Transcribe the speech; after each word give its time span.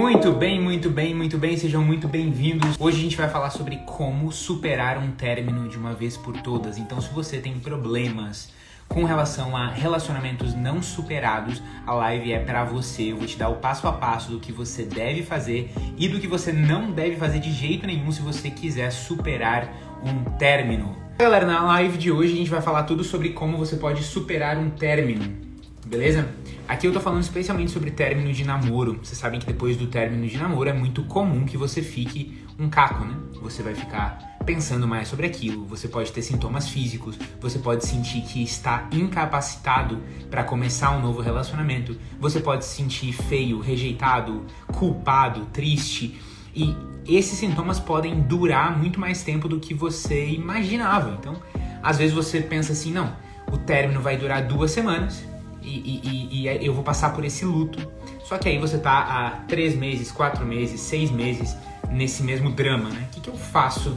Muito 0.00 0.32
bem, 0.32 0.58
muito 0.58 0.88
bem, 0.88 1.14
muito 1.14 1.36
bem, 1.36 1.58
sejam 1.58 1.84
muito 1.84 2.08
bem-vindos. 2.08 2.74
Hoje 2.80 2.96
a 2.96 3.02
gente 3.02 3.16
vai 3.18 3.28
falar 3.28 3.50
sobre 3.50 3.76
como 3.84 4.32
superar 4.32 4.96
um 4.96 5.10
término 5.10 5.68
de 5.68 5.76
uma 5.76 5.92
vez 5.92 6.16
por 6.16 6.40
todas. 6.40 6.78
Então, 6.78 7.02
se 7.02 7.12
você 7.12 7.36
tem 7.36 7.58
problemas 7.60 8.50
com 8.88 9.04
relação 9.04 9.54
a 9.54 9.68
relacionamentos 9.68 10.54
não 10.54 10.82
superados, 10.82 11.62
a 11.86 11.92
live 11.92 12.32
é 12.32 12.38
para 12.38 12.64
você. 12.64 13.12
Eu 13.12 13.18
vou 13.18 13.26
te 13.26 13.36
dar 13.36 13.50
o 13.50 13.56
passo 13.56 13.86
a 13.86 13.92
passo 13.92 14.30
do 14.30 14.40
que 14.40 14.50
você 14.50 14.84
deve 14.84 15.22
fazer 15.22 15.70
e 15.98 16.08
do 16.08 16.18
que 16.18 16.26
você 16.26 16.50
não 16.50 16.90
deve 16.90 17.16
fazer 17.16 17.38
de 17.38 17.52
jeito 17.52 17.86
nenhum 17.86 18.10
se 18.10 18.22
você 18.22 18.48
quiser 18.48 18.90
superar 18.90 19.70
um 20.02 20.24
término. 20.38 20.96
Galera, 21.18 21.44
na 21.44 21.62
live 21.62 21.98
de 21.98 22.10
hoje 22.10 22.32
a 22.32 22.36
gente 22.36 22.50
vai 22.50 22.62
falar 22.62 22.84
tudo 22.84 23.04
sobre 23.04 23.28
como 23.34 23.58
você 23.58 23.76
pode 23.76 24.02
superar 24.02 24.56
um 24.56 24.70
término 24.70 25.50
beleza? 25.90 26.28
Aqui 26.70 26.86
eu 26.86 26.92
tô 26.92 27.00
falando 27.00 27.20
especialmente 27.20 27.72
sobre 27.72 27.90
término 27.90 28.32
de 28.32 28.44
namoro. 28.44 29.00
Vocês 29.02 29.18
sabem 29.18 29.40
que 29.40 29.46
depois 29.46 29.76
do 29.76 29.88
término 29.88 30.24
de 30.28 30.38
namoro 30.38 30.68
é 30.68 30.72
muito 30.72 31.02
comum 31.02 31.44
que 31.44 31.56
você 31.56 31.82
fique 31.82 32.44
um 32.56 32.70
caco, 32.70 33.04
né? 33.04 33.12
Você 33.42 33.60
vai 33.60 33.74
ficar 33.74 34.38
pensando 34.46 34.86
mais 34.86 35.08
sobre 35.08 35.26
aquilo, 35.26 35.66
você 35.66 35.88
pode 35.88 36.12
ter 36.12 36.22
sintomas 36.22 36.68
físicos, 36.68 37.18
você 37.40 37.58
pode 37.58 37.84
sentir 37.84 38.20
que 38.20 38.40
está 38.40 38.88
incapacitado 38.92 40.00
para 40.30 40.44
começar 40.44 40.92
um 40.92 41.00
novo 41.00 41.20
relacionamento, 41.20 41.98
você 42.20 42.38
pode 42.38 42.64
se 42.64 42.76
sentir 42.76 43.14
feio, 43.14 43.58
rejeitado, 43.58 44.46
culpado, 44.72 45.46
triste 45.46 46.20
e 46.54 46.76
esses 47.04 47.36
sintomas 47.36 47.80
podem 47.80 48.20
durar 48.20 48.78
muito 48.78 49.00
mais 49.00 49.24
tempo 49.24 49.48
do 49.48 49.58
que 49.58 49.74
você 49.74 50.28
imaginava. 50.28 51.18
Então, 51.18 51.34
às 51.82 51.98
vezes 51.98 52.14
você 52.14 52.40
pensa 52.40 52.74
assim, 52.74 52.92
não, 52.92 53.12
o 53.50 53.58
término 53.58 54.00
vai 54.00 54.16
durar 54.16 54.46
duas 54.46 54.70
semanas, 54.70 55.28
e, 55.62 56.00
e, 56.04 56.46
e, 56.46 56.66
eu 56.66 56.74
vou 56.74 56.82
passar 56.82 57.12
por 57.12 57.24
esse 57.24 57.44
luto. 57.44 57.78
Só 58.24 58.38
que 58.38 58.48
aí 58.48 58.58
você 58.58 58.78
tá 58.78 58.98
há 58.98 59.30
três 59.46 59.74
meses, 59.74 60.10
quatro 60.10 60.44
meses, 60.46 60.80
seis 60.80 61.10
meses 61.10 61.56
nesse 61.90 62.22
mesmo 62.22 62.50
drama, 62.50 62.90
né? 62.90 63.08
O 63.08 63.14
que, 63.14 63.20
que 63.20 63.28
eu 63.28 63.36
faço 63.36 63.96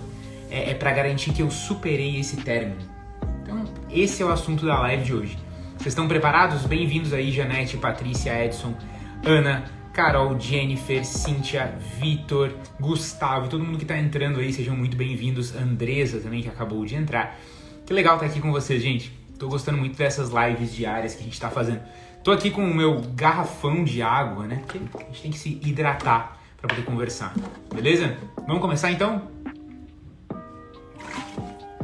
é, 0.50 0.72
é 0.72 0.73
para 0.73 0.92
garantir 0.92 1.31
que 1.31 1.42
eu 1.42 1.52
superei 1.52 2.20
esse 2.20 2.38
término? 2.38 2.81
Então, 3.44 3.64
esse 3.89 4.23
é 4.23 4.25
o 4.25 4.31
assunto 4.31 4.66
da 4.66 4.80
live 4.80 5.03
de 5.03 5.14
hoje. 5.14 5.38
Vocês 5.78 5.88
estão 5.88 6.08
preparados? 6.08 6.66
Bem-vindos 6.66 7.14
aí, 7.14 7.31
Janete, 7.31 7.77
Patrícia, 7.77 8.44
Edson, 8.44 8.73
Ana, 9.25 9.66
Carol, 9.94 10.39
Jennifer, 10.39 11.05
Cíntia, 11.05 11.75
Vitor, 12.00 12.52
Gustavo, 12.80 13.48
todo 13.48 13.64
mundo 13.64 13.77
que 13.77 13.86
tá 13.86 13.98
entrando 13.98 14.39
aí, 14.39 14.52
sejam 14.52 14.75
muito 14.75 14.98
bem-vindos. 14.98 15.55
Andresa 15.55 16.20
também, 16.20 16.42
que 16.42 16.50
acabou 16.50 16.83
de 16.86 16.95
entrar. 16.95 17.38
Que 17.86 17.94
legal 17.94 18.16
estar 18.16 18.25
tá 18.25 18.31
aqui 18.31 18.42
com 18.42 18.52
vocês, 18.52 18.81
gente. 18.81 19.22
Tô 19.44 19.49
gostando 19.49 19.77
muito 19.77 19.97
dessas 19.97 20.30
lives 20.30 20.73
diárias 20.73 21.16
que 21.16 21.19
a 21.19 21.25
gente 21.25 21.38
tá 21.38 21.49
fazendo. 21.49 21.81
Tô 22.23 22.31
aqui 22.31 22.49
com 22.49 22.63
o 22.63 22.73
meu 22.73 23.02
garrafão 23.13 23.83
de 23.83 24.02
água, 24.02 24.47
né? 24.47 24.63
A 24.69 25.03
gente 25.08 25.22
tem 25.22 25.31
que 25.31 25.38
se 25.38 25.59
hidratar 25.61 26.39
para 26.55 26.69
poder 26.69 26.86
conversar. 26.86 27.33
Beleza? 27.75 28.16
Vamos 28.47 28.61
começar 28.61 28.89
então? 28.89 29.27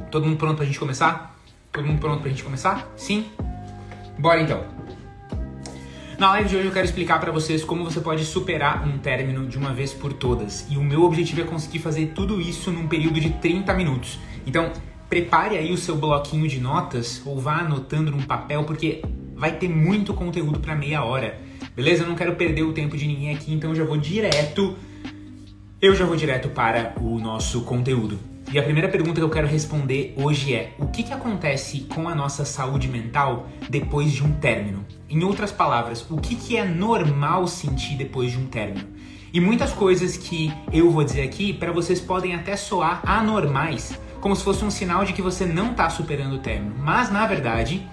Todo 0.09 0.25
mundo 0.25 0.37
pronto 0.37 0.55
pra 0.55 0.65
gente 0.65 0.79
começar? 0.79 1.37
Todo 1.69 1.85
mundo 1.85 1.99
pronto 1.99 2.21
pra 2.21 2.29
gente 2.29 2.45
começar? 2.45 2.89
Sim? 2.95 3.25
Bora 4.17 4.39
então. 4.39 4.63
Na 6.17 6.29
live 6.31 6.47
de 6.47 6.55
hoje 6.55 6.67
eu 6.67 6.71
quero 6.71 6.85
explicar 6.85 7.19
para 7.19 7.33
vocês 7.33 7.65
como 7.65 7.83
você 7.83 7.99
pode 7.99 8.23
superar 8.23 8.87
um 8.87 8.97
término 8.99 9.45
de 9.49 9.57
uma 9.57 9.73
vez 9.73 9.93
por 9.93 10.13
todas. 10.13 10.65
E 10.69 10.77
o 10.77 10.81
meu 10.81 11.03
objetivo 11.03 11.41
é 11.41 11.43
conseguir 11.43 11.79
fazer 11.79 12.13
tudo 12.15 12.39
isso 12.39 12.71
num 12.71 12.87
período 12.87 13.19
de 13.19 13.31
30 13.31 13.73
minutos. 13.73 14.17
Então, 14.47 14.71
prepare 15.09 15.57
aí 15.57 15.73
o 15.73 15.77
seu 15.77 15.95
bloquinho 15.95 16.47
de 16.47 16.59
notas 16.59 17.21
ou 17.25 17.39
vá 17.39 17.59
anotando 17.59 18.11
num 18.11 18.21
papel, 18.21 18.63
porque 18.63 19.01
vai 19.35 19.53
ter 19.53 19.67
muito 19.67 20.13
conteúdo 20.13 20.59
para 20.59 20.75
meia 20.75 21.03
hora. 21.03 21.39
Beleza? 21.75 22.03
Eu 22.03 22.07
não 22.07 22.15
quero 22.15 22.35
perder 22.35 22.63
o 22.63 22.73
tempo 22.73 22.95
de 22.95 23.07
ninguém 23.07 23.33
aqui, 23.33 23.53
então 23.53 23.71
eu 23.71 23.75
já 23.75 23.83
vou 23.83 23.97
direto. 23.97 24.77
Eu 25.81 25.95
já 25.95 26.05
vou 26.05 26.15
direto 26.15 26.49
para 26.49 26.93
o 27.01 27.19
nosso 27.19 27.61
conteúdo. 27.61 28.19
E 28.51 28.59
a 28.59 28.63
primeira 28.63 28.89
pergunta 28.89 29.19
que 29.19 29.23
eu 29.23 29.29
quero 29.29 29.47
responder 29.47 30.13
hoje 30.17 30.53
é: 30.53 30.73
o 30.77 30.87
que, 30.87 31.03
que 31.03 31.13
acontece 31.13 31.81
com 31.81 32.07
a 32.07 32.15
nossa 32.15 32.43
saúde 32.43 32.87
mental 32.87 33.47
depois 33.69 34.11
de 34.11 34.23
um 34.23 34.33
término? 34.33 34.85
Em 35.09 35.23
outras 35.23 35.51
palavras, 35.51 36.05
o 36.09 36.17
que, 36.17 36.35
que 36.35 36.57
é 36.57 36.65
normal 36.65 37.47
sentir 37.47 37.95
depois 37.95 38.31
de 38.31 38.37
um 38.37 38.45
término? 38.45 38.87
E 39.31 39.39
muitas 39.39 39.71
coisas 39.71 40.17
que 40.17 40.51
eu 40.73 40.89
vou 40.89 41.03
dizer 41.03 41.21
aqui 41.21 41.53
para 41.53 41.71
vocês 41.71 42.01
podem 42.01 42.33
até 42.33 42.55
soar 42.55 43.01
anormais, 43.05 43.99
como 44.19 44.35
se 44.35 44.43
fosse 44.43 44.65
um 44.65 44.71
sinal 44.71 45.05
de 45.05 45.13
que 45.13 45.21
você 45.21 45.45
não 45.45 45.71
está 45.71 45.89
superando 45.89 46.33
o 46.33 46.39
término. 46.39 46.73
Mas 46.79 47.11
na 47.11 47.27
verdade, 47.27 47.87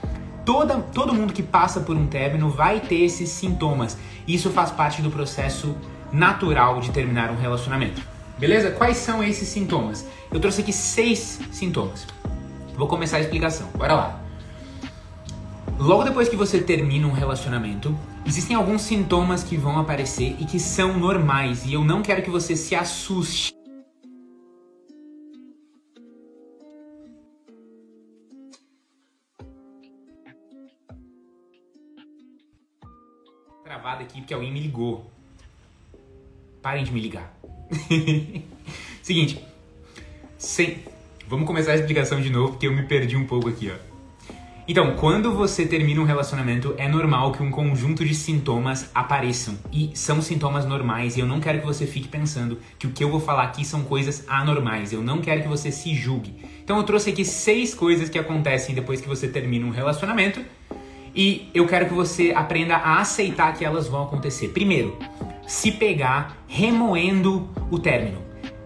toda, 0.47 0.79
todo 0.79 1.13
mundo 1.13 1.35
que 1.35 1.43
passa 1.43 1.81
por 1.81 1.95
um 1.95 2.07
término 2.07 2.49
vai 2.49 2.81
ter 2.81 3.05
esses 3.05 3.29
sintomas. 3.29 3.99
Isso 4.27 4.51
faz 4.51 4.71
parte 4.71 5.03
do 5.03 5.11
processo 5.11 5.77
natural 6.11 6.81
de 6.81 6.91
terminar 6.91 7.31
um 7.31 7.37
relacionamento. 7.37 8.01
Beleza? 8.39 8.71
Quais 8.71 8.97
são 8.97 9.23
esses 9.23 9.49
sintomas? 9.49 10.07
Eu 10.33 10.41
trouxe 10.41 10.63
aqui 10.63 10.73
seis 10.73 11.41
sintomas. 11.51 12.07
Vou 12.77 12.87
começar 12.87 13.19
a 13.19 13.21
explicação. 13.21 13.69
Bora 13.75 13.95
lá. 13.95 14.26
Logo 15.79 16.05
depois 16.05 16.29
que 16.29 16.37
você 16.37 16.61
termina 16.61 17.07
um 17.07 17.13
relacionamento, 17.13 17.97
existem 18.25 18.57
alguns 18.57 18.83
sintomas 18.83 19.45
que 19.45 19.57
vão 19.57 19.79
aparecer 19.79 20.35
e 20.41 20.45
que 20.45 20.59
são 20.59 20.99
normais, 20.99 21.65
e 21.65 21.75
eu 21.75 21.85
não 21.85 22.03
quero 22.03 22.23
que 22.23 22.31
você 22.31 22.57
se 22.57 22.75
assuste 22.75 23.57
travada 33.87 34.03
aqui 34.03 34.21
porque 34.21 34.35
alguém 34.35 34.53
me 34.53 34.61
ligou. 34.61 35.09
Parem 36.61 36.83
de 36.85 36.93
me 36.93 37.01
ligar. 37.01 37.33
Seguinte, 39.03 39.45
sem... 40.39 40.83
vamos 41.29 41.47
começar 41.47 41.73
a 41.73 41.77
explicação 41.77 42.21
de 42.21 42.31
novo 42.31 42.53
porque 42.53 42.67
eu 42.67 42.73
me 42.73 42.85
perdi 42.85 43.17
um 43.17 43.27
pouco 43.27 43.49
aqui, 43.49 43.71
ó. 43.71 43.86
Então, 44.69 44.97
quando 44.97 45.33
você 45.33 45.65
termina 45.65 46.01
um 46.01 46.05
relacionamento, 46.05 46.75
é 46.77 46.89
normal 46.89 47.31
que 47.31 47.41
um 47.41 47.53
conjunto 47.53 48.05
de 48.05 48.15
sintomas 48.15 48.91
apareçam. 48.93 49.57
E 49.73 49.93
são 49.95 50.21
sintomas 50.21 50.67
normais, 50.67 51.17
e 51.17 51.21
eu 51.21 51.27
não 51.27 51.39
quero 51.39 51.61
que 51.61 51.67
você 51.67 51.87
fique 51.87 52.09
pensando 52.09 52.59
que 52.77 52.87
o 52.87 52.91
que 52.91 53.05
eu 53.05 53.09
vou 53.09 53.21
falar 53.21 53.45
aqui 53.45 53.65
são 53.65 53.85
coisas 53.85 54.25
anormais. 54.27 54.93
Eu 54.93 55.03
não 55.03 55.21
quero 55.21 55.43
que 55.43 55.49
você 55.49 55.71
se 55.71 55.95
julgue. 55.95 56.35
Então, 56.65 56.77
eu 56.79 56.83
trouxe 56.83 57.11
aqui 57.11 57.25
seis 57.25 57.75
coisas 57.75 58.09
que 58.09 58.19
acontecem 58.19 58.75
depois 58.75 59.01
que 59.01 59.07
você 59.07 59.29
termina 59.29 59.65
um 59.65 59.71
relacionamento 59.71 60.41
e 61.17 61.49
eu 61.55 61.67
quero 61.67 61.87
que 61.87 61.95
você 61.95 62.33
aprenda 62.37 62.77
a 62.77 63.01
aceitar 63.01 63.55
que 63.55 63.65
elas 63.65 63.89
vão 63.89 64.03
acontecer. 64.03 64.49
Primeiro, 64.49 64.99
se 65.47 65.73
pegar 65.73 66.37
remoendo 66.47 67.49
o 67.71 67.79
término. 67.79 68.19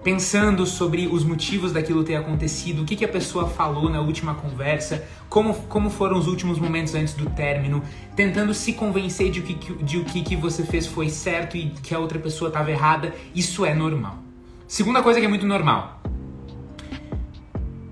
Pensando 0.02 0.64
sobre 0.64 1.06
os 1.06 1.24
motivos 1.24 1.72
daquilo 1.72 2.02
ter 2.02 2.16
acontecido, 2.16 2.82
o 2.82 2.84
que, 2.86 2.96
que 2.96 3.04
a 3.04 3.08
pessoa 3.08 3.46
falou 3.46 3.90
na 3.90 4.00
última 4.00 4.34
conversa, 4.34 5.06
como, 5.28 5.52
como 5.52 5.90
foram 5.90 6.18
os 6.18 6.26
últimos 6.26 6.58
momentos 6.58 6.94
antes 6.94 7.12
do 7.12 7.28
término, 7.28 7.82
tentando 8.16 8.54
se 8.54 8.72
convencer 8.72 9.30
de 9.30 9.42
que, 9.42 9.74
de 9.74 9.98
o 9.98 10.04
que, 10.04 10.22
que 10.22 10.36
você 10.36 10.64
fez 10.64 10.86
foi 10.86 11.10
certo 11.10 11.54
e 11.56 11.70
que 11.82 11.94
a 11.94 11.98
outra 11.98 12.18
pessoa 12.18 12.48
estava 12.48 12.70
errada, 12.70 13.14
isso 13.34 13.64
é 13.66 13.74
normal. 13.74 14.18
Segunda 14.66 15.02
coisa 15.02 15.20
que 15.20 15.26
é 15.26 15.28
muito 15.28 15.46
normal: 15.46 16.00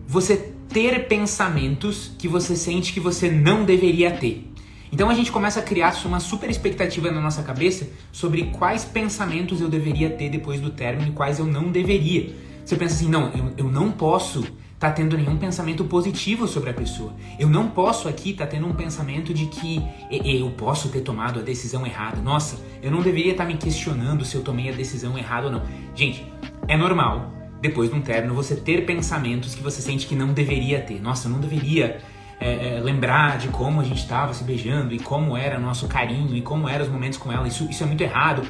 você 0.07 0.55
ter 0.69 1.09
pensamentos 1.09 2.13
que 2.19 2.27
você 2.27 2.57
sente 2.57 2.93
que 2.93 3.01
você 3.01 3.31
não 3.31 3.65
deveria 3.65 4.11
ter. 4.13 4.51
Então 4.93 5.11
a 5.11 5.15
gente 5.15 5.31
começa 5.31 5.61
a 5.61 5.63
criar 5.63 5.95
uma 6.05 6.21
super 6.21 6.49
expectativa 6.49 7.11
na 7.11 7.21
nossa 7.21 7.43
cabeça 7.43 7.89
sobre 8.11 8.45
quais 8.45 8.85
pensamentos 8.85 9.61
eu 9.61 9.69
deveria 9.69 10.11
ter 10.11 10.29
depois 10.31 10.61
do 10.61 10.71
término 10.71 11.09
e 11.09 11.13
quais 11.13 11.39
eu 11.39 11.47
não 11.47 11.71
deveria. 11.71 12.35
Você 12.65 12.77
pensa 12.77 12.95
assim, 12.95 13.09
não, 13.09 13.31
eu, 13.35 13.53
eu 13.57 13.65
não 13.71 13.91
posso 13.91 14.41
estar 14.41 14.91
tá 14.91 14.93
tendo 14.93 15.17
nenhum 15.17 15.37
pensamento 15.37 15.85
positivo 15.85 16.47
sobre 16.47 16.71
a 16.71 16.75
pessoa. 16.75 17.13
Eu 17.39 17.49
não 17.49 17.69
posso 17.69 18.09
aqui 18.09 18.31
estar 18.31 18.47
tá 18.47 18.53
tendo 18.53 18.67
um 18.67 18.75
pensamento 18.75 19.35
de 19.35 19.47
que 19.47 19.83
eu 20.11 20.51
posso 20.51 20.89
ter 20.89 21.01
tomado 21.01 21.41
a 21.41 21.43
decisão 21.43 21.87
errada. 21.87 22.21
Nossa, 22.21 22.59
eu 22.83 22.91
não 22.91 23.03
deveria 23.03 23.33
estar 23.33 23.45
tá 23.45 23.51
me 23.51 23.57
questionando 23.57 24.25
se 24.25 24.37
eu 24.37 24.43
tomei 24.43 24.69
a 24.69 24.73
decisão 24.73 25.19
errada 25.19 25.47
ou 25.47 25.53
não. 25.53 25.63
Gente, 25.95 26.25
é 26.69 26.77
normal 26.77 27.33
depois 27.61 27.91
de 27.91 27.97
um 27.97 28.01
término 28.01 28.35
você 28.35 28.55
ter 28.55 28.87
pensamentos 28.87 29.55
que 29.55 29.63
você 29.63 29.83
sente 29.83 30.07
que 30.07 30.15
não 30.15 30.33
deveria 30.33 30.81
ter. 30.81 31.01
Nossa, 31.01 31.27
eu 31.27 31.33
não 31.33 31.41
deveria 31.41 32.01
é, 32.41 32.77
é, 32.77 32.81
lembrar 32.81 33.39
de 33.39 33.49
como 33.49 33.81
a 33.81 33.85
gente 33.85 33.99
estava 33.99 34.33
se 34.33 34.45
beijando 34.45 34.95
e 34.95 34.99
como 34.99 35.37
era 35.37 35.59
nosso 35.59 35.89
carinho 35.89 36.37
e 36.37 36.43
como 36.43 36.69
eram 36.69 36.85
os 36.85 36.91
momentos 36.91 37.19
com 37.19 37.33
ela. 37.33 37.47
Isso, 37.47 37.69
isso 37.71 37.83
é 37.83 37.87
muito 37.87 38.01
errado. 38.01 38.43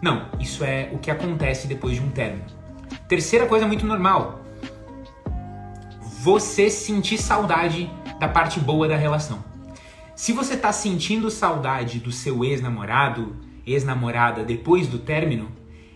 Não, 0.00 0.26
isso 0.40 0.64
é 0.64 0.90
o 0.92 0.98
que 0.98 1.10
acontece 1.10 1.66
depois 1.66 1.96
de 1.96 2.02
um 2.02 2.10
término. 2.10 2.44
Terceira 3.08 3.46
coisa 3.46 3.66
muito 3.66 3.86
normal: 3.86 4.40
você 6.20 6.70
sentir 6.70 7.18
saudade 7.18 7.90
da 8.18 8.28
parte 8.28 8.58
boa 8.60 8.88
da 8.88 8.96
relação. 8.96 9.44
Se 10.16 10.32
você 10.32 10.54
está 10.54 10.72
sentindo 10.72 11.30
saudade 11.30 11.98
do 11.98 12.12
seu 12.12 12.44
ex-namorado, 12.44 13.36
ex-namorada 13.66 14.44
depois 14.44 14.86
do 14.86 14.98
término, 14.98 15.50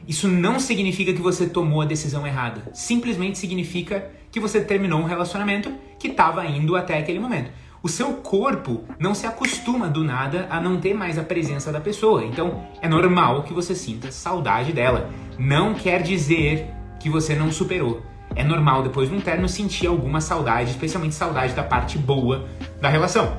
isso 0.07 0.27
não 0.27 0.59
significa 0.59 1.13
que 1.13 1.21
você 1.21 1.47
tomou 1.47 1.83
a 1.83 1.85
decisão 1.85 2.27
errada. 2.27 2.71
Simplesmente 2.75 3.39
significa 3.39 4.11
que 4.31 4.41
você 4.41 4.61
terminou 4.61 5.01
um 5.01 5.05
relacionamento 5.05 5.73
que 5.99 6.09
estava 6.09 6.45
indo 6.47 6.77
até 6.77 6.99
aquele 6.99 7.19
momento. 7.19 7.51
o 7.81 7.89
seu 7.89 8.15
corpo 8.15 8.85
não 8.99 9.15
se 9.15 9.25
acostuma 9.25 9.87
do 9.89 10.03
nada 10.03 10.49
a 10.51 10.61
não 10.61 10.81
ter 10.81 10.95
mais 10.95 11.17
a 11.17 11.23
presença 11.23 11.71
da 11.71 11.81
pessoa. 11.81 12.25
Então 12.25 12.67
é 12.83 12.89
normal 12.89 13.45
que 13.45 13.53
você 13.53 13.75
sinta 13.75 14.11
saudade 14.11 14.73
dela. 14.73 15.11
Não 15.39 15.75
quer 15.75 16.03
dizer 16.03 16.67
que 16.99 17.09
você 17.09 17.37
não 17.37 17.53
superou. 17.53 18.03
É 18.35 18.43
normal 18.43 18.83
depois 18.83 19.09
de 19.09 19.15
um 19.15 19.21
término 19.21 19.49
sentir 19.49 19.87
alguma 19.87 20.21
saudade, 20.21 20.71
especialmente 20.71 21.15
saudade 21.15 21.55
da 21.55 21.63
parte 21.63 21.97
boa 21.97 22.49
da 22.81 22.89
relação. 22.89 23.37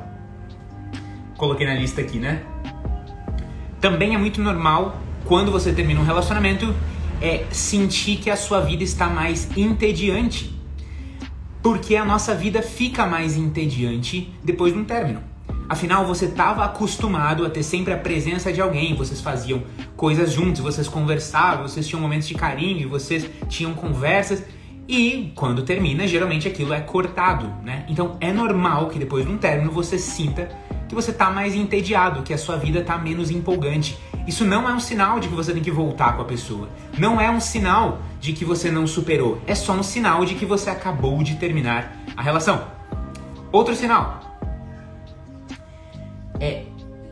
Coloquei 1.38 1.68
na 1.68 1.74
lista 1.74 2.02
aqui, 2.02 2.18
né? 2.18 2.42
Também 3.80 4.16
é 4.16 4.18
muito 4.18 4.42
normal 4.42 4.98
quando 5.26 5.52
você 5.52 5.72
termina 5.74 6.00
um 6.00 6.06
relacionamento 6.06 6.74
é 7.22 7.46
sentir 7.52 8.18
que 8.18 8.30
a 8.30 8.38
sua 8.38 8.62
vida 8.62 8.84
está 8.84 9.08
mais 9.08 9.50
entediante 9.58 10.59
porque 11.62 11.96
a 11.96 12.06
nossa 12.06 12.34
vida 12.34 12.62
fica 12.62 13.06
mais 13.06 13.36
entediante 13.36 14.34
depois 14.44 14.74
de 14.74 14.80
um 14.80 14.86
término. 14.86 15.22
Afinal, 15.68 16.06
você 16.06 16.26
estava 16.26 16.66
acostumado 16.66 17.46
a 17.46 17.50
ter 17.50 17.62
sempre 17.62 17.94
a 17.94 17.98
presença 17.98 18.52
de 18.52 18.60
alguém, 18.60 18.96
vocês 18.96 19.22
faziam 19.22 19.62
coisas 19.96 20.32
juntos, 20.32 20.62
vocês 20.62 20.88
conversavam, 20.88 21.68
vocês 21.68 21.88
tinham 21.88 22.02
momentos 22.02 22.28
de 22.28 22.34
carinho, 22.34 22.90
vocês 22.90 23.30
tinham 23.48 23.74
conversas 23.74 24.44
e 24.88 25.32
quando 25.36 25.62
termina, 25.62 26.08
geralmente 26.08 26.48
aquilo 26.48 26.74
é 26.74 26.82
cortado, 26.82 27.54
né? 27.64 27.86
Então 27.88 28.18
é 28.20 28.34
normal 28.34 28.88
que 28.88 28.98
depois 28.98 29.24
de 29.24 29.32
um 29.32 29.38
término 29.38 29.72
você 29.72 30.00
sinta 30.00 30.50
que 30.88 30.96
você 30.96 31.12
está 31.12 31.30
mais 31.30 31.54
entediado, 31.54 32.24
que 32.24 32.34
a 32.34 32.38
sua 32.40 32.58
vida 32.58 32.80
está 32.80 32.98
menos 32.98 33.30
empolgante. 33.30 33.96
Isso 34.30 34.46
não 34.46 34.70
é 34.70 34.72
um 34.72 34.80
sinal 34.80 35.20
de 35.20 35.28
que 35.28 35.34
você 35.34 35.52
tem 35.52 35.64
que 35.64 35.72
voltar 35.72 36.16
com 36.16 36.22
a 36.22 36.26
pessoa. 36.26 36.70
Não 37.00 37.20
é 37.20 37.32
um 37.32 37.40
sinal 37.40 38.00
de 38.22 38.32
que 38.32 38.46
você 38.46 38.70
não 38.70 38.86
superou. 38.86 39.42
É 39.48 39.56
só 39.56 39.74
um 39.74 39.82
sinal 39.82 40.24
de 40.24 40.36
que 40.36 40.46
você 40.46 40.70
acabou 40.70 41.24
de 41.24 41.38
terminar 41.38 41.98
a 42.16 42.22
relação. 42.22 42.68
Outro 43.52 43.76
sinal 43.76 44.20
é 46.40 46.66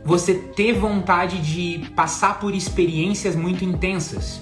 você 0.04 0.32
ter 0.32 0.74
vontade 0.74 1.38
de 1.42 1.90
passar 1.90 2.38
por 2.38 2.54
experiências 2.54 3.34
muito 3.34 3.64
intensas. 3.64 4.40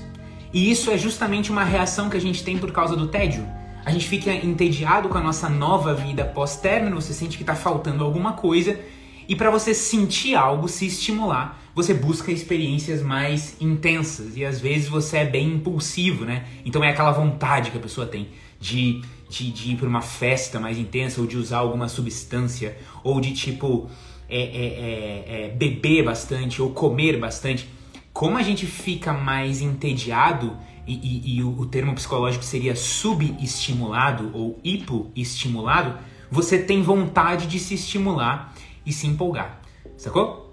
E 0.53 0.71
isso 0.71 0.91
é 0.91 0.99
justamente 0.99 1.51
uma 1.51 1.65
reação 1.65 2.11
que 2.11 2.17
a 2.19 2.21
gente 2.21 2.45
tem 2.45 2.59
por 2.59 2.73
causa 2.73 2.95
do 2.95 3.09
tédio. 3.09 3.49
A 3.87 3.91
gente 3.91 4.07
fica 4.07 4.31
entediado 4.35 5.09
com 5.09 5.17
a 5.17 5.23
nossa 5.23 5.49
nova 5.49 5.95
vida 5.95 6.27
pós-término, 6.27 7.01
você 7.01 7.15
sente 7.15 7.39
que 7.39 7.43
está 7.43 7.55
faltando 7.55 8.05
alguma 8.05 8.35
coisa 8.35 8.79
e 9.27 9.35
para 9.35 9.51
você 9.51 9.73
sentir 9.73 10.35
algo, 10.35 10.69
se 10.69 10.87
estimular, 10.87 11.59
você 11.77 11.93
busca 11.93 12.33
experiências 12.33 13.03
mais 13.03 13.55
intensas 13.61 14.35
e 14.35 14.47
às 14.47 14.59
vezes 14.59 14.89
você 14.89 15.19
é 15.19 15.25
bem 15.27 15.53
impulsivo, 15.53 16.25
né? 16.25 16.47
Então 16.65 16.83
é 16.83 16.89
aquela 16.89 17.13
vontade 17.13 17.71
que 17.71 17.77
a 17.77 17.81
pessoa 17.81 18.07
tem 18.07 18.29
de, 18.59 19.03
de, 19.29 19.51
de 19.51 19.73
ir 19.73 19.77
para 19.77 19.87
uma 19.87 20.01
festa 20.01 20.59
mais 20.59 20.79
intensa 20.79 21.21
ou 21.21 21.27
de 21.27 21.37
usar 21.37 21.59
alguma 21.59 21.87
substância 21.87 22.79
ou 23.05 23.21
de 23.21 23.35
tipo 23.35 23.91
é, 24.27 24.41
é, 24.41 24.41
é, 24.41 25.45
é, 25.45 25.49
beber 25.51 26.07
bastante 26.07 26.63
ou 26.63 26.71
comer 26.71 27.21
bastante. 27.21 27.69
Como 28.11 28.39
a 28.39 28.43
gente 28.43 28.65
fica 28.65 29.13
mais 29.13 29.61
entediado 29.61 30.57
e, 30.87 30.95
e, 30.95 31.37
e 31.37 31.45
o, 31.45 31.61
o 31.61 31.67
termo 31.67 31.95
psicológico 31.95 32.43
seria 32.43 32.75
subestimulado 32.75 34.31
ou 34.33 34.59
hipoestimulado, 34.65 35.99
você 36.31 36.59
tem 36.59 36.81
vontade 36.81 37.47
de 37.47 37.59
se 37.59 37.75
estimular 37.75 38.55
e 38.87 38.95
se 38.95 39.07
empolgar. 39.07 39.61
Sacou? 39.99 40.46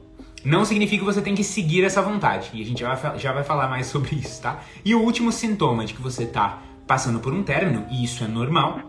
Não 0.44 0.66
significa 0.66 1.00
que 1.00 1.06
você 1.06 1.22
tem 1.22 1.34
que 1.34 1.44
seguir 1.44 1.84
essa 1.84 2.02
vontade. 2.02 2.50
E 2.54 2.62
a 2.62 2.66
gente 2.66 2.82
já 2.82 2.94
vai, 2.94 3.20
já 3.20 3.32
vai 3.32 3.44
falar 3.44 3.70
mais 3.70 3.88
sobre 3.88 4.16
isso, 4.16 4.42
tá? 4.42 4.62
E 4.84 4.94
o 4.94 5.02
último 5.02 5.32
sintoma 5.32 5.86
de 5.86 5.94
que 5.94 6.02
você 6.02 6.26
tá 6.26 6.62
passando 6.86 7.20
por 7.20 7.34
um 7.34 7.44
término, 7.44 7.86
e 7.90 8.04
isso 8.04 8.24
é 8.24 8.28
normal, 8.28 8.80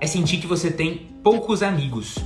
é 0.00 0.06
sentir 0.06 0.38
que 0.38 0.46
você 0.46 0.70
tem 0.70 1.08
poucos 1.22 1.62
amigos. 1.62 2.16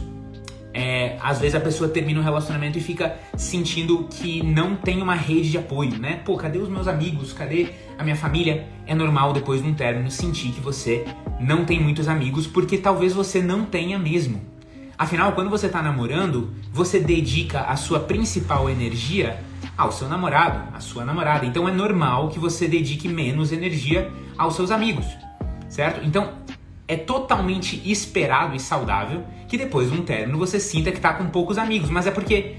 É, 0.73 1.19
às 1.21 1.41
vezes 1.41 1.55
a 1.55 1.61
pessoa 1.61 1.88
termina 1.88 2.21
um 2.21 2.23
relacionamento 2.23 2.79
e 2.79 2.81
fica 2.81 3.19
sentindo 3.37 4.06
que 4.09 4.43
não 4.43 4.76
tem 4.76 5.03
uma 5.03 5.15
rede 5.15 5.50
de 5.50 5.59
apoio, 5.59 5.99
né? 5.99 6.21
Pô, 6.25 6.37
cadê 6.37 6.59
os 6.59 6.69
meus 6.69 6.87
amigos? 6.87 7.33
Cadê 7.33 7.69
a 7.99 8.05
minha 8.05 8.17
família? 8.17 8.69
É 8.87 8.94
normal 8.94 9.33
depois 9.33 9.62
de 9.62 9.69
um 9.69 9.75
término 9.75 10.11
sentir 10.11 10.53
que 10.53 10.61
você 10.61 11.05
não 11.41 11.65
tem 11.65 11.81
muitos 11.81 12.09
amigos 12.09 12.47
porque 12.47 12.79
talvez 12.79 13.12
você 13.12 13.43
não 13.43 13.65
tenha 13.65 13.99
mesmo. 13.99 14.50
Afinal, 15.00 15.32
quando 15.32 15.49
você 15.49 15.64
está 15.64 15.82
namorando, 15.82 16.50
você 16.70 17.00
dedica 17.00 17.62
a 17.62 17.75
sua 17.75 18.00
principal 18.00 18.69
energia 18.69 19.43
ao 19.75 19.91
seu 19.91 20.06
namorado, 20.06 20.76
à 20.76 20.81
sua 20.81 21.06
namorada. 21.06 21.47
Então 21.47 21.67
é 21.67 21.73
normal 21.73 22.29
que 22.29 22.38
você 22.38 22.69
dedique 22.69 23.08
menos 23.08 23.50
energia 23.50 24.12
aos 24.37 24.56
seus 24.56 24.70
amigos, 24.70 25.06
certo? 25.70 26.05
Então 26.05 26.35
é 26.87 26.99
totalmente 26.99 27.81
esperado 27.91 28.55
e 28.55 28.61
saudável 28.61 29.25
que 29.49 29.56
depois 29.56 29.91
de 29.91 29.97
um 29.97 30.02
término 30.02 30.37
você 30.37 30.61
sinta 30.61 30.91
que 30.91 30.99
está 30.99 31.14
com 31.14 31.31
poucos 31.31 31.56
amigos, 31.56 31.88
mas 31.88 32.06
é 32.06 32.11
porque 32.11 32.56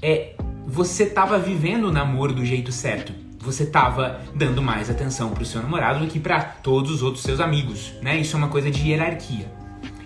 é, 0.00 0.34
você 0.66 1.02
estava 1.02 1.38
vivendo 1.38 1.84
o 1.84 1.92
namoro 1.92 2.32
do 2.32 2.46
jeito 2.46 2.72
certo. 2.72 3.12
Você 3.40 3.64
estava 3.64 4.22
dando 4.34 4.62
mais 4.62 4.88
atenção 4.88 5.32
para 5.32 5.42
o 5.42 5.46
seu 5.46 5.60
namorado 5.60 6.00
do 6.00 6.06
que 6.10 6.18
para 6.18 6.40
todos 6.40 6.90
os 6.90 7.02
outros 7.02 7.22
seus 7.22 7.40
amigos, 7.40 7.92
né? 8.00 8.18
Isso 8.18 8.36
é 8.36 8.38
uma 8.38 8.48
coisa 8.48 8.70
de 8.70 8.88
hierarquia. 8.88 9.52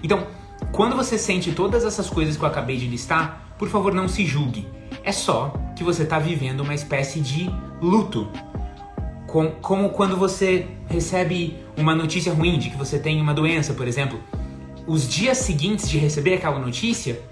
Então, 0.02 0.26
quando 0.74 0.96
você 0.96 1.16
sente 1.16 1.52
todas 1.52 1.84
essas 1.84 2.10
coisas 2.10 2.36
que 2.36 2.42
eu 2.42 2.48
acabei 2.48 2.76
de 2.76 2.88
listar, 2.88 3.54
por 3.56 3.68
favor 3.68 3.94
não 3.94 4.08
se 4.08 4.26
julgue. 4.26 4.66
É 5.04 5.12
só 5.12 5.54
que 5.76 5.84
você 5.84 6.02
está 6.02 6.18
vivendo 6.18 6.60
uma 6.62 6.74
espécie 6.74 7.20
de 7.20 7.48
luto. 7.80 8.28
Com, 9.24 9.52
como 9.52 9.90
quando 9.90 10.16
você 10.16 10.66
recebe 10.88 11.56
uma 11.76 11.94
notícia 11.94 12.34
ruim 12.34 12.58
de 12.58 12.70
que 12.70 12.76
você 12.76 12.98
tem 12.98 13.20
uma 13.20 13.32
doença, 13.32 13.72
por 13.72 13.86
exemplo. 13.86 14.20
Os 14.84 15.08
dias 15.08 15.38
seguintes 15.38 15.88
de 15.88 15.96
receber 15.96 16.34
aquela 16.34 16.58
notícia 16.58 17.22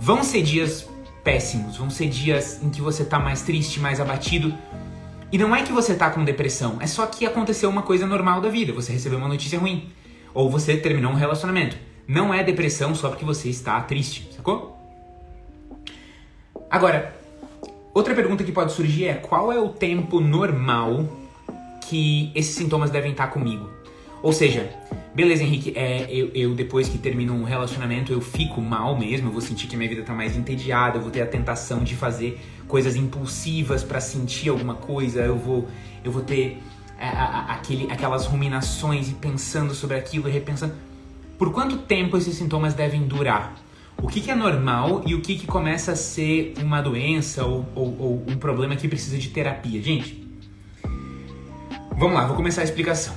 vão 0.00 0.24
ser 0.24 0.42
dias 0.42 0.88
péssimos, 1.22 1.76
vão 1.76 1.88
ser 1.88 2.08
dias 2.08 2.60
em 2.60 2.70
que 2.70 2.80
você 2.80 3.04
está 3.04 3.20
mais 3.20 3.42
triste, 3.42 3.78
mais 3.78 4.00
abatido. 4.00 4.52
E 5.30 5.38
não 5.38 5.54
é 5.54 5.62
que 5.62 5.72
você 5.72 5.92
está 5.92 6.10
com 6.10 6.24
depressão, 6.24 6.78
é 6.80 6.88
só 6.88 7.06
que 7.06 7.24
aconteceu 7.24 7.70
uma 7.70 7.82
coisa 7.82 8.04
normal 8.04 8.40
da 8.40 8.48
vida, 8.48 8.72
você 8.72 8.92
recebeu 8.92 9.18
uma 9.18 9.28
notícia 9.28 9.60
ruim. 9.60 9.92
Ou 10.34 10.50
você 10.50 10.76
terminou 10.76 11.12
um 11.12 11.16
relacionamento. 11.16 11.93
Não 12.06 12.32
é 12.32 12.42
depressão 12.42 12.94
só 12.94 13.08
porque 13.08 13.24
você 13.24 13.48
está 13.48 13.80
triste, 13.80 14.28
sacou? 14.34 14.76
Agora, 16.70 17.14
outra 17.94 18.14
pergunta 18.14 18.44
que 18.44 18.52
pode 18.52 18.72
surgir 18.72 19.06
é: 19.06 19.14
qual 19.14 19.52
é 19.52 19.58
o 19.58 19.68
tempo 19.70 20.20
normal 20.20 21.08
que 21.88 22.30
esses 22.34 22.54
sintomas 22.54 22.90
devem 22.90 23.12
estar 23.12 23.28
comigo? 23.28 23.70
Ou 24.22 24.32
seja, 24.32 24.70
beleza, 25.14 25.42
Henrique, 25.42 25.72
é, 25.76 26.06
eu, 26.10 26.30
eu, 26.34 26.54
depois 26.54 26.88
que 26.88 26.96
termino 26.96 27.34
um 27.34 27.44
relacionamento 27.44 28.10
eu 28.10 28.20
fico 28.20 28.60
mal 28.60 28.98
mesmo, 28.98 29.28
eu 29.28 29.32
vou 29.32 29.40
sentir 29.40 29.66
que 29.66 29.76
minha 29.76 29.88
vida 29.88 30.00
está 30.00 30.14
mais 30.14 30.36
entediada, 30.36 30.96
eu 30.96 31.02
vou 31.02 31.10
ter 31.10 31.20
a 31.20 31.26
tentação 31.26 31.84
de 31.84 31.94
fazer 31.94 32.40
coisas 32.66 32.96
impulsivas 32.96 33.84
para 33.84 34.00
sentir 34.00 34.48
alguma 34.48 34.74
coisa, 34.74 35.20
eu 35.20 35.36
vou, 35.36 35.68
eu 36.02 36.10
vou 36.10 36.22
ter 36.22 36.62
a, 36.98 37.06
a, 37.06 37.54
aquele, 37.54 37.90
aquelas 37.92 38.24
ruminações 38.26 39.10
e 39.10 39.14
pensando 39.14 39.74
sobre 39.74 39.96
aquilo 39.96 40.28
e 40.28 40.32
repensando. 40.32 40.74
Por 41.38 41.52
quanto 41.52 41.78
tempo 41.78 42.16
esses 42.16 42.36
sintomas 42.36 42.74
devem 42.74 43.02
durar? 43.02 43.56
O 44.02 44.08
que, 44.08 44.20
que 44.20 44.30
é 44.30 44.34
normal 44.34 45.02
e 45.06 45.14
o 45.14 45.20
que, 45.20 45.36
que 45.36 45.46
começa 45.46 45.92
a 45.92 45.96
ser 45.96 46.54
uma 46.60 46.80
doença 46.80 47.44
ou, 47.44 47.66
ou, 47.74 47.96
ou 47.98 48.24
um 48.28 48.36
problema 48.36 48.76
que 48.76 48.86
precisa 48.86 49.18
de 49.18 49.30
terapia? 49.30 49.82
Gente, 49.82 50.26
vamos 51.96 52.14
lá, 52.14 52.26
vou 52.26 52.36
começar 52.36 52.60
a 52.60 52.64
explicação. 52.64 53.14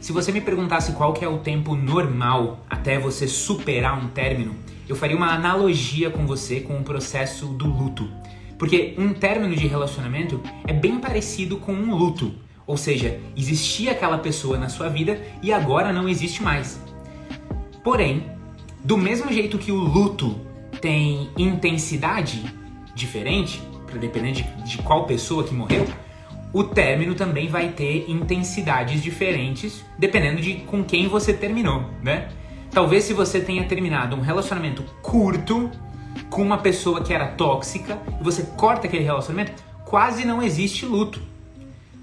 Se 0.00 0.12
você 0.12 0.30
me 0.30 0.40
perguntasse 0.40 0.92
qual 0.92 1.12
que 1.12 1.24
é 1.24 1.28
o 1.28 1.38
tempo 1.38 1.74
normal 1.74 2.64
até 2.70 2.98
você 2.98 3.26
superar 3.26 3.98
um 3.98 4.08
término, 4.08 4.54
eu 4.88 4.94
faria 4.94 5.16
uma 5.16 5.32
analogia 5.32 6.10
com 6.10 6.26
você 6.26 6.60
com 6.60 6.78
o 6.78 6.84
processo 6.84 7.46
do 7.46 7.66
luto. 7.66 8.08
Porque 8.58 8.94
um 8.98 9.12
término 9.12 9.54
de 9.56 9.66
relacionamento 9.66 10.40
é 10.66 10.72
bem 10.72 10.98
parecido 10.98 11.56
com 11.56 11.72
um 11.72 11.94
luto. 11.94 12.32
Ou 12.66 12.76
seja, 12.76 13.20
existia 13.36 13.92
aquela 13.92 14.18
pessoa 14.18 14.58
na 14.58 14.68
sua 14.68 14.88
vida 14.88 15.20
e 15.42 15.52
agora 15.52 15.92
não 15.92 16.08
existe 16.08 16.42
mais. 16.42 16.80
Porém, 17.84 18.26
do 18.82 18.96
mesmo 18.96 19.32
jeito 19.32 19.56
que 19.58 19.70
o 19.70 19.76
luto 19.76 20.40
tem 20.80 21.30
intensidade 21.36 22.44
diferente, 22.94 23.62
depender 24.00 24.32
de, 24.32 24.42
de 24.64 24.78
qual 24.78 25.04
pessoa 25.04 25.44
que 25.44 25.54
morreu, 25.54 25.86
o 26.52 26.64
término 26.64 27.14
também 27.14 27.48
vai 27.48 27.68
ter 27.68 28.10
intensidades 28.10 29.02
diferentes 29.02 29.84
dependendo 29.98 30.40
de 30.40 30.54
com 30.54 30.82
quem 30.82 31.08
você 31.08 31.32
terminou, 31.32 31.84
né? 32.02 32.28
Talvez 32.70 33.04
se 33.04 33.12
você 33.12 33.40
tenha 33.40 33.64
terminado 33.64 34.16
um 34.16 34.20
relacionamento 34.20 34.82
curto 35.00 35.70
com 36.28 36.42
uma 36.42 36.58
pessoa 36.58 37.02
que 37.02 37.12
era 37.12 37.28
tóxica 37.28 37.98
e 38.20 38.24
você 38.24 38.42
corta 38.56 38.86
aquele 38.86 39.04
relacionamento, 39.04 39.52
quase 39.84 40.24
não 40.24 40.42
existe 40.42 40.84
luto 40.84 41.20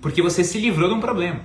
porque 0.04 0.22
você 0.22 0.44
se 0.44 0.60
livrou 0.60 0.90
de 0.90 0.96
um 0.96 1.00
problema, 1.00 1.40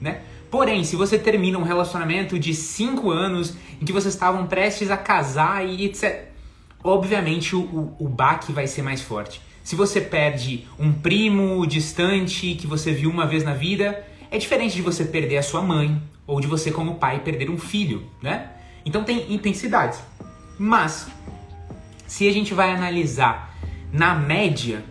né? 0.00 0.22
Porém, 0.48 0.84
se 0.84 0.94
você 0.94 1.18
termina 1.18 1.58
um 1.58 1.64
relacionamento 1.64 2.38
de 2.38 2.54
5 2.54 3.10
anos 3.10 3.56
em 3.82 3.84
que 3.84 3.92
vocês 3.92 4.14
estavam 4.14 4.46
prestes 4.46 4.88
a 4.88 4.96
casar 4.96 5.66
e 5.66 5.84
etc., 5.84 6.28
obviamente 6.82 7.56
o, 7.56 7.60
o, 7.60 7.96
o 7.98 8.08
baque 8.08 8.52
vai 8.52 8.68
ser 8.68 8.82
mais 8.82 9.02
forte. 9.02 9.42
Se 9.64 9.74
você 9.74 10.00
perde 10.00 10.64
um 10.78 10.92
primo 10.92 11.66
distante 11.66 12.54
que 12.54 12.68
você 12.68 12.92
viu 12.92 13.10
uma 13.10 13.26
vez 13.26 13.42
na 13.42 13.52
vida, 13.52 14.06
é 14.30 14.38
diferente 14.38 14.76
de 14.76 14.82
você 14.82 15.04
perder 15.04 15.38
a 15.38 15.42
sua 15.42 15.60
mãe 15.60 16.00
ou 16.24 16.40
de 16.40 16.46
você 16.46 16.70
como 16.70 16.94
pai 16.94 17.18
perder 17.18 17.50
um 17.50 17.58
filho, 17.58 18.04
né? 18.22 18.50
Então 18.86 19.02
tem 19.02 19.32
intensidades. 19.32 19.98
Mas 20.56 21.08
se 22.06 22.28
a 22.28 22.32
gente 22.32 22.54
vai 22.54 22.70
analisar 22.70 23.56
na 23.92 24.14
média 24.14 24.84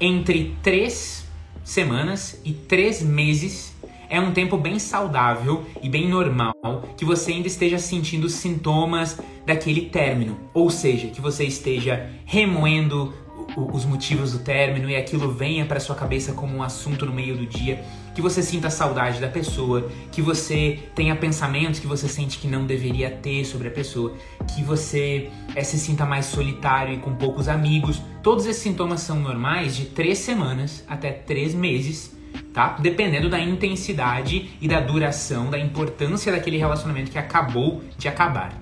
entre 0.00 0.56
três 0.62 1.23
semanas 1.64 2.40
e 2.44 2.52
três 2.52 3.02
meses. 3.02 3.74
É 4.08 4.20
um 4.20 4.32
tempo 4.32 4.56
bem 4.56 4.78
saudável 4.78 5.64
e 5.82 5.88
bem 5.88 6.06
normal 6.08 6.54
que 6.96 7.04
você 7.04 7.32
ainda 7.32 7.48
esteja 7.48 7.78
sentindo 7.78 8.28
sintomas 8.28 9.18
daquele 9.46 9.86
término, 9.86 10.38
ou 10.52 10.70
seja, 10.70 11.08
que 11.08 11.20
você 11.20 11.44
esteja 11.44 12.08
remoendo 12.24 13.12
os 13.56 13.84
motivos 13.84 14.32
do 14.32 14.38
término 14.40 14.88
e 14.90 14.96
aquilo 14.96 15.32
venha 15.32 15.64
para 15.64 15.78
sua 15.78 15.94
cabeça 15.94 16.32
como 16.32 16.56
um 16.56 16.62
assunto 16.62 17.06
no 17.06 17.12
meio 17.12 17.36
do 17.36 17.46
dia, 17.46 17.84
que 18.14 18.22
você 18.22 18.42
sinta 18.42 18.70
saudade 18.70 19.20
da 19.20 19.28
pessoa, 19.28 19.90
que 20.10 20.22
você 20.22 20.78
tenha 20.94 21.14
pensamentos 21.16 21.80
que 21.80 21.86
você 21.86 22.08
sente 22.08 22.38
que 22.38 22.46
não 22.46 22.66
deveria 22.66 23.10
ter 23.10 23.44
sobre 23.44 23.68
a 23.68 23.70
pessoa, 23.70 24.14
que 24.54 24.62
você 24.62 25.30
é, 25.54 25.62
se 25.64 25.78
sinta 25.78 26.04
mais 26.04 26.26
solitário 26.26 26.94
e 26.94 26.98
com 26.98 27.14
poucos 27.14 27.48
amigos. 27.48 28.00
Todos 28.22 28.46
esses 28.46 28.62
sintomas 28.62 29.00
são 29.00 29.18
normais 29.18 29.76
de 29.76 29.86
três 29.86 30.18
semanas 30.18 30.84
até 30.88 31.10
três 31.10 31.54
meses, 31.54 32.16
tá? 32.52 32.76
Dependendo 32.80 33.28
da 33.28 33.40
intensidade 33.40 34.50
e 34.60 34.68
da 34.68 34.80
duração, 34.80 35.50
da 35.50 35.58
importância 35.58 36.32
daquele 36.32 36.56
relacionamento 36.56 37.10
que 37.10 37.18
acabou 37.18 37.82
de 37.98 38.08
acabar, 38.08 38.60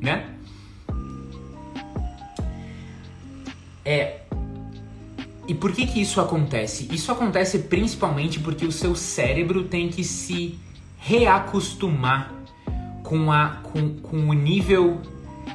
né? 0.00 0.34
É, 3.84 4.20
e 5.48 5.54
por 5.54 5.72
que 5.72 5.86
que 5.86 5.98
isso 5.98 6.20
acontece? 6.20 6.86
Isso 6.92 7.10
acontece 7.10 7.60
principalmente 7.60 8.38
porque 8.38 8.66
o 8.66 8.70
seu 8.70 8.94
cérebro 8.94 9.64
tem 9.64 9.88
que 9.88 10.04
se 10.04 10.58
reacostumar 10.98 12.34
com, 13.02 13.32
a, 13.32 13.62
com, 13.62 13.94
com 13.94 14.28
o 14.28 14.34
nível 14.34 15.00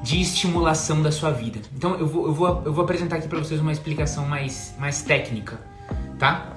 de 0.01 0.19
estimulação 0.19 1.03
da 1.03 1.11
sua 1.11 1.29
vida. 1.29 1.59
Então 1.77 1.93
eu 1.95 2.07
vou, 2.07 2.25
eu 2.25 2.33
vou, 2.33 2.63
eu 2.65 2.73
vou 2.73 2.83
apresentar 2.83 3.17
aqui 3.17 3.27
para 3.27 3.37
vocês 3.37 3.61
uma 3.61 3.71
explicação 3.71 4.25
mais, 4.25 4.73
mais 4.79 5.03
técnica, 5.03 5.61
tá? 6.17 6.47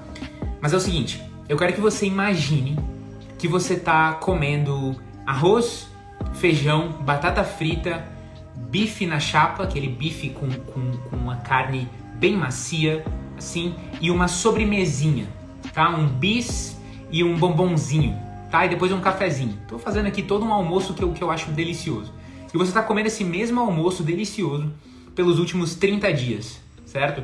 Mas 0.59 0.73
é 0.73 0.77
o 0.77 0.79
seguinte, 0.79 1.21
eu 1.47 1.55
quero 1.57 1.73
que 1.73 1.79
você 1.79 2.07
imagine 2.07 2.75
que 3.37 3.47
você 3.47 3.77
tá 3.77 4.13
comendo 4.13 4.95
arroz, 5.27 5.87
feijão, 6.33 6.89
batata 7.03 7.43
frita, 7.43 8.03
bife 8.55 9.05
na 9.05 9.19
chapa, 9.19 9.63
aquele 9.63 9.87
bife 9.87 10.31
com, 10.31 10.49
com, 10.49 10.91
com 10.97 11.15
uma 11.15 11.35
carne 11.35 11.87
bem 12.15 12.35
macia, 12.35 13.05
assim, 13.37 13.75
e 14.01 14.09
uma 14.09 14.27
sobremesinha, 14.27 15.27
tá? 15.73 15.89
Um 15.89 16.07
bis 16.07 16.77
e 17.11 17.23
um 17.23 17.37
bombonzinho, 17.37 18.17
tá? 18.49 18.65
E 18.65 18.69
depois 18.69 18.91
um 18.91 18.99
cafezinho. 18.99 19.57
Tô 19.67 19.77
fazendo 19.77 20.07
aqui 20.07 20.21
todo 20.21 20.45
um 20.45 20.53
almoço 20.53 20.93
que 20.93 21.03
eu, 21.03 21.11
que 21.11 21.23
eu 21.23 21.31
acho 21.31 21.51
delicioso. 21.51 22.13
E 22.53 22.57
você 22.57 22.71
tá 22.71 22.81
comendo 22.81 23.07
esse 23.07 23.23
mesmo 23.23 23.59
almoço 23.59 24.03
delicioso 24.03 24.71
pelos 25.15 25.39
últimos 25.39 25.75
30 25.75 26.13
dias, 26.13 26.59
certo? 26.85 27.23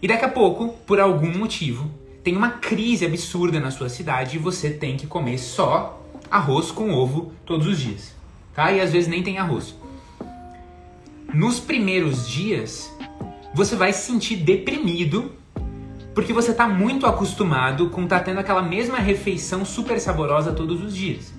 E 0.00 0.06
daqui 0.08 0.24
a 0.24 0.28
pouco, 0.28 0.68
por 0.86 1.00
algum 1.00 1.36
motivo, 1.36 1.90
tem 2.22 2.36
uma 2.36 2.50
crise 2.50 3.04
absurda 3.06 3.60
na 3.60 3.70
sua 3.70 3.88
cidade 3.88 4.36
e 4.36 4.38
você 4.38 4.70
tem 4.70 4.96
que 4.96 5.06
comer 5.06 5.38
só 5.38 6.02
arroz 6.30 6.70
com 6.70 6.92
ovo 6.92 7.32
todos 7.44 7.66
os 7.66 7.78
dias, 7.78 8.14
tá? 8.54 8.72
E 8.72 8.80
às 8.80 8.92
vezes 8.92 9.08
nem 9.08 9.22
tem 9.22 9.38
arroz. 9.38 9.74
Nos 11.32 11.60
primeiros 11.60 12.28
dias, 12.28 12.92
você 13.56 13.74
vai 13.74 13.90
se 13.90 14.06
sentir 14.06 14.36
deprimido 14.36 15.32
porque 16.14 16.30
você 16.30 16.50
está 16.50 16.68
muito 16.68 17.06
acostumado 17.06 17.88
com 17.88 18.02
estar 18.04 18.18
tá 18.18 18.24
tendo 18.26 18.38
aquela 18.38 18.60
mesma 18.60 18.98
refeição 18.98 19.64
super 19.64 19.98
saborosa 19.98 20.52
todos 20.52 20.82
os 20.82 20.94
dias. 20.94 21.32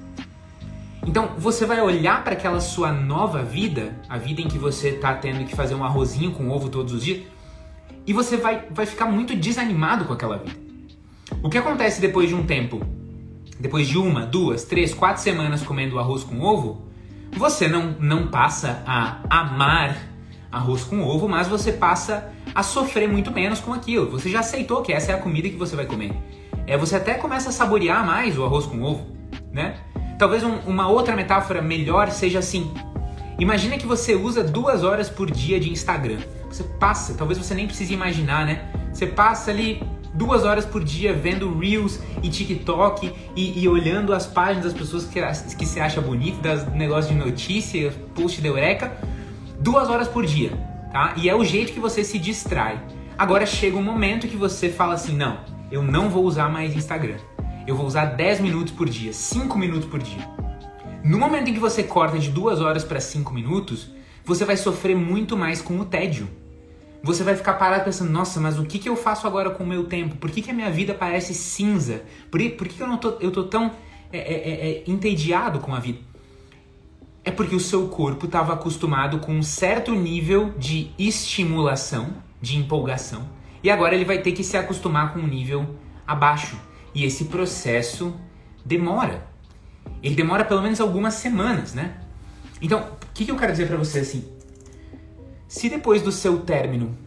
Então 1.06 1.34
você 1.38 1.64
vai 1.64 1.80
olhar 1.80 2.24
para 2.24 2.34
aquela 2.34 2.60
sua 2.60 2.92
nova 2.92 3.44
vida, 3.44 3.96
a 4.10 4.18
vida 4.18 4.42
em 4.42 4.48
que 4.48 4.58
você 4.58 4.90
está 4.90 5.14
tendo 5.14 5.46
que 5.46 5.56
fazer 5.56 5.76
um 5.76 5.84
arrozinho 5.84 6.32
com 6.32 6.50
ovo 6.50 6.70
todos 6.70 6.92
os 6.92 7.04
dias, 7.04 7.22
e 8.08 8.14
você 8.14 8.36
vai, 8.36 8.66
vai 8.72 8.88
ficar 8.88 9.06
muito 9.06 9.36
desanimado 9.36 10.06
com 10.06 10.14
aquela 10.14 10.38
vida. 10.38 10.58
O 11.44 11.50
que 11.52 11.58
acontece 11.60 12.02
depois 12.02 12.30
de 12.30 12.34
um 12.34 12.48
tempo? 12.48 12.82
Depois 13.60 13.88
de 13.88 14.00
uma, 14.00 14.26
duas, 14.26 14.64
três, 14.64 14.92
quatro 14.92 15.22
semanas 15.22 15.62
comendo 15.62 16.00
arroz 16.00 16.24
com 16.24 16.42
ovo, 16.42 16.82
você 17.32 17.68
não, 17.68 17.96
não 18.00 18.28
passa 18.28 18.82
a 18.88 19.20
amar 19.30 20.17
arroz 20.58 20.84
com 20.84 21.04
ovo, 21.04 21.28
mas 21.28 21.48
você 21.48 21.72
passa 21.72 22.32
a 22.54 22.64
sofrer 22.64 23.08
muito 23.08 23.32
menos 23.32 23.60
com 23.60 23.74
aquilo. 23.74 24.10
Você 24.12 24.30
já 24.30 24.40
aceitou 24.40 24.82
que 24.82 24.92
essa 24.92 25.12
é 25.12 25.16
a 25.16 25.18
comida 25.18 25.48
que 25.48 25.56
você 25.56 25.76
vai 25.76 25.86
comer. 25.86 26.14
É, 26.66 26.78
você 26.78 26.96
até 26.96 27.14
começa 27.14 27.50
a 27.50 27.52
saborear 27.52 28.06
mais 28.06 28.38
o 28.38 28.44
arroz 28.44 28.66
com 28.66 28.82
ovo, 28.82 29.08
né? 29.52 29.76
Talvez 30.20 30.44
um, 30.44 30.56
uma 30.66 30.90
outra 30.90 31.16
metáfora 31.16 31.62
melhor 31.62 32.10
seja 32.10 32.40
assim. 32.40 32.74
Imagina 33.40 33.78
que 33.78 33.86
você 33.86 34.16
usa 34.16 34.44
duas 34.44 34.84
horas 34.84 35.10
por 35.10 35.30
dia 35.30 35.60
de 35.60 35.72
Instagram. 35.72 36.18
Você 36.50 36.64
passa, 36.64 37.14
talvez 37.14 37.38
você 37.38 37.54
nem 37.54 37.68
precise 37.68 37.94
imaginar, 37.94 38.46
né? 38.46 38.72
Você 38.92 39.06
passa 39.06 39.52
ali 39.52 39.82
duas 40.14 40.44
horas 40.44 40.66
por 40.66 40.84
dia 40.84 41.14
vendo 41.14 41.56
Reels 41.58 42.00
e 42.24 42.30
TikTok 42.30 43.14
e, 43.36 43.62
e 43.62 43.68
olhando 43.70 44.12
as 44.12 44.26
páginas 44.26 44.66
das 44.66 44.74
pessoas 44.74 45.06
que, 45.06 45.22
que 45.56 45.66
se 45.66 45.80
acha 45.80 46.02
bonito, 46.02 46.42
das 46.42 46.68
negócios 46.74 47.14
de 47.14 47.20
notícia, 47.20 47.94
post 48.16 48.42
de 48.42 48.48
Eureka 48.48 48.98
duas 49.60 49.90
horas 49.90 50.08
por 50.08 50.26
dia, 50.26 50.52
tá? 50.92 51.14
E 51.18 51.30
é 51.30 51.36
o 51.36 51.44
jeito 51.44 51.74
que 51.74 51.80
você 51.80 52.04
se 52.04 52.18
distrai. 52.18 52.82
Agora 53.18 53.46
chega 53.46 53.78
um 53.78 53.84
momento 53.84 54.28
que 54.28 54.38
você 54.38 54.70
fala 54.70 54.94
assim: 54.94 55.16
não, 55.16 55.40
eu 55.72 55.82
não 55.82 56.10
vou 56.10 56.24
usar 56.24 56.50
mais 56.50 56.76
Instagram. 56.76 57.18
Eu 57.66 57.76
vou 57.76 57.86
usar 57.86 58.06
10 58.06 58.40
minutos 58.40 58.72
por 58.72 58.88
dia, 58.88 59.12
5 59.12 59.58
minutos 59.58 59.90
por 59.90 60.02
dia. 60.02 60.26
No 61.04 61.18
momento 61.18 61.50
em 61.50 61.54
que 61.54 61.60
você 61.60 61.84
corta 61.84 62.18
de 62.18 62.30
duas 62.30 62.62
horas 62.62 62.84
para 62.84 63.00
5 63.00 63.34
minutos, 63.34 63.90
você 64.24 64.46
vai 64.46 64.56
sofrer 64.56 64.96
muito 64.96 65.36
mais 65.36 65.62
com 65.62 65.78
o 65.80 65.86
tédio. 65.86 66.30
Você 67.04 67.24
vai 67.24 67.36
ficar 67.36 67.54
parado 67.56 67.84
pensando, 67.84 68.12
nossa, 68.12 68.40
mas 68.40 68.58
o 68.58 68.66
que, 68.66 68.80
que 68.80 68.90
eu 68.90 68.96
faço 68.96 69.28
agora 69.28 69.50
com 69.50 69.64
o 69.64 69.68
meu 69.68 69.86
tempo? 69.86 70.16
Por 70.16 70.32
que, 70.32 70.42
que 70.42 70.52
a 70.52 70.54
minha 70.54 70.70
vida 70.70 70.94
parece 70.94 71.34
cinza? 71.34 72.04
Por, 72.32 72.42
por 72.52 72.68
que, 72.68 72.76
que 72.76 72.82
eu 72.82 72.88
não 72.88 72.98
tô, 72.98 73.18
eu 73.20 73.32
tô 73.32 73.44
tão 73.44 73.72
é, 74.12 74.18
é, 74.18 74.50
é, 74.50 74.70
é 74.70 74.84
entediado 74.88 75.60
com 75.60 75.74
a 75.76 75.80
vida? 75.80 76.00
É 77.28 77.32
porque 77.32 77.54
o 77.54 77.60
seu 77.60 77.90
corpo 77.90 78.26
estava 78.26 78.54
acostumado 78.54 79.20
com 79.20 79.34
um 79.34 79.44
certo 79.44 79.94
nível 79.94 80.54
de 80.58 80.92
estimulação, 80.98 82.14
de 82.42 82.58
empolgação, 82.58 83.28
e 83.62 83.70
agora 83.70 83.94
ele 83.94 84.06
vai 84.06 84.20
ter 84.20 84.32
que 84.32 84.46
se 84.46 84.56
acostumar 84.56 85.12
com 85.12 85.20
um 85.20 85.28
nível 85.28 85.76
abaixo. 86.08 86.58
E 86.96 87.04
esse 87.04 87.26
processo 87.26 88.16
demora. 88.64 89.28
Ele 90.02 90.16
demora 90.16 90.46
pelo 90.46 90.62
menos 90.62 90.80
algumas 90.80 91.16
semanas, 91.16 91.74
né? 91.74 92.00
Então, 92.62 92.80
o 92.80 93.14
que, 93.14 93.26
que 93.26 93.32
eu 93.32 93.36
quero 93.36 93.52
dizer 93.52 93.68
para 93.68 93.76
você 93.76 94.00
assim? 94.00 94.24
Se 95.50 95.68
depois 95.68 96.02
do 96.02 96.14
seu 96.14 96.40
término 96.40 96.98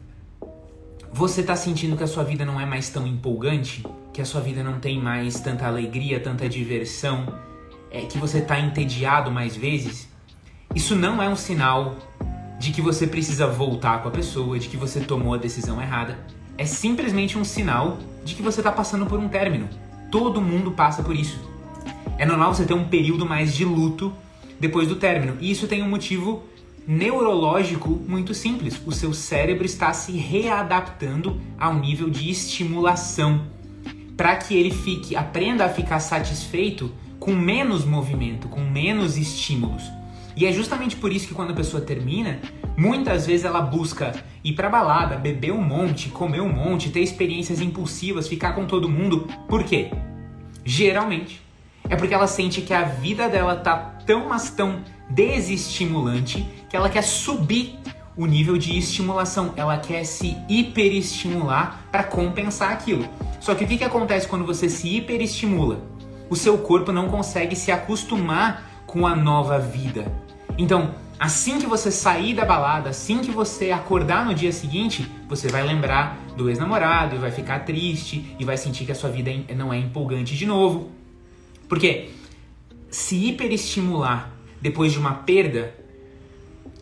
você 1.10 1.40
está 1.40 1.56
sentindo 1.56 1.96
que 1.96 2.04
a 2.04 2.06
sua 2.06 2.24
vida 2.24 2.44
não 2.44 2.60
é 2.60 2.66
mais 2.66 2.90
tão 2.90 3.06
empolgante, 3.06 3.82
que 4.12 4.20
a 4.20 4.26
sua 4.26 4.42
vida 4.42 4.62
não 4.62 4.78
tem 4.78 5.00
mais 5.00 5.40
tanta 5.40 5.66
alegria, 5.66 6.20
tanta 6.20 6.46
diversão, 6.46 7.26
é, 7.90 8.02
que 8.02 8.18
você 8.18 8.40
está 8.40 8.60
entediado 8.60 9.30
mais 9.30 9.56
vezes, 9.56 10.09
isso 10.74 10.94
não 10.94 11.22
é 11.22 11.28
um 11.28 11.36
sinal 11.36 11.96
de 12.58 12.70
que 12.70 12.80
você 12.80 13.06
precisa 13.06 13.46
voltar 13.46 14.02
com 14.02 14.08
a 14.08 14.12
pessoa, 14.12 14.58
de 14.58 14.68
que 14.68 14.76
você 14.76 15.00
tomou 15.00 15.34
a 15.34 15.38
decisão 15.38 15.80
errada. 15.80 16.18
É 16.56 16.64
simplesmente 16.64 17.36
um 17.36 17.44
sinal 17.44 17.98
de 18.24 18.34
que 18.34 18.42
você 18.42 18.60
está 18.60 18.70
passando 18.70 19.06
por 19.06 19.18
um 19.18 19.28
término. 19.28 19.68
Todo 20.10 20.40
mundo 20.40 20.70
passa 20.72 21.02
por 21.02 21.16
isso. 21.16 21.40
É 22.18 22.26
normal 22.26 22.54
você 22.54 22.64
ter 22.64 22.74
um 22.74 22.84
período 22.84 23.26
mais 23.26 23.54
de 23.54 23.64
luto 23.64 24.12
depois 24.60 24.86
do 24.86 24.96
término. 24.96 25.38
E 25.40 25.50
isso 25.50 25.66
tem 25.66 25.82
um 25.82 25.88
motivo 25.88 26.44
neurológico 26.86 27.88
muito 28.06 28.34
simples. 28.34 28.80
O 28.86 28.92
seu 28.92 29.12
cérebro 29.12 29.64
está 29.64 29.92
se 29.92 30.12
readaptando 30.12 31.40
ao 31.58 31.74
nível 31.74 32.10
de 32.10 32.30
estimulação 32.30 33.46
para 34.16 34.36
que 34.36 34.54
ele 34.54 34.70
fique, 34.70 35.16
aprenda 35.16 35.64
a 35.64 35.68
ficar 35.70 35.98
satisfeito 35.98 36.92
com 37.18 37.34
menos 37.34 37.86
movimento, 37.86 38.48
com 38.48 38.60
menos 38.60 39.16
estímulos. 39.16 39.82
E 40.36 40.46
é 40.46 40.52
justamente 40.52 40.96
por 40.96 41.12
isso 41.12 41.26
que 41.26 41.34
quando 41.34 41.50
a 41.50 41.54
pessoa 41.54 41.82
termina, 41.82 42.40
muitas 42.76 43.26
vezes 43.26 43.44
ela 43.44 43.60
busca 43.60 44.12
ir 44.42 44.52
pra 44.52 44.68
balada, 44.68 45.16
beber 45.16 45.52
um 45.52 45.62
monte, 45.62 46.08
comer 46.08 46.40
um 46.40 46.52
monte, 46.52 46.90
ter 46.90 47.00
experiências 47.00 47.60
impulsivas, 47.60 48.28
ficar 48.28 48.52
com 48.52 48.66
todo 48.66 48.88
mundo. 48.88 49.28
Por 49.48 49.64
quê? 49.64 49.90
Geralmente 50.64 51.40
é 51.88 51.96
porque 51.96 52.14
ela 52.14 52.26
sente 52.26 52.60
que 52.60 52.72
a 52.72 52.82
vida 52.82 53.28
dela 53.28 53.56
tá 53.56 53.76
tão, 54.06 54.28
mas 54.28 54.50
tão 54.50 54.84
desestimulante 55.08 56.46
que 56.68 56.76
ela 56.76 56.88
quer 56.88 57.02
subir 57.02 57.78
o 58.16 58.26
nível 58.26 58.58
de 58.58 58.76
estimulação, 58.76 59.52
ela 59.56 59.78
quer 59.78 60.04
se 60.04 60.36
hiperestimular 60.48 61.84
para 61.90 62.04
compensar 62.04 62.70
aquilo. 62.72 63.08
Só 63.40 63.54
que 63.54 63.64
o 63.64 63.66
que, 63.66 63.78
que 63.78 63.84
acontece 63.84 64.28
quando 64.28 64.44
você 64.44 64.68
se 64.68 64.96
hiperestimula? 64.96 65.80
O 66.28 66.36
seu 66.36 66.58
corpo 66.58 66.92
não 66.92 67.08
consegue 67.08 67.56
se 67.56 67.72
acostumar 67.72 68.69
com 68.90 69.06
a 69.06 69.14
nova 69.14 69.56
vida. 69.56 70.10
Então, 70.58 70.92
assim 71.16 71.60
que 71.60 71.66
você 71.66 71.92
sair 71.92 72.34
da 72.34 72.44
balada, 72.44 72.90
assim 72.90 73.20
que 73.20 73.30
você 73.30 73.70
acordar 73.70 74.26
no 74.26 74.34
dia 74.34 74.50
seguinte, 74.50 75.08
você 75.28 75.46
vai 75.46 75.62
lembrar 75.62 76.18
do 76.36 76.48
ex-namorado, 76.48 77.16
vai 77.16 77.30
ficar 77.30 77.60
triste 77.60 78.34
e 78.36 78.44
vai 78.44 78.56
sentir 78.56 78.84
que 78.84 78.90
a 78.90 78.94
sua 78.96 79.08
vida 79.08 79.30
não 79.54 79.72
é 79.72 79.78
empolgante 79.78 80.36
de 80.36 80.44
novo. 80.44 80.90
Porque 81.68 82.10
se 82.90 83.28
hiperestimular 83.28 84.28
depois 84.60 84.90
de 84.90 84.98
uma 84.98 85.14
perda 85.14 85.72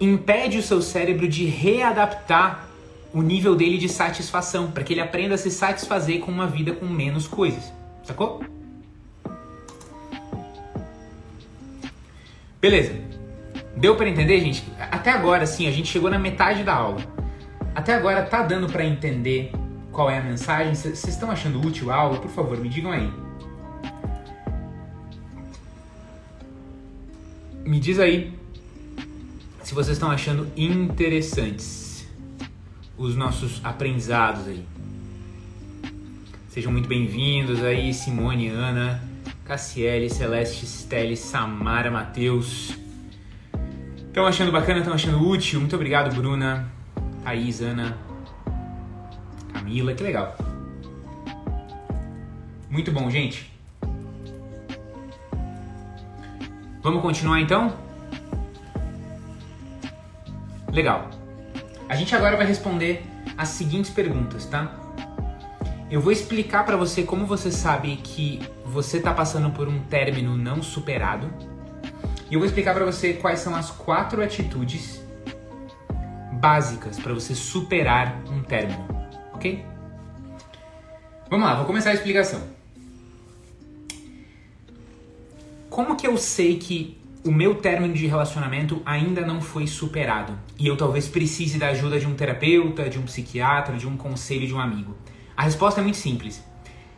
impede 0.01 0.57
o 0.57 0.63
seu 0.63 0.81
cérebro 0.81 1.29
de 1.29 1.45
readaptar 1.45 2.71
o 3.13 3.21
nível 3.21 3.55
dele 3.55 3.77
de 3.77 3.89
satisfação, 3.89 4.71
para 4.71 4.83
que 4.83 4.95
ele 4.95 5.03
aprenda 5.03 5.35
a 5.35 5.39
se 5.39 5.51
satisfazer 5.51 6.21
com 6.21 6.33
uma 6.33 6.47
vida 6.47 6.73
com 6.73 6.87
menos 6.87 7.29
coisas. 7.29 7.71
Sacou? 8.03 8.43
Beleza. 12.61 12.93
Deu 13.77 13.95
para 13.97 14.09
entender, 14.09 14.41
gente? 14.41 14.65
Até 14.91 15.11
agora, 15.11 15.47
sim, 15.47 15.69
a 15.69 15.71
gente 15.71 15.89
chegou 15.89 16.11
na 16.11 16.19
metade 16.19 16.65
da 16.65 16.75
aula. 16.75 17.01
Até 17.75 17.95
agora 17.95 18.25
tá 18.25 18.43
dando 18.43 18.69
para 18.69 18.85
entender 18.85 19.53
qual 19.93 20.11
é 20.11 20.19
a 20.19 20.23
mensagem? 20.23 20.75
Vocês 20.75 21.07
estão 21.07 21.31
achando 21.31 21.65
útil 21.65 21.93
a 21.93 21.95
aula? 21.95 22.19
Por 22.19 22.31
favor, 22.31 22.59
me 22.59 22.69
digam 22.69 22.91
aí. 22.91 23.13
Me 27.65 27.79
diz 27.79 28.01
aí 28.01 28.37
se 29.63 29.75
vocês 29.75 29.97
estão 29.97 30.11
achando 30.11 30.51
interessantes 30.57 32.09
os 32.97 33.15
nossos 33.15 33.61
aprendizados 33.63 34.49
aí. 34.49 34.65
Sejam 36.49 36.73
muito 36.73 36.89
bem-vindos 36.89 37.63
aí, 37.63 37.95
Simone, 37.95 38.49
Ana, 38.49 39.08
Cassiele, 39.49 40.11
Celeste, 40.11 40.67
Stelle, 40.67 41.17
Samara, 41.17 41.91
Matheus. 41.91 42.77
Estão 43.97 44.27
achando 44.27 44.53
bacana? 44.53 44.81
Estão 44.81 44.93
achando 44.93 45.27
útil? 45.27 45.59
Muito 45.59 45.75
obrigado, 45.75 46.15
Bruna, 46.15 46.71
Thaís, 47.25 47.63
Ana, 47.63 47.97
Camila, 49.51 49.95
que 49.95 50.03
legal. 50.03 50.37
Muito 52.69 52.93
bom, 52.93 53.09
gente. 53.09 53.51
Vamos 56.83 57.01
continuar 57.01 57.41
então? 57.41 57.75
Legal. 60.71 61.09
A 61.89 61.97
gente 61.97 62.15
agora 62.15 62.37
vai 62.37 62.45
responder 62.45 63.03
as 63.39 63.49
seguintes 63.49 63.91
perguntas, 63.91 64.45
tá? 64.45 64.71
Eu 65.91 66.03
vou 66.03 66.13
explicar 66.13 66.67
para 66.67 66.77
você 66.77 67.03
como 67.03 67.25
você 67.25 67.51
sabe 67.51 67.97
que 67.97 68.43
você 68.83 68.99
está 68.99 69.13
passando 69.13 69.51
por 69.51 69.67
um 69.67 69.81
término 69.81 70.37
não 70.37 70.63
superado. 70.63 71.29
E 72.31 72.35
eu 72.35 72.39
vou 72.39 72.47
explicar 72.47 72.75
para 72.75 72.85
você 72.85 73.15
quais 73.15 73.41
são 73.41 73.57
as 73.57 73.71
quatro 73.71 74.23
atitudes 74.23 75.03
básicas 76.35 76.97
para 76.97 77.13
você 77.13 77.35
superar 77.35 78.23
um 78.31 78.41
término, 78.41 78.87
ok? 79.35 79.65
Vamos 81.29 81.45
lá, 81.45 81.57
vou 81.57 81.65
começar 81.65 81.91
a 81.91 81.95
explicação. 81.95 82.41
Como 85.69 85.97
que 85.97 86.07
eu 86.07 86.17
sei 86.17 86.59
que 86.59 86.97
o 87.25 87.33
meu 87.33 87.57
término 87.57 87.95
de 87.95 88.07
relacionamento 88.07 88.81
ainda 88.87 89.27
não 89.27 89.41
foi 89.41 89.67
superado 89.67 90.39
e 90.57 90.69
eu 90.69 90.77
talvez 90.77 91.09
precise 91.09 91.59
da 91.59 91.71
ajuda 91.71 91.99
de 91.99 92.07
um 92.07 92.15
terapeuta, 92.15 92.89
de 92.89 92.97
um 92.97 93.03
psiquiatra, 93.03 93.77
de 93.77 93.89
um 93.89 93.97
conselho 93.97 94.47
de 94.47 94.55
um 94.55 94.61
amigo? 94.61 94.97
A 95.37 95.43
resposta 95.43 95.81
é 95.81 95.83
muito 95.83 95.99
simples. 95.99 96.45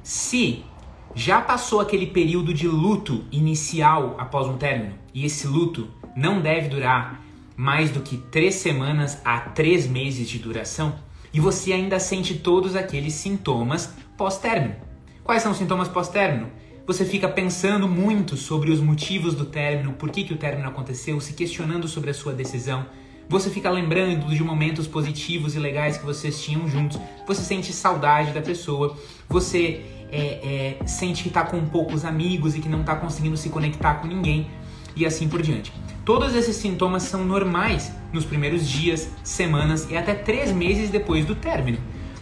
Se 0.03 0.65
já 1.15 1.41
passou 1.41 1.81
aquele 1.81 2.07
período 2.07 2.55
de 2.55 2.69
luto 2.69 3.25
inicial 3.33 4.15
após 4.19 4.47
um 4.47 4.57
término, 4.57 4.95
e 5.13 5.25
esse 5.25 5.47
luto 5.47 5.89
não 6.17 6.41
deve 6.41 6.69
durar 6.69 7.21
mais 7.57 7.91
do 7.91 8.01
que 8.01 8.17
três 8.17 8.55
semanas 8.55 9.21
a 9.25 9.39
três 9.41 9.87
meses 9.87 10.29
de 10.29 10.39
duração, 10.39 10.95
e 11.33 11.41
você 11.41 11.73
ainda 11.73 11.99
sente 11.99 12.35
todos 12.35 12.75
aqueles 12.75 13.15
sintomas 13.15 13.95
pós-término. 14.17 14.77
Quais 15.23 15.43
são 15.43 15.53
os 15.53 15.59
sintomas 15.59 15.89
pós-término? 15.89 16.49
Você 16.87 17.05
fica 17.05 17.29
pensando 17.29 17.87
muito 17.87 18.37
sobre 18.37 18.71
os 18.71 18.81
motivos 18.81 19.35
do 19.35 19.45
término, 19.45 19.93
por 19.93 20.11
que, 20.11 20.25
que 20.25 20.33
o 20.33 20.37
término 20.37 20.69
aconteceu, 20.69 21.21
se 21.21 21.35
questionando 21.35 21.87
sobre 21.87 22.11
a 22.11 22.15
sua 22.15 22.33
decisão, 22.33 22.87
você 23.31 23.49
fica 23.49 23.71
lembrando 23.71 24.35
de 24.35 24.43
momentos 24.43 24.89
positivos 24.89 25.55
e 25.55 25.59
legais 25.61 25.97
que 25.97 26.05
vocês 26.05 26.43
tinham 26.43 26.67
juntos. 26.67 26.99
Você 27.29 27.43
sente 27.43 27.73
saudade 27.73 28.33
da 28.33 28.43
pessoa. 28.43 28.97
Você 29.29 29.83
é, 30.11 30.77
é, 30.81 30.85
sente 30.85 31.23
que 31.23 31.29
está 31.29 31.45
com 31.45 31.65
poucos 31.65 32.05
amigos 32.05 32.57
e 32.57 32.61
que 32.61 32.69
não 32.69 32.81
está 32.81 32.97
conseguindo 32.97 33.37
se 33.37 33.49
conectar 33.49 33.95
com 33.95 34.09
ninguém. 34.09 34.51
E 34.97 35.07
assim 35.07 35.29
por 35.29 35.41
diante. 35.41 35.73
Todos 36.05 36.35
esses 36.35 36.57
sintomas 36.57 37.05
são 37.05 37.25
normais 37.25 37.93
nos 38.13 38.25
primeiros 38.25 38.69
dias, 38.69 39.09
semanas 39.23 39.89
e 39.89 39.97
até 39.97 40.13
três 40.13 40.51
meses 40.51 40.91
depois 40.91 41.25
do 41.25 41.37
término. 41.37 41.79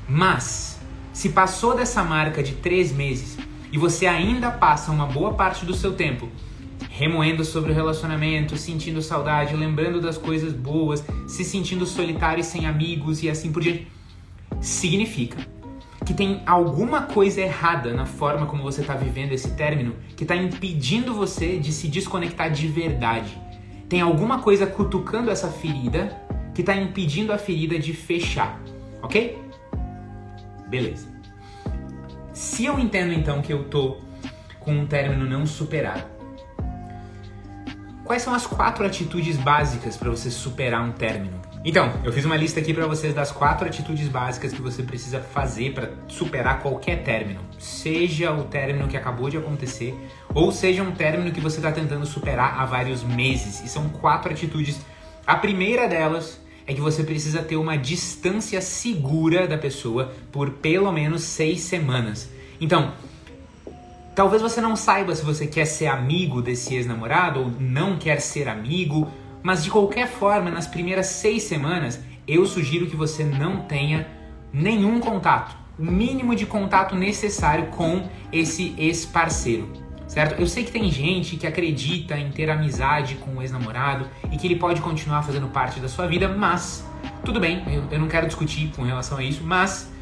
Mas, 0.07 0.79
se 1.11 1.31
passou 1.31 1.75
dessa 1.75 2.05
marca 2.05 2.42
de 2.42 2.53
três 2.53 2.92
meses 2.92 3.38
e 3.73 3.79
você 3.79 4.07
ainda 4.07 4.51
passa 4.51 4.92
uma 4.92 5.07
boa 5.07 5.33
parte 5.33 5.64
do 5.64 5.73
seu 5.73 5.94
tempo 5.94 6.29
remoendo 6.99 7.45
sobre 7.45 7.71
o 7.71 7.75
relacionamento, 7.75 8.57
sentindo 8.57 9.01
saudade, 9.01 9.55
lembrando 9.55 10.01
das 10.01 10.19
coisas 10.19 10.53
boas, 10.53 11.05
se 11.29 11.45
sentindo 11.45 11.87
solitário 11.87 12.41
e 12.41 12.45
sem 12.45 12.67
amigos 12.67 13.23
e 13.23 13.31
assim 13.31 13.53
por 13.53 13.63
diante, 13.63 13.87
significa 14.61 15.47
que 16.05 16.13
tem 16.13 16.43
alguma 16.45 17.03
coisa 17.03 17.41
errada 17.41 17.95
na 17.95 18.05
forma 18.05 18.47
como 18.47 18.65
você 18.65 18.81
está 18.81 18.95
vivendo 18.95 19.31
esse 19.31 19.55
término 19.55 19.95
que 20.17 20.25
está 20.25 20.35
impedindo 20.35 21.15
você 21.15 21.57
de 21.57 21.71
se 21.73 21.87
desconectar 21.87 22.51
de 22.51 22.67
verdade. 22.67 23.39
Tem 23.89 24.01
alguma 24.01 24.41
coisa 24.41 24.67
cutucando 24.67 25.31
essa 25.31 25.49
ferida 25.53 26.21
que 26.53 26.63
está 26.63 26.75
impedindo 26.75 27.33
a 27.33 27.39
ferida 27.39 27.79
de 27.79 27.93
fechar, 27.93 28.61
ok? 29.01 29.39
Beleza. 30.67 31.07
Se 32.33 32.65
eu 32.65 32.77
entendo 32.77 33.13
então 33.13 33.41
que 33.41 33.53
eu 33.53 33.65
tô 33.65 33.99
com 34.59 34.73
um 34.73 34.85
término 34.85 35.25
não 35.25 35.47
superado, 35.47 36.17
Quais 38.09 38.23
são 38.23 38.35
as 38.35 38.47
quatro 38.47 38.87
atitudes 38.87 39.37
básicas 39.37 39.94
para 39.94 40.09
você 40.09 40.31
superar 40.31 40.83
um 40.83 40.90
término? 40.90 41.38
Então, 41.62 41.92
eu 42.03 42.11
fiz 42.11 42.25
uma 42.25 42.38
lista 42.38 42.59
aqui 42.59 42.73
para 42.73 42.87
vocês 42.87 43.12
das 43.12 43.31
quatro 43.31 43.68
atitudes 43.68 44.09
básicas 44.09 44.51
que 44.51 44.62
você 44.62 44.83
precisa 44.83 45.21
fazer 45.21 45.75
para 45.75 45.90
superar 46.09 46.62
qualquer 46.62 47.03
término, 47.03 47.42
seja 47.59 48.33
o 48.33 48.44
término 48.44 48.88
que 48.88 48.97
acabou 48.97 49.29
de 49.29 49.37
acontecer 49.37 49.94
ou 50.35 50.51
seja 50.51 50.83
um 50.83 50.92
término 50.92 51.31
que 51.31 51.38
você 51.38 51.59
está 51.59 51.71
tentando 51.71 52.07
superar 52.07 52.59
há 52.59 52.64
vários 52.64 53.05
meses. 53.05 53.62
E 53.62 53.68
são 53.68 53.90
quatro 53.90 54.33
atitudes. 54.33 54.81
A 55.27 55.37
primeira 55.37 55.87
delas 55.87 56.40
é 56.66 56.73
que 56.73 56.81
você 56.81 57.05
precisa 57.05 57.42
ter 57.42 57.57
uma 57.57 57.77
distância 57.77 58.62
segura 58.62 59.47
da 59.47 59.59
pessoa 59.59 60.14
por 60.33 60.49
pelo 60.53 60.90
menos 60.90 61.25
seis 61.25 61.61
semanas. 61.61 62.31
Então, 62.59 62.94
Talvez 64.18 64.42
você 64.42 64.61
não 64.61 64.74
saiba 64.74 65.14
se 65.14 65.24
você 65.24 65.46
quer 65.46 65.64
ser 65.64 65.87
amigo 65.87 66.42
desse 66.42 66.74
ex-namorado 66.74 67.38
ou 67.38 67.52
não 67.61 67.96
quer 67.96 68.20
ser 68.20 68.48
amigo, 68.48 69.09
mas 69.44 69.62
de 69.62 69.70
qualquer 69.70 70.09
forma, 70.09 70.50
nas 70.50 70.66
primeiras 70.66 71.07
seis 71.07 71.44
semanas, 71.44 72.00
eu 72.26 72.44
sugiro 72.44 72.88
que 72.88 72.96
você 72.96 73.22
não 73.22 73.61
tenha 73.61 74.09
nenhum 74.52 74.98
contato, 74.98 75.57
o 75.78 75.85
mínimo 75.85 76.35
de 76.35 76.46
contato 76.46 76.96
necessário 76.96 77.66
com 77.66 78.09
esse 78.33 78.74
ex-parceiro, 78.76 79.72
certo? 80.09 80.40
Eu 80.40 80.48
sei 80.48 80.64
que 80.64 80.72
tem 80.72 80.90
gente 80.90 81.37
que 81.37 81.46
acredita 81.46 82.18
em 82.18 82.33
ter 82.33 82.50
amizade 82.50 83.14
com 83.14 83.37
o 83.37 83.40
ex-namorado 83.40 84.09
e 84.33 84.37
que 84.37 84.48
ele 84.48 84.57
pode 84.57 84.81
continuar 84.81 85.22
fazendo 85.22 85.46
parte 85.46 85.78
da 85.78 85.88
sua 85.88 86.09
vida, 86.09 86.26
mas 86.26 86.85
tudo 87.24 87.38
bem, 87.38 87.62
eu, 87.72 87.85
eu 87.88 88.00
não 88.00 88.09
quero 88.09 88.26
discutir 88.26 88.72
com 88.74 88.83
relação 88.83 89.18
a 89.18 89.22
isso, 89.22 89.44
mas 89.44 89.92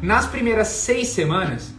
nas 0.00 0.26
primeiras 0.26 0.68
seis 0.68 1.08
semanas 1.08 1.74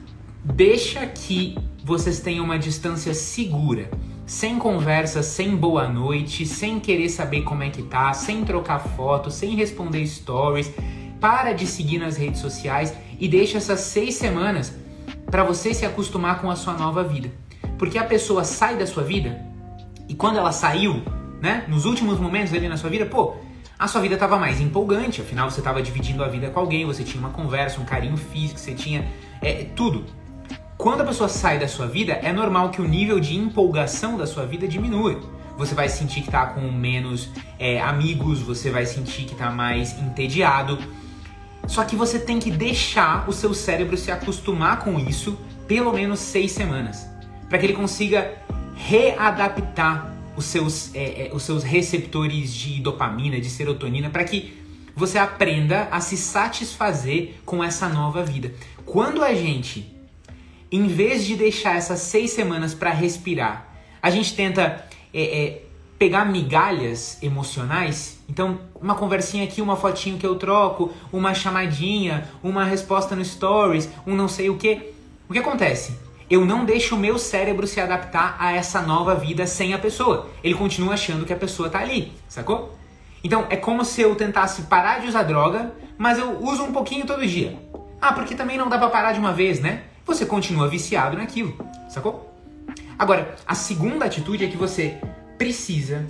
deixa 0.53 1.05
que 1.07 1.57
vocês 1.83 2.19
tenham 2.19 2.45
uma 2.45 2.59
distância 2.59 3.13
segura, 3.13 3.89
sem 4.25 4.59
conversa, 4.59 5.23
sem 5.23 5.55
boa 5.55 5.87
noite, 5.89 6.45
sem 6.45 6.79
querer 6.79 7.09
saber 7.09 7.41
como 7.41 7.63
é 7.63 7.69
que 7.69 7.83
tá, 7.83 8.13
sem 8.13 8.45
trocar 8.45 8.79
foto, 8.79 9.31
sem 9.31 9.55
responder 9.55 10.05
stories. 10.05 10.71
Para 11.19 11.53
de 11.53 11.65
seguir 11.65 11.97
nas 11.97 12.17
redes 12.17 12.39
sociais 12.39 12.93
e 13.19 13.27
deixa 13.27 13.57
essas 13.57 13.79
seis 13.79 14.15
semanas 14.15 14.75
para 15.31 15.43
você 15.43 15.73
se 15.73 15.85
acostumar 15.85 16.39
com 16.39 16.51
a 16.51 16.55
sua 16.55 16.73
nova 16.73 17.03
vida. 17.03 17.31
Porque 17.79 17.97
a 17.97 18.03
pessoa 18.03 18.43
sai 18.43 18.77
da 18.77 18.85
sua 18.85 19.03
vida 19.03 19.43
e 20.07 20.13
quando 20.13 20.37
ela 20.37 20.51
saiu, 20.51 21.01
né, 21.41 21.65
nos 21.67 21.85
últimos 21.85 22.19
momentos 22.19 22.53
ali 22.53 22.67
na 22.67 22.77
sua 22.77 22.89
vida, 22.89 23.05
pô, 23.05 23.35
a 23.77 23.87
sua 23.87 24.01
vida 24.01 24.13
estava 24.13 24.37
mais 24.37 24.61
empolgante, 24.61 25.21
afinal 25.21 25.49
você 25.49 25.59
estava 25.59 25.81
dividindo 25.81 26.23
a 26.23 26.27
vida 26.27 26.49
com 26.49 26.59
alguém, 26.59 26.85
você 26.85 27.03
tinha 27.03 27.19
uma 27.19 27.31
conversa, 27.31 27.81
um 27.81 27.85
carinho 27.85 28.15
físico, 28.15 28.59
você 28.59 28.73
tinha 28.73 29.05
é, 29.41 29.65
tudo. 29.75 30.05
Quando 30.85 31.01
a 31.01 31.05
pessoa 31.05 31.27
sai 31.27 31.57
da 31.57 31.67
sua 31.67 31.87
vida, 31.87 32.13
é 32.13 32.31
normal 32.31 32.69
que 32.69 32.79
o 32.79 32.87
nível 32.87 33.19
de 33.19 33.35
empolgação 33.35 34.19
da 34.19 34.27
sua 34.27 34.45
vida 34.45 34.67
diminua. 34.67 35.19
Você 35.57 35.73
vai 35.73 35.89
sentir 35.89 36.21
que 36.21 36.27
está 36.27 36.45
com 36.45 36.61
menos 36.71 37.27
é, 37.57 37.81
amigos, 37.81 38.39
você 38.41 38.69
vai 38.69 38.85
sentir 38.85 39.23
que 39.23 39.31
está 39.31 39.49
mais 39.49 39.97
entediado. 39.99 40.77
Só 41.67 41.83
que 41.83 41.95
você 41.95 42.19
tem 42.19 42.37
que 42.37 42.51
deixar 42.51 43.27
o 43.27 43.33
seu 43.33 43.51
cérebro 43.51 43.97
se 43.97 44.11
acostumar 44.11 44.81
com 44.81 44.99
isso 44.99 45.35
pelo 45.67 45.91
menos 45.91 46.19
seis 46.19 46.51
semanas, 46.51 47.09
para 47.49 47.57
que 47.57 47.65
ele 47.65 47.73
consiga 47.73 48.35
readaptar 48.75 50.13
os 50.37 50.45
seus, 50.45 50.93
é, 50.93 51.29
é, 51.29 51.31
os 51.33 51.41
seus 51.41 51.63
receptores 51.63 52.53
de 52.53 52.79
dopamina, 52.79 53.41
de 53.41 53.49
serotonina, 53.49 54.11
para 54.11 54.23
que 54.23 54.53
você 54.95 55.17
aprenda 55.17 55.87
a 55.89 55.99
se 55.99 56.15
satisfazer 56.15 57.37
com 57.43 57.63
essa 57.63 57.89
nova 57.89 58.23
vida. 58.23 58.53
Quando 58.85 59.23
a 59.23 59.33
gente 59.33 59.94
em 60.75 60.87
vez 60.87 61.23
de 61.25 61.37
deixar 61.37 61.77
essas 61.77 62.01
seis 62.01 62.31
semanas 62.31 62.73
para 62.73 62.89
respirar, 62.89 63.65
a 64.01 64.09
gente 64.09 64.35
tenta 64.35 64.85
é, 65.13 65.23
é, 65.23 65.61
pegar 65.97 66.25
migalhas 66.25 67.17
emocionais. 67.23 68.19
Então, 68.27 68.59
uma 68.81 68.93
conversinha 68.93 69.45
aqui, 69.45 69.61
uma 69.61 69.77
fotinho 69.77 70.17
que 70.17 70.27
eu 70.27 70.35
troco, 70.35 70.91
uma 71.13 71.33
chamadinha, 71.33 72.29
uma 72.43 72.65
resposta 72.65 73.15
no 73.15 73.23
stories, 73.23 73.89
um 74.05 74.15
não 74.15 74.27
sei 74.27 74.49
o 74.49 74.57
que. 74.57 74.93
O 75.29 75.33
que 75.33 75.39
acontece? 75.39 75.97
Eu 76.29 76.45
não 76.45 76.65
deixo 76.65 76.95
o 76.95 76.99
meu 76.99 77.17
cérebro 77.17 77.65
se 77.65 77.79
adaptar 77.79 78.35
a 78.37 78.51
essa 78.53 78.81
nova 78.81 79.15
vida 79.15 79.47
sem 79.47 79.73
a 79.73 79.79
pessoa. 79.79 80.29
Ele 80.43 80.55
continua 80.55 80.95
achando 80.95 81.25
que 81.25 81.31
a 81.31 81.37
pessoa 81.37 81.69
tá 81.69 81.79
ali, 81.79 82.11
sacou? 82.27 82.77
Então 83.23 83.45
é 83.49 83.55
como 83.55 83.85
se 83.85 84.01
eu 84.01 84.13
tentasse 84.13 84.63
parar 84.63 84.99
de 84.99 85.07
usar 85.07 85.23
droga, 85.23 85.73
mas 85.97 86.19
eu 86.19 86.37
uso 86.43 86.63
um 86.63 86.73
pouquinho 86.73 87.05
todo 87.05 87.25
dia. 87.25 87.57
Ah, 88.01 88.11
porque 88.11 88.35
também 88.35 88.57
não 88.57 88.67
dá 88.67 88.77
pra 88.77 88.89
parar 88.89 89.13
de 89.13 89.19
uma 89.19 89.31
vez, 89.31 89.61
né? 89.61 89.83
Você 90.05 90.23
continua 90.23 90.67
viciado 90.67 91.17
naquilo, 91.17 91.57
sacou? 91.89 92.31
Agora, 92.97 93.35
a 93.45 93.55
segunda 93.55 94.05
atitude 94.05 94.45
é 94.45 94.47
que 94.47 94.55
você 94.55 94.97
precisa 95.35 96.05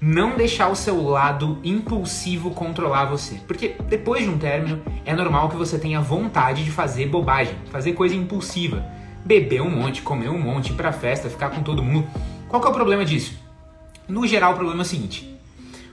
não 0.00 0.36
deixar 0.36 0.68
o 0.68 0.74
seu 0.74 1.00
lado 1.02 1.58
impulsivo 1.62 2.50
controlar 2.50 3.04
você. 3.04 3.36
Porque 3.46 3.76
depois 3.88 4.24
de 4.24 4.30
um 4.30 4.36
término, 4.36 4.82
é 5.04 5.14
normal 5.14 5.48
que 5.48 5.56
você 5.56 5.78
tenha 5.78 6.00
vontade 6.00 6.64
de 6.64 6.72
fazer 6.72 7.06
bobagem, 7.06 7.54
fazer 7.70 7.92
coisa 7.92 8.16
impulsiva. 8.16 8.84
Beber 9.24 9.62
um 9.62 9.70
monte, 9.70 10.02
comer 10.02 10.28
um 10.28 10.38
monte, 10.38 10.72
ir 10.72 10.74
pra 10.74 10.92
festa, 10.92 11.30
ficar 11.30 11.50
com 11.50 11.62
todo 11.62 11.82
mundo. 11.82 12.06
Qual 12.48 12.60
que 12.60 12.66
é 12.66 12.70
o 12.70 12.74
problema 12.74 13.04
disso? 13.04 13.38
No 14.08 14.26
geral, 14.26 14.52
o 14.52 14.56
problema 14.56 14.82
é 14.82 14.84
o 14.84 14.86
seguinte: 14.86 15.38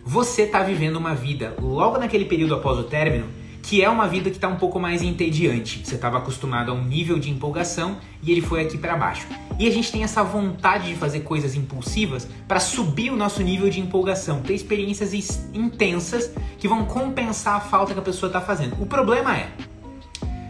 você 0.04 0.44
está 0.44 0.64
vivendo 0.64 0.98
uma 0.98 1.14
vida 1.14 1.56
logo 1.62 2.00
naquele 2.00 2.26
período 2.26 2.56
após 2.56 2.80
o 2.80 2.84
término 2.84 3.43
que 3.64 3.82
é 3.82 3.90
uma 3.90 4.08
vida 4.10 4.30
que 4.30 4.36
está 4.36 4.50
um 4.50 4.58
pouco 4.58 4.78
mais 4.78 5.02
entediante. 5.02 5.82
Você 5.84 5.96
estava 5.96 6.18
acostumado 6.18 6.70
a 6.70 6.76
um 6.76 6.84
nível 6.84 7.18
de 7.18 7.32
empolgação 7.32 7.98
e 8.22 8.30
ele 8.30 8.42
foi 8.42 8.62
aqui 8.62 8.78
para 8.78 8.98
baixo. 8.98 9.26
E 9.58 9.66
a 9.66 9.72
gente 9.72 9.90
tem 9.90 10.04
essa 10.04 10.22
vontade 10.22 10.90
de 10.90 10.96
fazer 10.96 11.22
coisas 11.22 11.56
impulsivas 11.56 12.28
para 12.46 12.60
subir 12.60 13.10
o 13.10 13.16
nosso 13.16 13.42
nível 13.42 13.70
de 13.70 13.80
empolgação, 13.80 14.42
ter 14.42 14.54
experiências 14.54 15.14
intensas 15.54 16.30
que 16.60 16.68
vão 16.68 16.84
compensar 16.84 17.56
a 17.56 17.60
falta 17.62 17.94
que 17.94 18.00
a 18.00 18.04
pessoa 18.04 18.28
está 18.28 18.42
fazendo. 18.42 18.76
O 18.82 18.86
problema 18.86 19.34
é, 19.34 19.50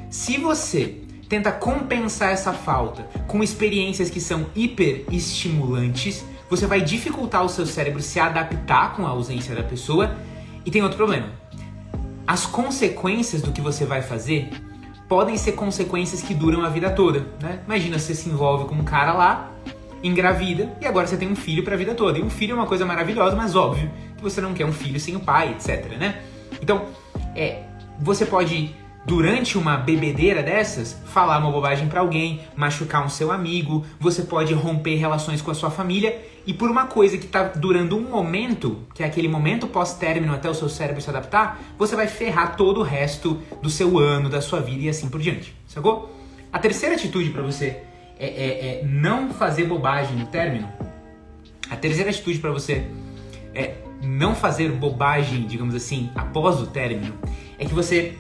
se 0.10 0.38
você 0.38 0.98
tenta 1.30 1.52
compensar 1.52 2.32
essa 2.32 2.52
falta 2.52 3.04
com 3.28 3.44
experiências 3.44 4.10
que 4.10 4.20
são 4.20 4.48
hiper 4.56 5.06
estimulantes, 5.12 6.26
você 6.50 6.66
vai 6.66 6.82
dificultar 6.82 7.46
o 7.46 7.50
seu 7.50 7.68
cérebro 7.68 8.02
se 8.02 8.20
adaptar 8.20 8.96
com 8.96 9.06
a 9.06 9.10
ausência 9.10 9.54
da 9.56 9.64
pessoa. 9.64 10.16
E 10.66 10.72
tem 10.72 10.82
outro 10.82 10.98
problema 10.98 11.43
as 12.26 12.46
consequências 12.46 13.42
do 13.42 13.52
que 13.52 13.62
você 13.62 13.86
vai 13.86 14.02
fazer 14.02 14.50
podem 15.08 15.38
ser 15.38 15.54
consequências 15.54 16.22
que 16.22 16.34
duram 16.34 16.64
a 16.64 16.70
vida 16.70 16.90
toda, 16.90 17.26
né? 17.42 17.60
Imagina 17.66 18.00
você 18.00 18.16
se 18.16 18.30
envolve 18.30 18.66
com 18.66 18.76
um 18.76 18.84
cara 18.84 19.14
lá, 19.14 19.52
engravida 20.02 20.76
e 20.82 20.86
agora 20.86 21.08
você 21.08 21.18
tem 21.18 21.30
um 21.30 21.36
filho 21.36 21.64
para 21.64 21.76
a 21.76 21.78
vida 21.78 21.94
toda. 21.94 22.20
E 22.20 22.24
um 22.24 22.30
filho 22.30 22.54
é 22.54 22.56
uma 22.56 22.66
coisa 22.66 22.86
maravilhosa, 22.86 23.36
mas 23.36 23.56
óbvio 23.56 23.92
que 24.16 24.24
você 24.24 24.42
não 24.42 24.54
quer 24.54 24.66
um 24.66 24.74
filho 24.74 25.00
sem 25.00 25.16
o 25.16 25.20
pai, 25.20 25.52
etc, 25.52 25.98
né? 25.98 26.22
Então, 26.62 26.86
é, 27.36 27.64
você 28.00 28.26
pode 28.26 28.76
durante 29.06 29.58
uma 29.58 29.78
bebedeira 29.78 30.42
dessas, 30.42 30.98
falar 31.06 31.38
uma 31.40 31.52
bobagem 31.52 31.88
para 31.88 32.00
alguém, 32.00 32.42
machucar 32.56 33.06
um 33.06 33.10
seu 33.10 33.32
amigo, 33.32 33.86
você 34.00 34.24
pode 34.24 34.54
romper 34.54 34.96
relações 34.96 35.42
com 35.42 35.52
a 35.52 35.56
sua 35.56 35.70
família 35.70 36.22
e 36.46 36.54
por 36.54 36.70
uma 36.70 36.88
coisa 36.88 37.18
que 37.18 37.26
está 37.26 37.44
durando 37.44 37.98
um 37.98 38.10
momento, 38.10 38.80
que 38.94 39.04
é 39.04 39.06
aquele 39.06 39.28
momento 39.28 39.68
pós-término 39.68 40.34
até 40.34 40.50
o 40.50 40.54
seu 40.54 40.70
cérebro 40.70 41.02
se 41.02 41.10
adaptar, 41.10 41.62
você 41.78 41.96
vai 41.96 42.08
ferrar 42.08 42.56
todo 42.56 42.80
o 42.80 42.84
resto 42.84 43.42
do 43.62 43.70
seu 43.70 43.98
ano, 43.98 44.30
da 44.30 44.42
sua 44.42 44.60
vida 44.60 44.84
e 44.84 44.90
assim 44.90 45.10
por 45.10 45.22
diante, 45.22 45.56
sacou? 45.68 46.14
A 46.52 46.60
terceira 46.60 46.96
atitude 46.96 47.30
para 47.32 47.42
você 47.42 47.82
é, 48.20 48.28
é, 48.28 48.28
é, 48.28 48.86
não 48.86 49.32
fazer 49.32 49.66
bobagem 49.66 50.16
no 50.16 50.28
término. 50.28 50.72
A 51.70 51.76
terceira 51.76 52.10
atitude 52.10 52.40
para 52.40 52.52
você 52.52 52.86
é 53.56 53.76
não 54.02 54.36
fazer 54.36 54.72
bobagem, 54.72 55.46
digamos 55.48 55.74
assim, 55.74 56.12
após 56.16 56.62
o 56.62 56.68
término, 56.68 57.16
é 57.58 57.66
que 57.66 57.74
você 57.74 58.18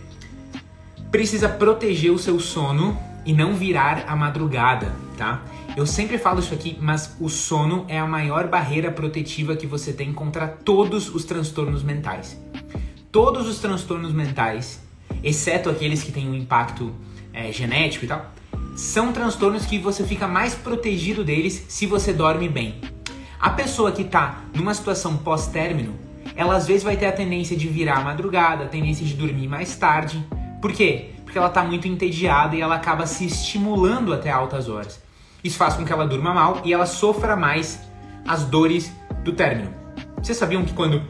precisa 1.13 1.47
proteger 1.47 2.11
o 2.11 2.17
seu 2.17 2.39
sono 2.39 2.97
e 3.23 3.33
não 3.33 3.53
virar 3.53 4.05
a 4.07 4.15
madrugada, 4.15 4.91
tá? 5.15 5.43
Eu 5.77 5.85
sempre 5.85 6.17
falo 6.17 6.39
isso 6.39 6.55
aqui, 6.55 6.75
mas 6.81 7.15
o 7.19 7.29
sono 7.29 7.85
é 7.87 7.99
a 7.99 8.07
maior 8.07 8.47
barreira 8.47 8.89
protetiva 8.89 9.55
que 9.55 9.67
você 9.67 9.93
tem 9.93 10.11
contra 10.11 10.47
todos 10.47 11.13
os 11.13 11.23
transtornos 11.23 11.83
mentais. 11.83 12.35
Todos 13.11 13.47
os 13.47 13.59
transtornos 13.59 14.11
mentais, 14.11 14.81
exceto 15.23 15.69
aqueles 15.69 16.01
que 16.01 16.11
têm 16.11 16.27
um 16.27 16.33
impacto 16.33 16.91
é, 17.31 17.51
genético 17.51 18.05
e 18.05 18.07
tal, 18.07 18.31
são 18.75 19.13
transtornos 19.13 19.67
que 19.67 19.77
você 19.77 20.03
fica 20.03 20.27
mais 20.27 20.55
protegido 20.55 21.23
deles 21.23 21.63
se 21.67 21.85
você 21.85 22.11
dorme 22.11 22.49
bem. 22.49 22.81
A 23.39 23.51
pessoa 23.51 23.91
que 23.91 24.01
está 24.01 24.45
numa 24.55 24.73
situação 24.73 25.15
pós-término, 25.17 25.93
ela 26.35 26.55
às 26.55 26.65
vezes 26.65 26.81
vai 26.81 26.97
ter 26.97 27.05
a 27.05 27.11
tendência 27.11 27.55
de 27.55 27.67
virar 27.67 27.97
a 27.97 28.03
madrugada, 28.03 28.63
a 28.63 28.67
tendência 28.67 29.05
de 29.05 29.13
dormir 29.13 29.47
mais 29.47 29.75
tarde, 29.75 30.25
por 30.63 30.71
quê? 30.71 31.09
Porque 31.25 31.37
ela 31.37 31.49
está 31.49 31.61
muito 31.61 31.89
entediada 31.89 32.55
e 32.55 32.61
ela 32.61 32.75
acaba 32.75 33.05
se 33.05 33.25
estimulando 33.25 34.13
até 34.13 34.31
altas 34.31 34.69
horas. 34.69 35.03
Isso 35.43 35.57
faz 35.57 35.73
com 35.73 35.83
que 35.83 35.91
ela 35.91 36.07
durma 36.07 36.33
mal 36.33 36.61
e 36.63 36.71
ela 36.71 36.85
sofra 36.85 37.35
mais 37.35 37.81
as 38.25 38.45
dores 38.45 38.89
do 39.25 39.33
término. 39.33 39.73
Vocês 40.21 40.37
sabiam 40.37 40.63
que 40.63 40.71
quando 40.71 41.03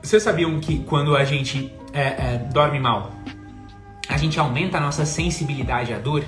vocês 0.00 0.22
sabiam 0.22 0.60
que 0.60 0.78
quando 0.84 1.16
a 1.16 1.24
gente 1.24 1.74
é, 1.92 2.02
é, 2.02 2.48
dorme 2.52 2.78
mal, 2.78 3.10
a 4.08 4.16
gente 4.16 4.38
aumenta 4.38 4.78
a 4.78 4.80
nossa 4.80 5.04
sensibilidade 5.04 5.92
à 5.92 5.98
dor? 5.98 6.22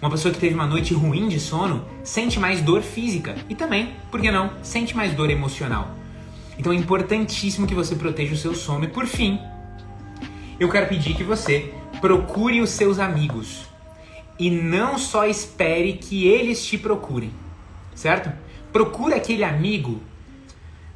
Uma 0.00 0.10
pessoa 0.10 0.34
que 0.34 0.40
teve 0.40 0.56
uma 0.56 0.66
noite 0.66 0.92
ruim 0.92 1.28
de 1.28 1.38
sono 1.38 1.84
sente 2.02 2.40
mais 2.40 2.60
dor 2.60 2.82
física 2.82 3.36
e 3.48 3.54
também, 3.54 3.94
por 4.10 4.20
que 4.20 4.28
não, 4.28 4.50
sente 4.60 4.96
mais 4.96 5.14
dor 5.14 5.30
emocional. 5.30 5.92
Então 6.58 6.72
é 6.72 6.74
importantíssimo 6.74 7.64
que 7.64 7.76
você 7.76 7.94
proteja 7.94 8.34
o 8.34 8.36
seu 8.36 8.56
sono. 8.56 8.86
E 8.86 8.88
por 8.88 9.06
fim, 9.06 9.38
eu 10.58 10.68
quero 10.68 10.88
pedir 10.88 11.14
que 11.14 11.22
você 11.22 11.72
procure 12.02 12.60
os 12.60 12.70
seus 12.70 12.98
amigos 12.98 13.62
e 14.36 14.50
não 14.50 14.98
só 14.98 15.24
espere 15.24 15.92
que 15.92 16.26
eles 16.26 16.66
te 16.66 16.76
procurem, 16.76 17.32
certo? 17.94 18.30
Procure 18.72 19.14
aquele 19.14 19.44
amigo, 19.44 20.02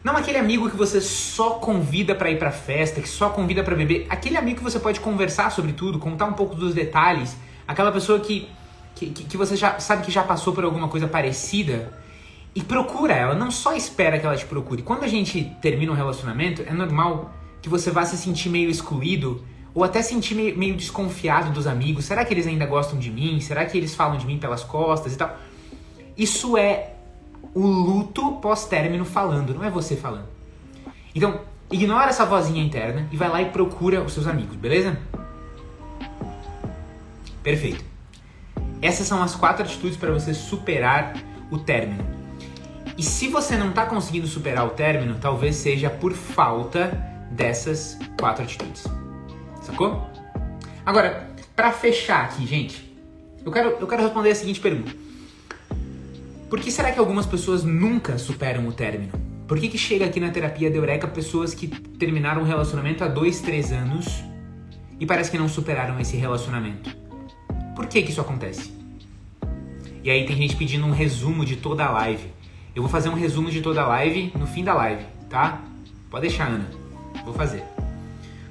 não 0.03 0.17
aquele 0.17 0.37
amigo 0.37 0.69
que 0.69 0.77
você 0.77 1.01
só 1.01 1.51
convida 1.51 2.13
para 2.13 2.29
ir 2.29 2.41
para 2.41 2.51
festa, 2.51 3.01
que 3.01 3.09
só 3.09 3.31
convida 3.31 3.63
para 3.63 3.77
beber, 3.77 4.07
aquele 4.11 4.37
amigo 4.37 4.59
que 4.59 4.65
você 4.65 4.81
pode 4.81 4.99
conversar 4.99 5.51
sobre 5.51 5.73
tudo, 5.73 6.01
contar 6.01 6.27
um 6.27 6.33
pouco 6.33 6.57
dos 6.57 6.75
detalhes, 6.75 7.37
aquela 7.69 7.93
pessoa 7.93 8.19
que 8.19 8.49
que, 8.97 9.11
que 9.11 9.37
você 9.37 9.55
já 9.57 9.79
sabe 9.79 10.05
que 10.05 10.11
já 10.11 10.23
passou 10.23 10.55
por 10.55 10.65
alguma 10.65 10.89
coisa 10.89 11.07
parecida 11.07 11.93
e 12.55 12.63
procura 12.63 13.13
ela, 13.13 13.35
não 13.35 13.51
só 13.51 13.75
espera 13.77 14.19
que 14.19 14.25
ela 14.25 14.35
te 14.35 14.47
procure. 14.47 14.83
Quando 14.83 15.05
a 15.05 15.07
gente 15.07 15.55
termina 15.61 15.93
um 15.93 15.95
relacionamento, 15.95 16.63
é 16.67 16.73
normal 16.73 17.31
que 17.61 17.69
você 17.69 17.91
vá 17.91 18.07
se 18.07 18.17
sentir 18.17 18.49
meio 18.49 18.71
excluído, 18.71 19.45
ou 19.77 19.85
até 19.85 20.01
sentir 20.01 20.35
meio, 20.35 20.75
desconfiado 20.75 21.53
dos 21.53 21.67
amigos. 21.67 22.07
Será 22.07 22.25
que 22.25 22.33
eles 22.33 22.47
ainda 22.47 22.65
gostam 22.65 22.99
de 22.99 23.11
mim? 23.11 23.39
Será 23.41 23.67
que 23.67 23.77
eles 23.77 23.95
falam 23.95 24.17
de 24.17 24.27
mim 24.27 24.39
pelas 24.39 24.65
costas 24.65 25.13
e 25.13 25.19
tal? 25.19 25.37
Isso 26.17 26.57
é 26.57 26.95
o 27.55 27.61
luto 27.61 28.37
pós-término 28.37 29.05
falando, 29.05 29.53
não 29.53 29.63
é 29.63 29.69
você 29.69 29.95
falando. 29.95 30.29
Então, 31.15 31.43
ignora 31.71 32.09
essa 32.09 32.25
vozinha 32.25 32.65
interna 32.65 33.07
e 33.13 33.19
vai 33.19 33.29
lá 33.29 33.43
e 33.43 33.51
procura 33.51 34.01
os 34.01 34.15
seus 34.15 34.27
amigos, 34.27 34.57
beleza? 34.57 34.99
Perfeito. 37.43 37.85
Essas 38.81 39.07
são 39.07 39.23
as 39.23 39.35
quatro 39.35 39.63
atitudes 39.63 39.99
para 39.99 40.11
você 40.11 40.33
superar 40.33 41.13
o 41.51 41.59
término. 41.59 42.03
E 42.97 43.03
se 43.03 43.29
você 43.29 43.59
não 43.59 43.69
está 43.69 43.85
conseguindo 43.85 44.27
superar 44.27 44.67
o 44.67 44.71
término, 44.71 45.19
talvez 45.21 45.55
seja 45.57 45.91
por 45.91 46.15
falta 46.15 46.99
dessas 47.31 47.99
quatro 48.19 48.43
atitudes. 48.43 48.96
Sacou? 49.67 50.09
Agora, 50.85 51.29
para 51.57 51.73
fechar 51.73 52.25
aqui, 52.25 52.47
gente, 52.47 52.89
eu 53.45 53.51
quero, 53.51 53.71
eu 53.81 53.87
quero 53.89 54.03
responder 54.03 54.31
a 54.31 54.35
seguinte 54.35 54.61
pergunta. 54.61 54.93
Por 56.49 56.61
que 56.61 56.71
será 56.71 56.93
que 56.93 57.01
algumas 57.01 57.27
pessoas 57.27 57.65
nunca 57.65 58.17
superam 58.17 58.69
o 58.69 58.73
término? 58.73 59.13
Por 59.49 59.59
que, 59.59 59.69
que 59.69 59.77
chega 59.77 60.05
aqui 60.05 60.21
na 60.21 60.31
terapia 60.31 60.71
de 60.71 60.77
Eureka 60.77 61.09
pessoas 61.09 61.53
que 61.53 61.67
terminaram 61.67 62.43
um 62.43 62.45
relacionamento 62.45 63.03
há 63.03 63.09
dois, 63.09 63.41
três 63.41 63.73
anos 63.73 64.23
e 65.01 65.05
parece 65.05 65.33
que 65.33 65.39
não 65.39 65.49
superaram 65.49 65.99
esse 65.99 66.17
relacionamento? 66.17 66.97
Por 67.75 67.87
que, 67.87 68.03
que 68.03 68.11
isso 68.13 68.21
acontece? 68.21 68.73
E 70.05 70.09
aí 70.09 70.25
tem 70.27 70.37
gente 70.37 70.55
pedindo 70.55 70.87
um 70.87 70.93
resumo 70.93 71.45
de 71.45 71.57
toda 71.57 71.85
a 71.85 71.91
live. 71.91 72.31
Eu 72.73 72.83
vou 72.83 72.91
fazer 72.91 73.09
um 73.09 73.15
resumo 73.15 73.51
de 73.51 73.61
toda 73.61 73.83
a 73.83 73.89
live 73.89 74.33
no 74.39 74.47
fim 74.47 74.63
da 74.63 74.75
live, 74.75 75.05
tá? 75.29 75.61
Pode 76.09 76.29
deixar, 76.29 76.47
Ana. 76.47 76.71
Vou 77.25 77.35
fazer. 77.35 77.65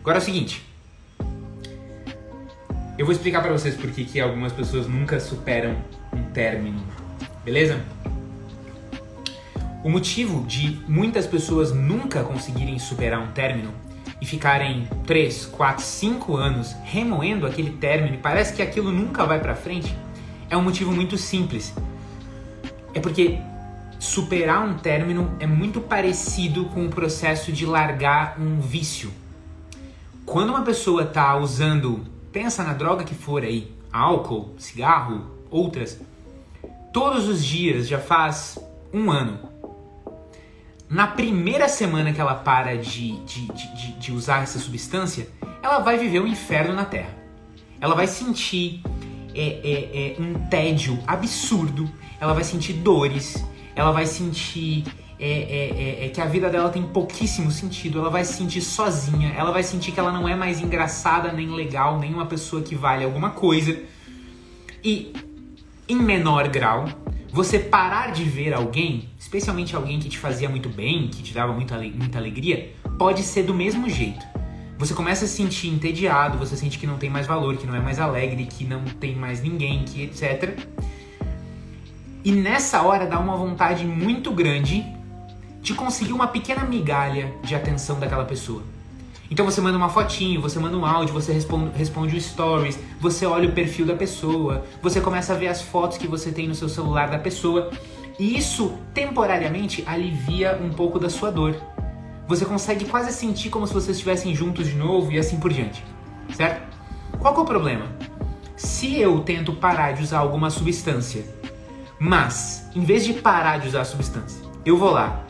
Agora 0.01 0.17
é 0.17 0.21
o 0.21 0.23
seguinte. 0.23 0.74
Eu 2.97 3.05
vou 3.05 3.12
explicar 3.12 3.41
para 3.41 3.51
vocês 3.51 3.75
por 3.75 3.91
que 3.91 4.21
algumas 4.21 4.53
pessoas 4.53 4.88
nunca 4.88 5.19
superam 5.19 5.75
um 6.13 6.23
término, 6.31 6.81
beleza? 7.43 7.84
O 9.84 9.89
motivo 9.89 10.45
de 10.45 10.79
muitas 10.88 11.27
pessoas 11.27 11.73
nunca 11.73 12.23
conseguirem 12.23 12.79
superar 12.79 13.19
um 13.19 13.27
término 13.34 13.73
e 14.21 14.25
ficarem 14.25 14.88
3, 15.05 15.45
4, 15.47 15.84
5 15.84 16.38
anos 16.38 16.73
remoendo 16.86 17.45
aquele 17.45 17.71
término 17.71 18.15
e 18.15 18.17
parece 18.17 18.53
que 18.53 18.62
aquilo 18.62 18.93
nunca 18.93 19.25
vai 19.25 19.41
para 19.41 19.55
frente 19.55 19.93
é 20.49 20.55
um 20.55 20.62
motivo 20.62 20.93
muito 20.93 21.17
simples. 21.17 21.73
É 22.93 23.01
porque 23.01 23.39
superar 23.99 24.65
um 24.65 24.75
término 24.75 25.36
é 25.41 25.45
muito 25.45 25.81
parecido 25.81 26.63
com 26.67 26.86
o 26.86 26.89
processo 26.89 27.51
de 27.51 27.65
largar 27.65 28.39
um 28.39 28.62
vício. 28.62 29.12
Quando 30.25 30.51
uma 30.51 30.62
pessoa 30.62 31.03
está 31.03 31.36
usando, 31.36 32.14
pensa 32.35 32.65
na 32.65 32.73
droga 32.73 33.05
que 33.05 33.15
for 33.15 33.43
aí, 33.43 33.71
álcool, 33.93 34.55
cigarro, 34.57 35.25
outras, 35.49 36.01
todos 36.91 37.29
os 37.29 37.41
dias 37.45 37.87
já 37.87 37.97
faz 37.97 38.59
um 38.93 39.09
ano. 39.09 39.39
Na 40.89 41.07
primeira 41.07 41.69
semana 41.69 42.11
que 42.11 42.19
ela 42.19 42.35
para 42.35 42.77
de, 42.77 43.17
de, 43.19 43.47
de, 43.47 43.91
de 43.93 44.11
usar 44.11 44.43
essa 44.43 44.59
substância, 44.59 45.29
ela 45.63 45.79
vai 45.79 45.97
viver 45.97 46.19
um 46.19 46.27
inferno 46.27 46.73
na 46.73 46.83
Terra. 46.83 47.15
Ela 47.79 47.95
vai 47.95 48.05
sentir 48.05 48.83
é, 49.33 49.47
é, 49.63 50.15
é, 50.17 50.21
um 50.21 50.33
tédio 50.49 50.99
absurdo, 51.07 51.89
ela 52.19 52.33
vai 52.33 52.43
sentir 52.43 52.73
dores, 52.73 53.45
ela 53.73 53.93
vai 53.93 54.05
sentir 54.05 54.83
é, 55.17 55.30
é, 55.30 56.04
é, 56.04 56.06
é, 56.06 56.10
que 56.10 56.19
a 56.19 56.25
vida 56.25 56.49
dela 56.49 56.69
tem 56.69 56.84
pouquíssimo 56.84 57.49
sentido, 57.49 57.99
ela 57.99 58.10
vai 58.10 58.25
se 58.25 58.34
sentir 58.34 58.62
sozinha, 58.62 59.34
ela 59.38 59.51
vai 59.51 59.63
sentir 59.63 59.91
que 59.91 59.99
ela 59.99 60.12
não 60.12 60.28
é 60.28 60.36
mais 60.36 60.60
engraçada, 60.60 61.32
nem 61.32 61.49
legal, 61.49 61.97
nem 61.99 62.13
uma 62.13 62.25
pessoa 62.25 62.62
que 62.62 62.75
vale 62.75 63.06
alguma 63.06 63.30
coisa. 63.30 63.80
E, 64.84 65.13
em 65.88 65.95
menor 65.95 66.49
grau, 66.49 66.86
você 67.32 67.60
parar 67.60 68.12
de 68.12 68.23
ver 68.23 68.54
alguém, 68.54 69.10
especialmente 69.17 69.75
alguém 69.75 69.99
que 69.99 70.10
te 70.10 70.17
fazia 70.17 70.49
muito 70.49 70.69
bem, 70.69 71.08
que 71.08 71.23
te 71.23 71.34
dava 71.34 71.54
muita, 71.54 71.78
muita 71.78 72.17
alegria, 72.17 72.73
pode 72.97 73.23
ser 73.23 73.43
do 73.43 73.54
mesmo 73.54 73.89
jeito. 73.89 74.25
Você 74.78 74.93
começa 74.93 75.23
a 75.23 75.28
se 75.28 75.36
sentir 75.36 75.69
entediado, 75.69 76.38
você 76.38 76.58
sente 76.58 76.78
que 76.78 76.86
não 76.86 76.97
tem 76.97 77.10
mais 77.10 77.25
valor, 77.25 77.56
que 77.56 77.65
não 77.65 77.75
é 77.75 77.80
mais 77.80 77.99
alegre, 77.99 78.45
que 78.45 78.65
não 78.65 78.84
tem 78.84 79.15
mais 79.15 79.41
ninguém, 79.41 79.86
que 79.86 80.04
etc. 80.04 80.60
E 82.25 82.32
nessa 82.32 82.82
hora 82.82 83.06
dá 83.06 83.17
uma 83.19 83.38
vontade 83.38 83.86
muito 83.86 84.32
grande 84.32 84.94
de 85.65 85.73
conseguir 85.73 86.13
uma 86.13 86.28
pequena 86.28 86.63
migalha 86.63 87.34
de 87.41 87.56
atenção 87.56 87.99
daquela 87.99 88.23
pessoa. 88.23 88.62
Então 89.32 89.43
você 89.43 89.60
manda 89.60 89.75
uma 89.75 89.89
fotinho, 89.89 90.39
você 90.39 90.60
manda 90.60 90.78
um 90.78 90.86
áudio, 90.86 91.12
você 91.12 91.34
responde, 91.34 91.75
responde 91.75 92.15
o 92.15 92.21
stories, 92.21 92.78
você 93.01 93.25
olha 93.25 93.49
o 93.49 93.51
perfil 93.51 93.84
da 93.84 93.95
pessoa, 93.95 94.63
você 94.80 95.01
começa 95.01 95.34
a 95.34 95.36
ver 95.36 95.47
as 95.47 95.63
fotos 95.63 95.97
que 95.97 96.08
você 96.08 96.32
tem 96.32 96.47
no 96.47 96.54
seu 96.54 96.69
celular 96.69 97.10
da 97.10 97.17
pessoa. 97.17 97.71
E 98.19 98.38
isso 98.38 98.78
temporariamente 98.93 99.84
alivia 99.88 100.56
um 100.63 100.69
pouco 100.69 100.99
da 100.99 101.10
sua 101.10 101.32
dor. 101.32 101.56
Você 102.28 102.45
consegue 102.45 102.86
quase 102.86 103.12
sentir 103.12 103.49
como 103.49 103.65
se 103.65 103.73
vocês 103.73 103.97
estivessem 103.97 104.36
juntos 104.36 104.67
de 104.67 104.75
novo 104.75 105.12
e 105.12 105.17
assim 105.17 105.39
por 105.39 105.51
diante. 105.51 105.84
Certo? 106.36 106.62
Qual 107.17 107.34
é 107.34 107.39
o 107.39 107.43
problema? 107.43 107.88
Se 108.56 108.99
eu 108.99 109.21
tento 109.21 109.51
parar 109.54 109.93
de 109.93 110.04
usar 110.04 110.19
alguma 110.19 110.51
substância 110.51 111.25
mas, 111.97 112.69
em 112.75 112.84
vez 112.84 113.06
de 113.06 113.13
parar 113.13 113.58
de 113.58 113.69
usar 113.69 113.82
a 113.82 113.86
substância, 113.86 114.43
eu 114.65 114.78
vou 114.78 114.91
lá 114.91 115.24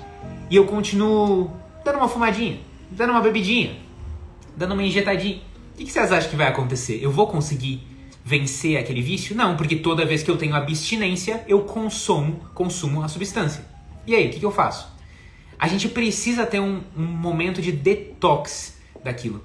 e 0.49 0.55
eu 0.55 0.65
continuo 0.65 1.51
dando 1.84 1.97
uma 1.97 2.08
fumadinha, 2.08 2.60
dando 2.89 3.12
uma 3.12 3.21
bebidinha, 3.21 3.77
dando 4.55 4.73
uma 4.73 4.84
injetadinha. 4.84 5.41
O 5.73 5.77
que, 5.77 5.91
vocês 5.91 6.12
acham 6.12 6.29
que 6.29 6.36
vai 6.36 6.47
acontecer? 6.47 6.99
Eu 7.01 7.12
vou 7.12 7.27
conseguir 7.27 7.86
vencer 8.23 8.77
aquele 8.77 9.01
vício? 9.01 9.36
Não, 9.36 9.55
porque 9.55 9.75
toda 9.75 10.05
vez 10.05 10.23
que 10.23 10.31
eu 10.31 10.38
tenho 10.38 10.55
abstinência, 10.55 11.43
eu 11.47 11.62
consumo, 11.62 12.39
consumo 12.53 13.03
a 13.03 13.08
substância. 13.08 13.65
E 14.08 14.15
aí, 14.15 14.27
o 14.27 14.31
que, 14.31 14.43
eu 14.43 14.51
faço? 14.51 14.88
A 15.60 15.67
gente 15.67 15.89
precisa 15.89 16.45
ter 16.45 16.60
um, 16.60 16.81
um 16.95 17.03
momento 17.03 17.62
de 17.62 17.71
detox 17.71 18.77
daquilo. 19.03 19.43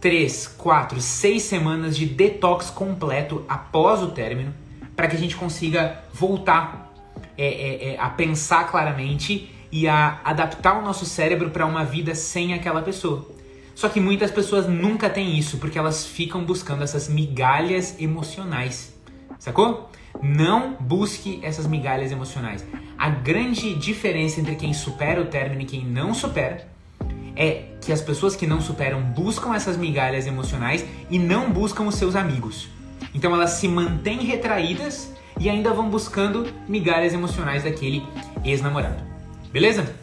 Três, 0.00 0.46
quatro, 0.46 1.00
seis 1.00 1.42
semanas 1.42 1.96
de 1.96 2.06
detox 2.06 2.70
completo 2.70 3.44
após 3.48 4.02
o 4.02 4.08
término 4.08 4.54
para 4.96 5.08
que 5.08 5.16
a 5.16 5.18
gente 5.18 5.36
consiga 5.36 6.02
voltar 6.12 6.92
é, 7.36 7.46
é, 7.46 7.92
é, 7.92 7.98
a 7.98 8.08
pensar 8.08 8.70
claramente 8.70 9.50
e 9.72 9.88
a 9.88 10.20
adaptar 10.24 10.78
o 10.78 10.82
nosso 10.82 11.04
cérebro 11.04 11.50
para 11.50 11.66
uma 11.66 11.84
vida 11.84 12.14
sem 12.14 12.54
aquela 12.54 12.82
pessoa. 12.82 13.28
Só 13.74 13.88
que 13.88 14.00
muitas 14.00 14.30
pessoas 14.30 14.66
nunca 14.66 15.08
têm 15.08 15.38
isso 15.38 15.58
porque 15.58 15.78
elas 15.78 16.04
ficam 16.04 16.44
buscando 16.44 16.82
essas 16.82 17.08
migalhas 17.08 17.98
emocionais. 17.98 18.94
Sacou? 19.38 19.90
Não 20.22 20.76
busque 20.78 21.40
essas 21.42 21.66
migalhas 21.66 22.12
emocionais. 22.12 22.64
A 22.98 23.08
grande 23.08 23.74
diferença 23.74 24.40
entre 24.40 24.56
quem 24.56 24.74
supera 24.74 25.20
o 25.22 25.26
término 25.26 25.62
e 25.62 25.64
quem 25.64 25.84
não 25.84 26.12
supera 26.12 26.68
é 27.34 27.68
que 27.80 27.92
as 27.92 28.02
pessoas 28.02 28.36
que 28.36 28.46
não 28.46 28.60
superam 28.60 29.00
buscam 29.00 29.54
essas 29.54 29.76
migalhas 29.76 30.26
emocionais 30.26 30.84
e 31.08 31.18
não 31.18 31.50
buscam 31.50 31.84
os 31.84 31.94
seus 31.94 32.14
amigos. 32.14 32.68
Então 33.14 33.34
elas 33.34 33.52
se 33.52 33.66
mantêm 33.66 34.18
retraídas 34.24 35.14
e 35.38 35.48
ainda 35.48 35.72
vão 35.72 35.88
buscando 35.88 36.46
migalhas 36.68 37.14
emocionais 37.14 37.64
daquele 37.64 38.06
ex-namorado. 38.44 39.09
Beleza? 39.52 39.94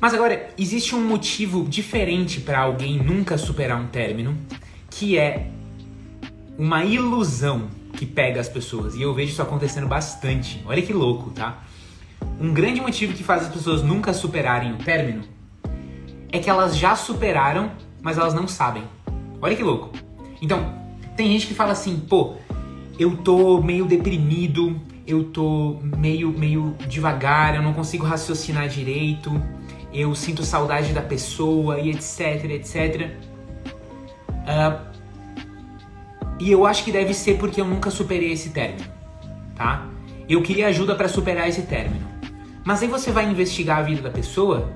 Mas 0.00 0.14
agora, 0.14 0.50
existe 0.56 0.94
um 0.94 1.04
motivo 1.04 1.66
diferente 1.68 2.40
para 2.40 2.60
alguém 2.60 2.98
nunca 2.98 3.36
superar 3.36 3.80
um 3.80 3.88
término, 3.88 4.36
que 4.90 5.18
é 5.18 5.50
uma 6.56 6.84
ilusão 6.84 7.68
que 7.94 8.06
pega 8.06 8.40
as 8.40 8.48
pessoas. 8.48 8.94
E 8.94 9.02
eu 9.02 9.12
vejo 9.12 9.32
isso 9.32 9.42
acontecendo 9.42 9.88
bastante. 9.88 10.62
Olha 10.66 10.80
que 10.80 10.92
louco, 10.92 11.30
tá? 11.30 11.64
Um 12.40 12.52
grande 12.52 12.80
motivo 12.80 13.12
que 13.12 13.24
faz 13.24 13.42
as 13.42 13.48
pessoas 13.48 13.82
nunca 13.82 14.12
superarem 14.12 14.72
o 14.72 14.76
término 14.76 15.24
é 16.30 16.38
que 16.38 16.48
elas 16.48 16.76
já 16.76 16.94
superaram, 16.94 17.72
mas 18.00 18.18
elas 18.18 18.34
não 18.34 18.46
sabem. 18.46 18.84
Olha 19.40 19.56
que 19.56 19.62
louco. 19.62 19.90
Então, 20.40 20.74
tem 21.16 21.26
gente 21.32 21.46
que 21.46 21.54
fala 21.54 21.72
assim, 21.72 21.98
pô, 21.98 22.36
eu 22.98 23.16
tô 23.16 23.60
meio 23.60 23.84
deprimido, 23.84 24.80
eu 25.08 25.24
tô 25.24 25.78
meio, 25.96 26.30
meio 26.30 26.76
devagar, 26.86 27.54
eu 27.54 27.62
não 27.62 27.72
consigo 27.72 28.04
raciocinar 28.04 28.68
direito, 28.68 29.42
eu 29.90 30.14
sinto 30.14 30.44
saudade 30.44 30.92
da 30.92 31.00
pessoa 31.00 31.80
e 31.80 31.88
etc, 31.88 32.44
etc. 32.50 33.10
Uh, 34.28 34.86
e 36.38 36.52
eu 36.52 36.66
acho 36.66 36.84
que 36.84 36.92
deve 36.92 37.14
ser 37.14 37.38
porque 37.38 37.58
eu 37.58 37.64
nunca 37.64 37.90
superei 37.90 38.32
esse 38.32 38.50
término, 38.50 38.84
tá? 39.56 39.88
Eu 40.28 40.42
queria 40.42 40.66
ajuda 40.66 40.94
para 40.94 41.08
superar 41.08 41.48
esse 41.48 41.62
término. 41.62 42.06
Mas 42.62 42.82
aí 42.82 42.88
você 42.88 43.10
vai 43.10 43.24
investigar 43.24 43.78
a 43.78 43.82
vida 43.82 44.02
da 44.02 44.10
pessoa 44.10 44.70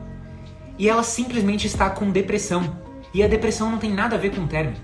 e 0.79 0.89
ela 0.89 1.03
simplesmente 1.03 1.67
está 1.67 1.91
com 1.91 2.11
depressão. 2.11 2.81
E 3.13 3.23
a 3.23 3.29
depressão 3.29 3.71
não 3.71 3.77
tem 3.77 3.93
nada 3.93 4.17
a 4.17 4.19
ver 4.19 4.35
com 4.35 4.45
o 4.45 4.49
término. 4.49 4.79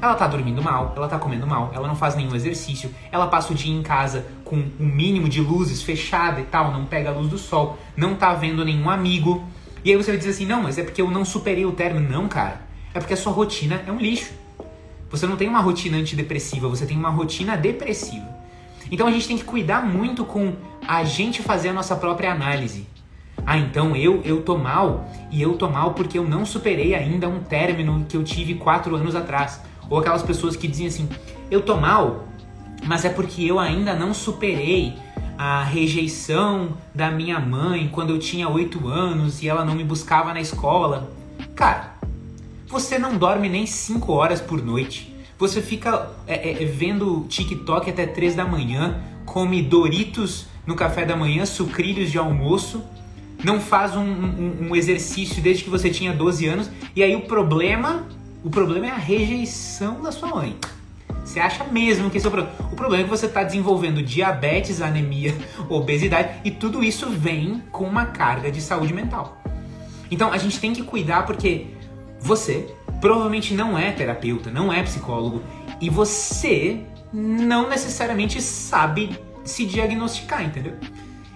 Ela 0.00 0.14
tá 0.14 0.28
dormindo 0.28 0.62
mal, 0.62 0.92
ela 0.96 1.08
tá 1.08 1.18
comendo 1.18 1.46
mal, 1.46 1.72
ela 1.74 1.88
não 1.88 1.96
faz 1.96 2.14
nenhum 2.14 2.34
exercício, 2.34 2.94
ela 3.10 3.26
passa 3.26 3.52
o 3.52 3.56
dia 3.56 3.74
em 3.74 3.82
casa 3.82 4.26
com 4.44 4.56
um 4.56 4.86
mínimo 4.86 5.28
de 5.28 5.40
luzes 5.40 5.82
fechada 5.82 6.40
e 6.40 6.44
tal, 6.44 6.72
não 6.72 6.84
pega 6.84 7.10
a 7.10 7.12
luz 7.12 7.28
do 7.28 7.36
sol, 7.36 7.76
não 7.96 8.14
tá 8.14 8.32
vendo 8.34 8.64
nenhum 8.64 8.88
amigo. 8.88 9.44
E 9.84 9.90
aí 9.90 9.96
você 9.96 10.12
vai 10.12 10.18
dizer 10.18 10.30
assim: 10.30 10.46
não, 10.46 10.62
mas 10.62 10.78
é 10.78 10.82
porque 10.82 11.02
eu 11.02 11.10
não 11.10 11.24
superei 11.24 11.66
o 11.66 11.72
término. 11.72 12.08
Não, 12.08 12.28
cara. 12.28 12.60
É 12.94 12.98
porque 12.98 13.14
a 13.14 13.16
sua 13.16 13.32
rotina 13.32 13.82
é 13.86 13.92
um 13.92 13.98
lixo. 13.98 14.32
Você 15.10 15.26
não 15.26 15.36
tem 15.36 15.48
uma 15.48 15.60
rotina 15.60 15.96
antidepressiva, 15.96 16.68
você 16.68 16.84
tem 16.84 16.96
uma 16.96 17.10
rotina 17.10 17.56
depressiva. 17.56 18.26
Então 18.90 19.06
a 19.06 19.10
gente 19.10 19.26
tem 19.26 19.36
que 19.36 19.44
cuidar 19.44 19.84
muito 19.84 20.24
com 20.24 20.54
a 20.86 21.04
gente 21.04 21.42
fazer 21.42 21.70
a 21.70 21.72
nossa 21.72 21.96
própria 21.96 22.32
análise. 22.32 22.86
Ah, 23.46 23.56
então 23.56 23.96
eu 23.96 24.20
eu 24.24 24.42
tô 24.42 24.58
mal 24.58 25.08
e 25.30 25.40
eu 25.40 25.56
tô 25.56 25.68
mal 25.68 25.94
porque 25.94 26.18
eu 26.18 26.24
não 26.24 26.44
superei 26.44 26.94
ainda 26.94 27.28
um 27.28 27.40
término 27.40 28.04
que 28.08 28.16
eu 28.16 28.24
tive 28.24 28.54
quatro 28.54 28.94
anos 28.94 29.14
atrás. 29.14 29.60
Ou 29.90 29.98
aquelas 29.98 30.22
pessoas 30.22 30.56
que 30.56 30.68
dizem 30.68 30.86
assim: 30.86 31.08
eu 31.50 31.62
tô 31.62 31.76
mal, 31.76 32.28
mas 32.86 33.04
é 33.04 33.08
porque 33.08 33.44
eu 33.44 33.58
ainda 33.58 33.94
não 33.94 34.12
superei 34.12 34.94
a 35.36 35.62
rejeição 35.62 36.76
da 36.94 37.10
minha 37.10 37.38
mãe 37.38 37.88
quando 37.92 38.10
eu 38.10 38.18
tinha 38.18 38.48
8 38.48 38.88
anos 38.88 39.42
e 39.42 39.48
ela 39.48 39.64
não 39.64 39.74
me 39.74 39.84
buscava 39.84 40.34
na 40.34 40.40
escola. 40.40 41.10
Cara, 41.54 41.94
você 42.66 42.98
não 42.98 43.16
dorme 43.16 43.48
nem 43.48 43.64
5 43.64 44.12
horas 44.12 44.40
por 44.40 44.62
noite. 44.62 45.14
Você 45.38 45.62
fica 45.62 46.10
é, 46.26 46.50
é, 46.50 46.64
vendo 46.64 47.24
TikTok 47.28 47.88
até 47.88 48.06
3 48.06 48.34
da 48.34 48.44
manhã, 48.44 49.00
come 49.24 49.62
Doritos 49.62 50.46
no 50.66 50.74
café 50.74 51.06
da 51.06 51.16
manhã, 51.16 51.46
sucrilhos 51.46 52.10
de 52.10 52.18
almoço, 52.18 52.82
não 53.42 53.60
faz 53.60 53.94
um, 53.94 54.02
um, 54.02 54.68
um 54.68 54.76
exercício 54.76 55.40
desde 55.40 55.62
que 55.62 55.70
você 55.70 55.88
tinha 55.88 56.12
12 56.12 56.46
anos, 56.46 56.70
e 56.94 57.02
aí 57.02 57.14
o 57.14 57.20
problema 57.20 58.06
o 58.42 58.50
problema 58.50 58.86
é 58.86 58.90
a 58.90 58.96
rejeição 58.96 60.00
da 60.00 60.12
sua 60.12 60.28
mãe. 60.28 60.56
Você 61.24 61.40
acha 61.40 61.64
mesmo 61.64 62.08
que 62.08 62.16
esse 62.16 62.26
é 62.26 62.28
o 62.28 62.32
problema? 62.32 62.56
O 62.72 62.76
problema 62.76 63.02
é 63.02 63.04
que 63.04 63.10
você 63.10 63.26
está 63.26 63.42
desenvolvendo 63.42 64.02
diabetes, 64.02 64.80
anemia, 64.80 65.34
obesidade 65.68 66.40
e 66.44 66.50
tudo 66.50 66.82
isso 66.82 67.10
vem 67.10 67.62
com 67.70 67.84
uma 67.84 68.06
carga 68.06 68.50
de 68.50 68.60
saúde 68.60 68.94
mental. 68.94 69.42
Então 70.10 70.32
a 70.32 70.38
gente 70.38 70.58
tem 70.58 70.72
que 70.72 70.82
cuidar 70.82 71.26
porque 71.26 71.66
você 72.20 72.74
provavelmente 73.00 73.52
não 73.52 73.76
é 73.76 73.92
terapeuta, 73.92 74.50
não 74.50 74.72
é 74.72 74.82
psicólogo 74.82 75.42
e 75.80 75.90
você 75.90 76.80
não 77.12 77.68
necessariamente 77.68 78.40
sabe 78.40 79.18
se 79.44 79.66
diagnosticar, 79.66 80.44
entendeu? 80.44 80.74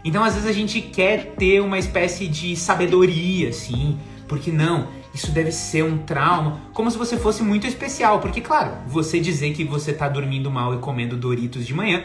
Então 0.04 0.24
às 0.24 0.34
vezes 0.34 0.48
a 0.48 0.52
gente 0.52 0.80
quer 0.80 1.34
ter 1.36 1.60
uma 1.60 1.78
espécie 1.78 2.26
de 2.28 2.56
sabedoria, 2.56 3.50
assim, 3.50 3.98
Porque 4.26 4.50
não, 4.50 4.88
isso 5.14 5.30
deve 5.30 5.52
ser 5.52 5.84
um 5.84 5.98
trauma, 5.98 6.60
como 6.72 6.90
se 6.90 6.96
você 6.96 7.16
fosse 7.16 7.42
muito 7.42 7.66
especial. 7.66 8.20
Porque, 8.20 8.40
claro, 8.40 8.72
você 8.86 9.20
dizer 9.20 9.52
que 9.52 9.64
você 9.64 9.92
tá 9.92 10.08
dormindo 10.08 10.50
mal 10.50 10.74
e 10.74 10.78
comendo 10.78 11.16
Doritos 11.16 11.66
de 11.66 11.74
manhã 11.74 12.04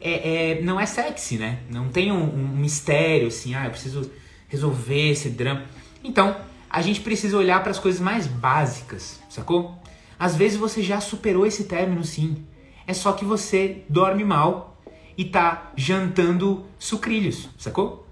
é, 0.00 0.52
é 0.52 0.62
não 0.62 0.80
é 0.80 0.86
sexy, 0.86 1.36
né? 1.36 1.60
Não 1.70 1.88
tem 1.88 2.10
um, 2.10 2.22
um 2.22 2.56
mistério 2.56 3.28
assim, 3.28 3.54
ah, 3.54 3.66
eu 3.66 3.70
preciso 3.70 4.10
resolver 4.48 5.10
esse 5.10 5.28
drama. 5.28 5.64
Então, 6.02 6.36
a 6.70 6.80
gente 6.82 7.00
precisa 7.00 7.36
olhar 7.36 7.62
para 7.62 7.70
as 7.70 7.78
coisas 7.78 8.00
mais 8.00 8.26
básicas, 8.26 9.20
sacou? 9.28 9.76
Às 10.18 10.34
vezes 10.34 10.56
você 10.56 10.82
já 10.82 11.00
superou 11.00 11.46
esse 11.46 11.64
término, 11.64 12.04
sim. 12.04 12.44
É 12.86 12.94
só 12.94 13.12
que 13.12 13.24
você 13.24 13.82
dorme 13.88 14.24
mal 14.24 14.80
e 15.16 15.24
tá 15.24 15.72
jantando 15.76 16.64
sucrilhos, 16.78 17.48
sacou? 17.58 18.06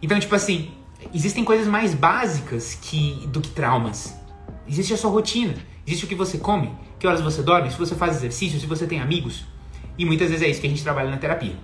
Então, 0.00 0.18
tipo 0.18 0.34
assim, 0.34 0.72
existem 1.12 1.44
coisas 1.44 1.66
mais 1.66 1.94
básicas 1.94 2.74
que 2.74 3.26
do 3.28 3.40
que 3.40 3.50
traumas. 3.50 4.16
Existe 4.68 4.94
a 4.94 4.96
sua 4.96 5.10
rotina, 5.10 5.54
existe 5.86 6.04
o 6.04 6.08
que 6.08 6.14
você 6.14 6.38
come, 6.38 6.70
que 6.98 7.06
horas 7.06 7.20
você 7.20 7.42
dorme, 7.42 7.70
se 7.70 7.78
você 7.78 7.94
faz 7.94 8.16
exercício, 8.16 8.58
se 8.58 8.66
você 8.66 8.86
tem 8.86 9.00
amigos. 9.00 9.44
E 9.98 10.04
muitas 10.04 10.30
vezes 10.30 10.44
é 10.44 10.48
isso 10.48 10.60
que 10.60 10.66
a 10.66 10.70
gente 10.70 10.82
trabalha 10.82 11.10
na 11.10 11.16
terapia. 11.16 11.54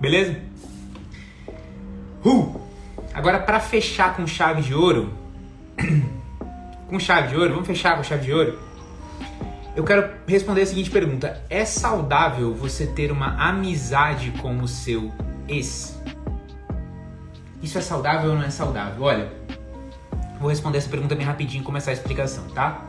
Beleza? 0.00 0.40
Uh! 2.24 2.60
Agora, 3.12 3.38
para 3.38 3.60
fechar 3.60 4.14
com 4.14 4.26
chave 4.26 4.62
de 4.62 4.74
ouro, 4.74 5.12
com 6.88 6.98
chave 6.98 7.28
de 7.28 7.36
ouro, 7.36 7.50
vamos 7.50 7.66
fechar 7.66 7.96
com 7.96 8.02
chave 8.02 8.24
de 8.24 8.32
ouro. 8.32 8.58
Eu 9.74 9.84
quero 9.84 10.10
responder 10.26 10.62
a 10.62 10.66
seguinte 10.66 10.90
pergunta: 10.90 11.42
É 11.50 11.64
saudável 11.64 12.54
você 12.54 12.86
ter 12.86 13.12
uma 13.12 13.36
amizade 13.36 14.32
com 14.40 14.58
o 14.58 14.66
seu 14.66 15.12
ex? 15.48 16.00
Isso 17.62 17.78
é 17.78 17.80
saudável 17.80 18.30
ou 18.30 18.36
não 18.36 18.44
é 18.44 18.50
saudável? 18.50 19.02
Olha, 19.02 19.32
vou 20.40 20.48
responder 20.50 20.78
essa 20.78 20.88
pergunta 20.88 21.14
bem 21.14 21.26
rapidinho 21.26 21.62
e 21.62 21.64
começar 21.64 21.90
a 21.90 21.94
explicação, 21.94 22.44
tá? 22.48 22.86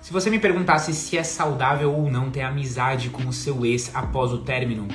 Se 0.00 0.12
você 0.12 0.30
me 0.30 0.38
perguntasse 0.38 0.94
se 0.94 1.18
é 1.18 1.22
saudável 1.22 1.92
ou 1.92 2.10
não 2.10 2.30
ter 2.30 2.40
amizade 2.40 3.10
com 3.10 3.26
o 3.26 3.32
seu 3.32 3.66
ex 3.66 3.90
após 3.94 4.32
o 4.32 4.38
término, 4.38 4.88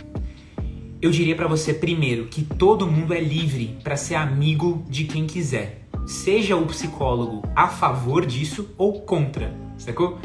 eu 1.02 1.12
diria 1.12 1.36
para 1.36 1.48
você 1.48 1.74
primeiro 1.74 2.28
que 2.28 2.44
todo 2.44 2.88
mundo 2.88 3.14
é 3.14 3.20
livre 3.20 3.78
para 3.84 3.98
ser 3.98 4.16
amigo 4.16 4.84
de 4.90 5.04
quem 5.04 5.28
quiser. 5.28 5.82
Seja 6.08 6.56
o 6.56 6.66
psicólogo 6.66 7.44
a 7.56 7.68
favor 7.68 8.26
disso 8.26 8.74
ou 8.78 9.02
contra, 9.02 9.54
sacou? 9.78 10.18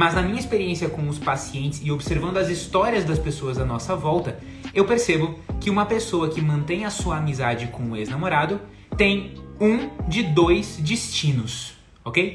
Mas 0.00 0.14
na 0.14 0.22
minha 0.22 0.40
experiência 0.40 0.88
com 0.88 1.06
os 1.10 1.18
pacientes 1.18 1.82
e 1.84 1.92
observando 1.92 2.38
as 2.38 2.48
histórias 2.48 3.04
das 3.04 3.18
pessoas 3.18 3.58
à 3.58 3.66
nossa 3.66 3.94
volta, 3.94 4.38
eu 4.72 4.86
percebo 4.86 5.38
que 5.60 5.68
uma 5.68 5.84
pessoa 5.84 6.30
que 6.30 6.40
mantém 6.40 6.86
a 6.86 6.90
sua 6.90 7.18
amizade 7.18 7.66
com 7.66 7.82
o 7.90 7.94
ex-namorado 7.94 8.62
tem 8.96 9.34
um 9.60 9.90
de 10.08 10.22
dois 10.22 10.78
destinos, 10.78 11.74
ok? 12.02 12.34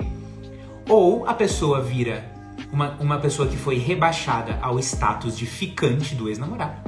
Ou 0.88 1.28
a 1.28 1.34
pessoa 1.34 1.82
vira 1.82 2.32
uma, 2.72 2.92
uma 3.00 3.18
pessoa 3.18 3.48
que 3.48 3.58
foi 3.58 3.80
rebaixada 3.80 4.60
ao 4.62 4.78
status 4.78 5.36
de 5.36 5.48
ficante 5.48 6.14
do 6.14 6.30
ex-namorado 6.30 6.85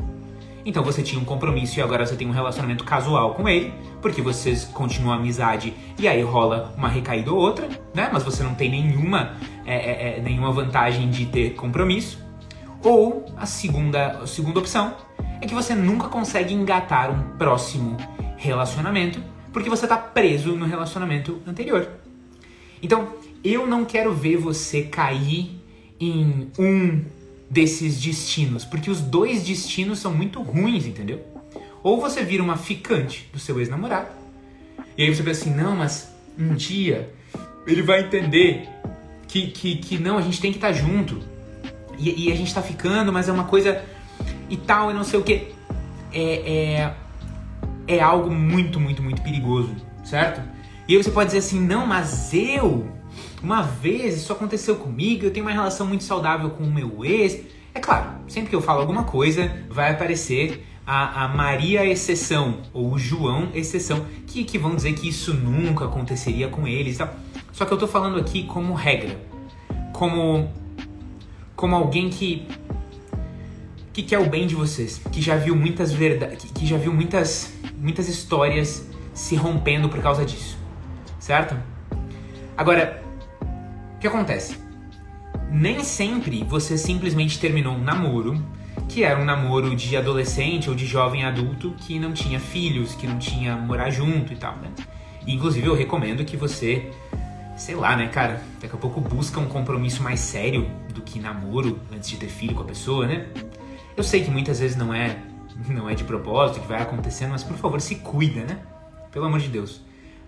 então 0.68 0.84
você 0.84 1.02
tinha 1.02 1.20
um 1.20 1.24
compromisso 1.24 1.80
e 1.80 1.82
agora 1.82 2.06
você 2.06 2.18
tem 2.18 2.28
um 2.28 2.32
relacionamento 2.32 2.84
casual 2.84 3.34
com 3.36 3.48
ele, 3.48 3.74
porque 4.02 4.22
vocês 4.22 4.66
continuam 4.66 5.14
a 5.14 5.16
amizade 5.16 5.74
e 5.98 6.10
aí 6.10 6.22
rola 6.22 6.74
uma 6.78 6.90
recaída 6.90 7.32
ou 7.32 7.40
outra, 7.40 7.70
né? 7.96 8.10
Mas 8.12 8.22
você 8.22 8.44
não 8.44 8.54
tem 8.54 8.70
nenhuma, 8.70 9.38
é, 9.66 9.76
é, 9.76 10.18
é, 10.18 10.22
nenhuma 10.22 10.52
vantagem 10.52 11.10
de 11.10 11.26
ter 11.28 11.52
compromisso. 11.52 12.20
Ou 12.84 13.26
a 13.38 13.46
segunda, 13.46 14.20
a 14.24 14.28
segunda 14.28 14.60
opção 14.60 14.94
é 15.40 15.48
que 15.48 15.56
você 15.56 15.74
nunca 15.74 16.10
consegue 16.10 16.54
engatar 16.54 17.10
um 17.12 17.38
próximo 17.38 17.96
relacionamento 18.36 19.24
porque 19.54 19.70
você 19.70 19.86
está 19.86 19.96
preso 19.96 20.54
no 20.54 20.66
relacionamento 20.66 21.42
anterior. 21.48 21.88
Então, 22.84 23.08
eu 23.42 23.66
não 23.66 23.86
quero 23.86 24.14
ver 24.14 24.36
você 24.36 24.84
cair 24.84 25.62
em 25.98 26.52
um 26.60 27.06
desses 27.50 28.00
destinos, 28.00 28.66
porque 28.66 28.90
os 28.90 29.02
dois 29.02 29.44
destinos 29.44 30.00
são 30.00 30.14
muito 30.14 30.42
ruins, 30.42 30.86
entendeu? 30.86 31.26
Ou 31.82 32.00
você 32.02 32.24
vira 32.24 32.44
uma 32.44 32.58
ficante 32.58 33.30
do 33.32 33.40
seu 33.40 33.60
ex-namorado, 33.60 34.10
e 34.98 35.04
aí 35.04 35.16
você 35.16 35.24
pensa 35.24 35.42
assim, 35.42 35.56
não, 35.56 35.76
mas 35.76 36.12
um 36.38 36.54
dia 36.56 37.14
ele 37.66 37.82
vai 37.82 38.02
entender 38.02 38.68
que, 39.28 39.48
que, 39.48 39.76
que 39.78 39.98
não, 39.98 40.18
a 40.18 40.22
gente 40.22 40.42
tem 40.42 40.52
que 40.52 40.58
estar 40.58 40.70
tá 40.70 40.74
junto, 40.74 41.22
e, 41.98 42.28
e, 42.28 42.32
a 42.32 42.36
gente 42.36 42.54
tá 42.54 42.62
ficando, 42.62 43.12
mas 43.12 43.28
é 43.28 43.32
uma 43.32 43.46
coisa 43.46 43.84
e 44.50 44.56
tal, 44.56 44.92
e 44.92 44.94
não 44.94 45.04
sei 45.04 45.20
o 45.20 45.24
que. 45.24 45.48
É, 46.14 46.94
é, 47.88 47.96
é 47.96 48.00
algo 48.00 48.30
muito, 48.30 48.80
muito, 48.80 49.02
muito 49.02 49.22
perigoso, 49.22 49.76
certo? 50.04 50.42
E 50.88 50.96
aí 50.96 51.04
você 51.04 51.10
pode 51.10 51.28
dizer 51.28 51.40
assim, 51.40 51.60
não, 51.60 51.88
mas 51.88 52.34
eu 52.34 52.88
uma 53.42 53.62
vez 53.62 54.18
isso 54.18 54.34
aconteceu 54.34 54.76
comigo, 54.76 55.26
eu 55.26 55.32
tenho 55.32 55.46
uma 55.46 55.52
relação 55.52 55.86
muito 55.86 56.04
saudável 56.04 56.50
com 56.50 56.64
o 56.64 56.72
meu 56.72 57.06
ex. 57.06 57.42
É 57.74 57.80
claro, 57.80 58.10
sempre 58.28 58.50
que 58.50 58.56
eu 58.56 58.62
falo 58.62 58.82
alguma 58.82 59.04
coisa, 59.04 59.52
vai 59.70 59.92
aparecer 59.92 60.66
a, 60.86 61.26
a 61.26 61.28
Maria 61.28 61.86
exceção 61.86 62.62
ou 62.74 62.94
o 62.94 62.98
João 62.98 63.50
exceção, 63.54 64.06
que, 64.26 64.44
que 64.44 64.58
vão 64.58 64.76
dizer 64.76 64.94
que 64.94 65.08
isso 65.08 65.34
nunca 65.34 65.86
aconteceria 65.86 66.48
com 66.48 66.68
eles. 66.68 66.98
Tá? 66.98 67.14
Só 67.52 67.66
que 67.66 67.74
eu 67.74 67.78
tô 67.78 67.88
falando 67.88 68.18
aqui 68.18 68.44
como 68.44 68.74
regra, 68.74 69.20
como 69.94 70.50
como 71.56 71.76
alguém 71.76 72.10
que 72.10 72.48
que 73.92 74.04
quer 74.04 74.20
o 74.20 74.30
bem 74.30 74.46
de 74.46 74.54
vocês, 74.54 75.02
que 75.12 75.20
já 75.22 75.36
viu 75.36 75.56
muitas 75.56 75.92
verdades, 75.92 76.46
que, 76.46 76.54
que 76.54 76.66
já 76.66 76.78
viu 76.78 76.94
muitas 76.94 77.54
muitas 77.78 78.08
histórias 78.08 78.88
se 79.14 79.36
rompendo 79.36 79.90
por 79.90 80.00
causa 80.02 80.24
disso, 80.24 80.58
certo? 81.20 81.56
Agora, 82.56 83.07
que 84.10 84.16
acontece? 84.16 84.58
Nem 85.52 85.84
sempre 85.84 86.44
você 86.44 86.78
simplesmente 86.78 87.40
terminou 87.40 87.74
um 87.74 87.82
namoro, 87.82 88.42
que 88.88 89.04
era 89.04 89.20
um 89.20 89.26
namoro 89.26 89.76
de 89.76 89.96
adolescente 89.98 90.70
ou 90.70 90.76
de 90.76 90.86
jovem 90.86 91.24
adulto 91.24 91.74
que 91.78 92.00
não 92.00 92.14
tinha 92.14 92.40
filhos, 92.40 92.96
que 92.96 93.08
não 93.08 93.18
tinha 93.18 93.56
morar 93.56 93.90
junto 93.90 94.34
e 94.34 94.36
tal, 94.36 94.56
né? 94.58 94.70
Inclusive 95.26 95.68
eu 95.68 95.76
recomendo 95.76 96.24
que 96.24 96.38
você, 96.38 96.90
sei 97.56 97.76
lá, 97.76 97.96
né, 97.96 98.08
cara, 98.08 98.42
daqui 98.62 98.76
a 98.76 98.78
pouco 98.78 99.02
busca 99.02 99.40
um 99.40 99.48
compromisso 99.48 100.02
mais 100.02 100.20
sério 100.20 100.70
do 100.94 101.02
que 101.02 101.20
namoro 101.20 101.80
antes 101.94 102.10
de 102.10 102.18
ter 102.18 102.30
filho 102.30 102.56
com 102.56 102.62
a 102.62 102.66
pessoa, 102.66 103.06
né? 103.08 103.28
Eu 103.96 104.04
sei 104.04 104.24
que 104.24 104.32
muitas 104.32 104.60
vezes 104.60 104.78
não 104.78 104.94
é 104.94 105.18
não 105.68 105.90
é 105.90 105.96
de 105.96 106.04
propósito 106.04 106.62
que 106.62 106.68
vai 106.68 106.82
acontecendo, 106.82 107.32
mas 107.32 107.44
por 107.44 107.58
favor 107.58 107.82
se 107.82 107.96
cuida, 107.96 108.42
né? 108.42 108.60
Pelo 109.12 109.26
amor 109.26 109.40
de 109.40 109.48
Deus. 109.48 109.78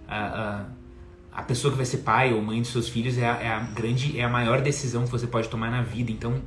Uh, 0.07 0.63
uh, 0.63 0.78
a 1.39 1.43
pessoa 1.43 1.71
que 1.71 1.77
vai 1.77 1.85
ser 1.85 1.99
pai 1.99 2.33
ou 2.33 2.41
mãe 2.41 2.61
dos 2.61 2.69
seus 2.69 2.89
filhos 2.89 3.17
é 3.17 3.25
a, 3.25 3.41
é 3.41 3.47
a, 3.47 3.59
grande, 3.59 4.19
é 4.19 4.25
a 4.25 4.29
maior 4.29 4.61
decisão 4.61 5.05
que 5.05 5.11
você 5.11 5.25
pode 5.25 5.47
tomar 5.47 5.71
na 5.71 5.81
vida. 5.81 6.11
Então, 6.11 6.41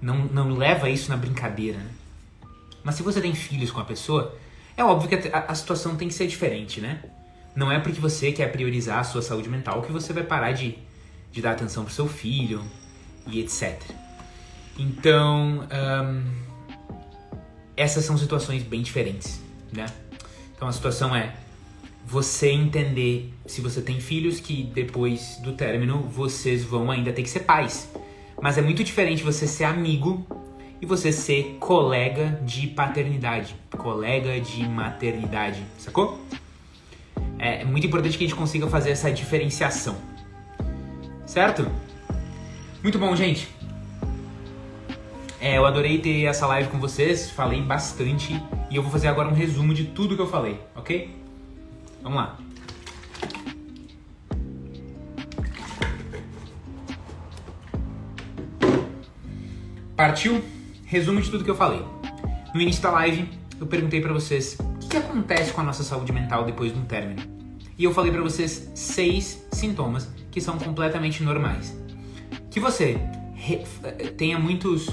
não, 0.00 0.18
não 0.26 0.56
leva 0.56 0.88
isso 0.88 1.10
na 1.10 1.16
brincadeira. 1.16 1.78
Né? 1.78 1.90
Mas 2.84 2.94
se 2.94 3.02
você 3.02 3.20
tem 3.20 3.34
filhos 3.34 3.72
com 3.72 3.80
a 3.80 3.84
pessoa, 3.84 4.38
é 4.76 4.84
óbvio 4.84 5.08
que 5.08 5.28
a, 5.28 5.46
a, 5.48 5.54
situação 5.56 5.96
tem 5.96 6.06
que 6.06 6.14
ser 6.14 6.28
diferente, 6.28 6.80
né? 6.80 7.02
Não 7.56 7.72
é 7.72 7.80
porque 7.80 8.00
você 8.00 8.30
quer 8.30 8.52
priorizar 8.52 9.00
a 9.00 9.04
sua 9.04 9.20
saúde 9.20 9.48
mental 9.48 9.82
que 9.82 9.90
você 9.90 10.12
vai 10.12 10.22
parar 10.22 10.52
de, 10.52 10.78
de 11.32 11.42
dar 11.42 11.52
atenção 11.52 11.84
pro 11.84 11.92
seu 11.92 12.06
filho 12.06 12.62
e 13.26 13.40
etc. 13.40 13.82
Então, 14.78 15.66
essas 17.76 18.04
são 18.04 18.16
situações 18.16 18.62
bem 18.62 18.82
diferentes, 18.82 19.40
né? 19.72 19.86
Então 20.54 20.68
a 20.68 20.72
situação 20.72 21.16
é 21.16 21.34
você 22.06 22.50
entender 22.50 23.34
se 23.46 23.60
você 23.60 23.82
tem 23.82 23.98
filhos 23.98 24.38
que 24.38 24.62
depois 24.62 25.38
do 25.42 25.52
término 25.52 26.02
vocês 26.02 26.62
vão 26.62 26.88
ainda 26.88 27.12
ter 27.12 27.22
que 27.22 27.28
ser 27.28 27.40
pais. 27.40 27.90
Mas 28.40 28.56
é 28.56 28.62
muito 28.62 28.84
diferente 28.84 29.24
você 29.24 29.44
ser 29.44 29.64
amigo 29.64 30.24
e 30.80 30.86
você 30.86 31.10
ser 31.10 31.56
colega 31.58 32.40
de 32.44 32.68
paternidade, 32.68 33.56
colega 33.76 34.40
de 34.40 34.68
maternidade, 34.68 35.60
sacou? 35.78 36.20
É 37.40 37.64
muito 37.64 37.88
importante 37.88 38.16
que 38.16 38.24
a 38.24 38.28
gente 38.28 38.36
consiga 38.38 38.68
fazer 38.68 38.90
essa 38.90 39.10
diferenciação. 39.10 39.96
Certo? 41.26 41.68
Muito 42.84 43.00
bom, 43.00 43.16
gente. 43.16 43.48
É, 45.40 45.58
eu 45.58 45.66
adorei 45.66 45.98
ter 45.98 46.24
essa 46.24 46.46
live 46.46 46.68
com 46.68 46.78
vocês, 46.78 47.30
falei 47.30 47.60
bastante 47.60 48.40
e 48.70 48.76
eu 48.76 48.82
vou 48.82 48.92
fazer 48.92 49.08
agora 49.08 49.28
um 49.28 49.34
resumo 49.34 49.74
de 49.74 49.86
tudo 49.86 50.14
que 50.14 50.22
eu 50.22 50.28
falei, 50.28 50.60
ok? 50.74 51.25
Vamos 52.06 52.20
lá. 52.20 52.38
Partiu? 59.96 60.40
Resumo 60.84 61.20
de 61.20 61.28
tudo 61.28 61.42
que 61.42 61.50
eu 61.50 61.56
falei. 61.56 61.82
No 62.54 62.60
início 62.60 62.80
da 62.80 62.92
live, 62.92 63.28
eu 63.58 63.66
perguntei 63.66 64.00
para 64.00 64.12
vocês 64.12 64.56
o 64.60 64.78
que, 64.78 64.86
que, 64.86 64.96
acontece 64.96 65.52
com 65.52 65.62
a 65.62 65.64
nossa 65.64 65.82
saúde 65.82 66.12
mental 66.12 66.44
depois 66.44 66.72
de 66.72 66.78
um 66.78 66.84
término. 66.84 67.22
E 67.76 67.82
eu 67.82 67.92
falei 67.92 68.12
para 68.12 68.22
vocês 68.22 68.70
seis 68.72 69.44
sintomas 69.50 70.08
que 70.30 70.40
são 70.40 70.56
completamente 70.58 71.24
normais. 71.24 71.76
Que 72.48 72.60
você 72.60 73.00
re, 73.34 73.64
tenha 74.16 74.38
muitos. 74.38 74.86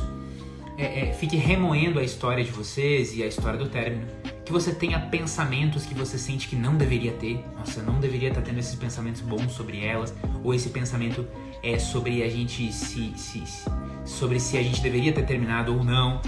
É, 0.80 1.10
é, 1.10 1.14
fique 1.14 1.36
remoendo 1.36 2.00
a 2.00 2.04
história 2.04 2.44
de 2.44 2.50
vocês 2.50 3.16
e 3.16 3.22
a 3.22 3.28
história 3.28 3.60
do 3.60 3.70
término 3.70 4.08
que 4.46 4.52
você 4.52 4.74
tenha 4.74 5.00
pensamentos 5.00 5.86
que 5.86 5.94
você 5.94 6.18
sente 6.18 6.48
que 6.48 6.56
não 6.56 6.76
deveria 6.76 7.14
ter. 7.14 7.44
Nossa, 7.58 7.82
não 7.82 8.00
deveria 8.00 8.30
estar 8.30 8.42
tendo 8.42 8.60
esses 8.60 8.76
pensamentos 8.76 9.22
bons 9.22 9.52
sobre 9.54 9.84
elas, 9.84 10.14
ou 10.44 10.54
esse 10.54 10.70
pensamento 10.70 11.26
é 11.62 11.80
sobre 11.80 12.24
a 12.24 12.30
gente 12.30 12.72
se, 12.74 13.14
se, 13.16 13.46
se 13.46 13.66
sobre 14.06 14.40
se 14.40 14.58
a 14.58 14.64
gente 14.64 14.82
deveria 14.82 15.14
ter 15.14 15.26
terminado 15.26 15.76
ou 15.76 15.84
não. 15.84 16.22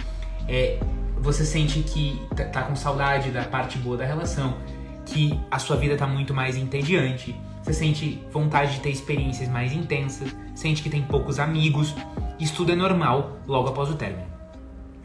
É, 0.48 0.80
você 1.18 1.46
sente 1.46 1.80
que 1.82 2.22
tá, 2.36 2.46
tá 2.46 2.64
com 2.64 2.76
saudade 2.76 3.32
da 3.32 3.44
parte 3.44 3.78
boa 3.78 3.98
da 3.98 4.06
relação, 4.06 4.58
que 5.06 5.38
a 5.52 5.60
sua 5.60 5.76
vida 5.76 5.98
tá 5.98 6.08
muito 6.08 6.34
mais 6.34 6.56
entediante. 6.56 7.36
Você 7.64 7.74
sente 7.74 8.24
vontade 8.32 8.76
de 8.76 8.80
ter 8.80 8.92
experiências 8.92 9.50
mais 9.50 9.74
intensas, 9.74 10.34
sente 10.54 10.82
que 10.82 10.90
tem 10.90 11.02
poucos 11.02 11.40
amigos. 11.40 11.96
Isso 12.40 12.56
tudo 12.56 12.72
é 12.72 12.76
normal 12.76 13.40
logo 13.48 13.70
após 13.70 13.90
o 13.90 13.96
término, 13.96 14.28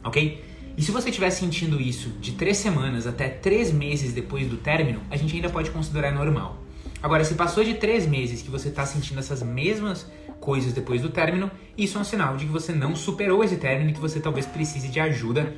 ok? 0.04 0.49
E 0.77 0.83
se 0.83 0.91
você 0.91 1.11
estiver 1.11 1.31
sentindo 1.31 1.81
isso 1.81 2.11
de 2.21 2.33
três 2.33 2.57
semanas 2.57 3.07
até 3.07 3.29
três 3.29 3.73
meses 3.73 4.12
depois 4.12 4.49
do 4.49 4.57
término, 4.57 5.01
a 5.11 5.16
gente 5.16 5.35
ainda 5.35 5.51
pode 5.51 5.71
considerar 5.71 6.12
normal. 6.12 6.59
Agora, 7.03 7.25
se 7.25 7.35
passou 7.35 7.64
de 7.64 7.75
três 7.75 8.07
meses 8.07 8.43
que 8.43 8.51
você 8.51 8.68
está 8.68 8.85
sentindo 8.85 9.21
essas 9.21 9.43
mesmas 9.43 10.11
coisas 10.39 10.73
depois 10.73 11.01
do 11.01 11.09
término, 11.09 11.51
isso 11.77 11.97
é 11.97 12.01
um 12.01 12.05
sinal 12.05 12.37
de 12.37 12.45
que 12.45 12.53
você 12.53 12.73
não 12.73 12.95
superou 12.95 13.43
esse 13.43 13.57
término 13.57 13.91
e 13.91 13.93
que 13.95 14.01
você 14.01 14.21
talvez 14.21 14.47
precise 14.47 14.89
de 14.89 15.01
ajuda 15.01 15.55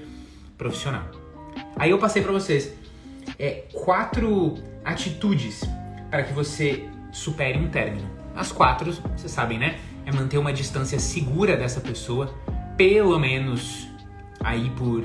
profissional. 0.57 1.05
Aí 1.77 1.91
eu 1.91 1.99
passei 1.99 2.23
para 2.23 2.33
vocês 2.33 2.73
é, 3.39 3.65
quatro 3.73 4.55
atitudes 4.85 5.63
para 6.11 6.23
que 6.23 6.33
você 6.33 6.85
supere 7.13 7.59
um 7.59 7.69
término. 7.69 8.09
As 8.35 8.53
quatro, 8.53 8.93
vocês 9.17 9.31
sabem, 9.31 9.59
né? 9.59 9.79
É 10.07 10.13
manter 10.13 10.39
uma 10.39 10.53
distância 10.53 10.99
segura 10.99 11.57
dessa 11.57 11.81
pessoa, 11.81 12.35
pelo 12.77 13.19
menos 13.19 13.89
aí 14.43 14.71
por 14.71 15.05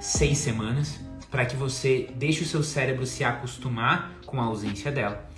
seis 0.00 0.38
semanas 0.38 1.00
para 1.30 1.44
que 1.44 1.56
você 1.56 2.08
deixe 2.14 2.42
o 2.42 2.46
seu 2.46 2.62
cérebro 2.62 3.04
se 3.04 3.24
acostumar 3.24 4.12
com 4.24 4.40
a 4.40 4.44
ausência 4.44 4.90
dela. 4.90 5.28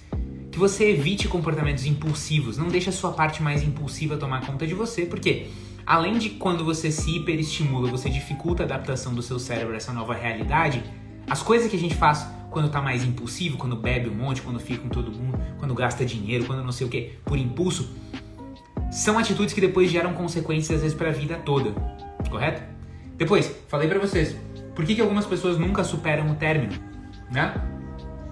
Que 0.51 0.59
você 0.59 0.91
evite 0.91 1.29
comportamentos 1.29 1.85
impulsivos, 1.87 2.57
não 2.57 2.69
deixe 2.69 2.89
a 2.89 2.93
sua 2.93 3.13
parte 3.13 3.43
mais 3.43 3.63
impulsiva 3.63 4.17
tomar 4.17 4.45
conta 4.47 4.67
de 4.67 4.75
você, 4.75 5.07
porque 5.07 5.49
além 5.87 6.19
de 6.19 6.31
quando 6.31 6.65
você 6.65 6.91
se 6.91 7.17
hiperestimula, 7.17 7.91
você 7.91 8.09
dificulta 8.11 8.63
a 8.63 8.67
adaptação 8.67 9.15
do 9.15 9.23
seu 9.23 9.39
cérebro 9.39 9.75
a 9.75 9.77
essa 9.77 9.93
nova 9.93 10.15
realidade, 10.15 10.83
as 11.29 11.43
coisas 11.43 11.71
que 11.71 11.77
a 11.77 11.81
gente 11.81 11.95
faz 11.95 12.27
quando 12.51 12.71
tá 12.71 12.81
mais 12.81 13.05
impulsivo, 13.05 13.59
quando 13.59 13.77
bebe 13.77 14.09
um 14.09 14.15
monte, 14.15 14.41
quando 14.41 14.59
fica 14.59 14.83
com 14.83 14.89
todo 14.89 15.11
mundo, 15.13 15.39
quando 15.59 15.75
gasta 15.75 16.05
dinheiro, 16.05 16.45
quando 16.45 16.65
não 16.65 16.73
sei 16.73 16.87
o 16.87 16.91
que, 16.91 17.13
por 17.25 17.37
impulso, 17.37 17.91
são 18.91 19.19
atitudes 19.19 19.53
que 19.53 19.61
depois 19.61 19.91
geram 19.91 20.15
consequências 20.15 20.77
às 20.77 20.83
vezes 20.83 20.97
para 20.97 21.11
a 21.11 21.13
vida 21.13 21.37
toda, 21.37 21.73
correto? 22.31 22.78
Depois, 23.19 23.53
falei 23.67 23.89
para 23.89 23.99
vocês, 23.99 24.37
por 24.77 24.87
que, 24.87 24.95
que 24.95 25.01
algumas 25.01 25.27
pessoas 25.27 25.59
nunca 25.59 25.83
superam 25.83 26.31
o 26.31 26.37
término, 26.37 26.73
né? 27.29 27.53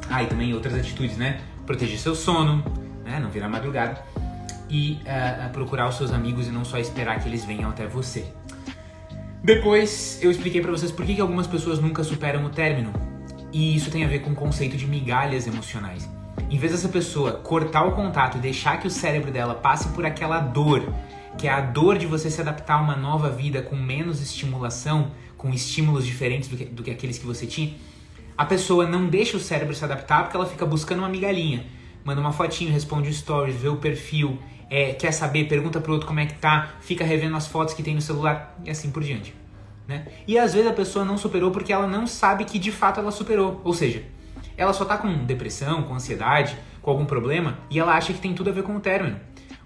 Ah, 0.09 0.23
e 0.23 0.29
também 0.29 0.55
outras 0.55 0.75
atitudes, 0.75 1.17
né? 1.17 1.41
Proteger 1.67 1.99
seu 1.99 2.15
sono, 2.15 2.65
né? 3.05 3.19
Não 3.19 3.29
virar 3.29 3.49
madrugada. 3.49 4.01
E 4.71 5.01
uh, 5.03 5.51
procurar 5.53 5.89
os 5.89 5.97
seus 5.97 6.13
amigos 6.13 6.47
e 6.47 6.51
não 6.51 6.65
só 6.65 6.79
esperar 6.79 7.21
que 7.21 7.29
eles 7.29 7.45
venham 7.45 7.69
até 7.69 7.87
você. 7.87 8.33
Depois, 9.43 10.21
eu 10.23 10.31
expliquei 10.31 10.61
para 10.61 10.71
vocês 10.71 10.93
por 10.93 11.05
que, 11.05 11.17
que 11.17 11.21
algumas 11.21 11.49
pessoas 11.49 11.81
nunca 11.81 12.05
superam 12.05 12.45
o 12.45 12.49
término. 12.49 12.93
E 13.53 13.75
isso 13.75 13.91
tem 13.91 14.05
a 14.05 14.09
ver 14.09 14.21
com 14.21 14.31
o 14.31 14.35
conceito 14.35 14.77
de 14.77 14.87
migalhas 14.87 15.49
emocionais. 15.49 16.09
Em 16.49 16.59
vez 16.59 16.73
dessa 16.73 16.89
pessoa 16.89 17.33
cortar 17.33 17.85
o 17.85 17.93
contato 17.93 18.39
e 18.39 18.41
deixar 18.41 18.79
que 18.79 18.87
o 18.87 18.91
cérebro 18.91 19.33
dela 19.33 19.55
passe 19.55 19.89
por 19.89 20.07
aquela 20.07 20.39
dor 20.39 20.93
que 21.39 21.47
é 21.47 21.51
a 21.51 21.61
dor 21.61 21.99
de 21.99 22.07
você 22.07 22.31
se 22.31 22.41
adaptar 22.41 22.75
a 22.75 22.83
uma 22.83 22.97
nova 22.97 23.31
vida 23.31 23.63
com 23.63 23.77
menos 23.77 24.23
estimulação, 24.23 25.13
com 25.37 25.51
estímulos 25.51 26.07
diferentes 26.07 26.49
do 26.49 26.57
que, 26.57 26.65
do 26.65 26.83
que 26.83 26.91
aqueles 26.91 27.19
que 27.19 27.27
você 27.27 27.47
tinha, 27.47 27.75
a 28.37 28.45
pessoa 28.45 28.87
não 28.87 29.07
deixa 29.07 29.37
o 29.37 29.41
cérebro 29.41 29.75
se 29.75 29.85
adaptar 29.85 30.25
porque 30.25 30.37
ela 30.37 30.47
fica 30.47 30.67
buscando 30.67 30.99
uma 30.99 31.09
migalhinha. 31.09 31.67
Manda 32.05 32.21
uma 32.21 32.33
fotinho, 32.33 32.73
responde 32.73 33.13
stories, 33.13 33.57
vê 33.57 33.69
o 33.69 33.77
perfil, 33.77 34.39
é, 34.71 34.93
quer 34.93 35.13
saber, 35.13 35.49
pergunta 35.49 35.81
pro 35.81 35.93
outro 35.93 36.07
como 36.07 36.21
é 36.21 36.27
que 36.27 36.35
tá, 36.35 36.75
fica 36.81 37.05
revendo 37.05 37.37
as 37.37 37.47
fotos 37.47 37.75
que 37.75 37.83
tem 37.83 37.95
no 37.95 38.01
celular 38.01 38.59
e 38.65 38.71
assim 38.71 38.91
por 38.91 39.03
diante. 39.03 39.35
Né? 39.87 40.07
E 40.27 40.39
às 40.39 40.53
vezes 40.53 40.69
a 40.69 40.73
pessoa 40.73 41.05
não 41.05 41.17
superou 41.17 41.51
porque 41.51 41.73
ela 41.73 41.87
não 41.87 42.07
sabe 42.07 42.45
que 42.45 42.59
de 42.59 42.73
fato 42.73 43.01
ela 43.01 43.11
superou. 43.11 43.61
Ou 43.65 43.73
seja, 43.73 44.03
ela 44.57 44.73
só 44.73 44.85
tá 44.85 44.99
com 44.99 45.25
depressão, 45.25 45.83
com 45.83 45.95
ansiedade, 45.95 46.57
com 46.83 46.91
algum 46.91 47.05
problema 47.05 47.59
e 47.71 47.79
ela 47.79 47.93
acha 47.93 48.13
que 48.13 48.21
tem 48.21 48.35
tudo 48.35 48.51
a 48.51 48.53
ver 48.53 48.63
com 48.63 48.77
o 48.77 48.81
término. 48.81 49.19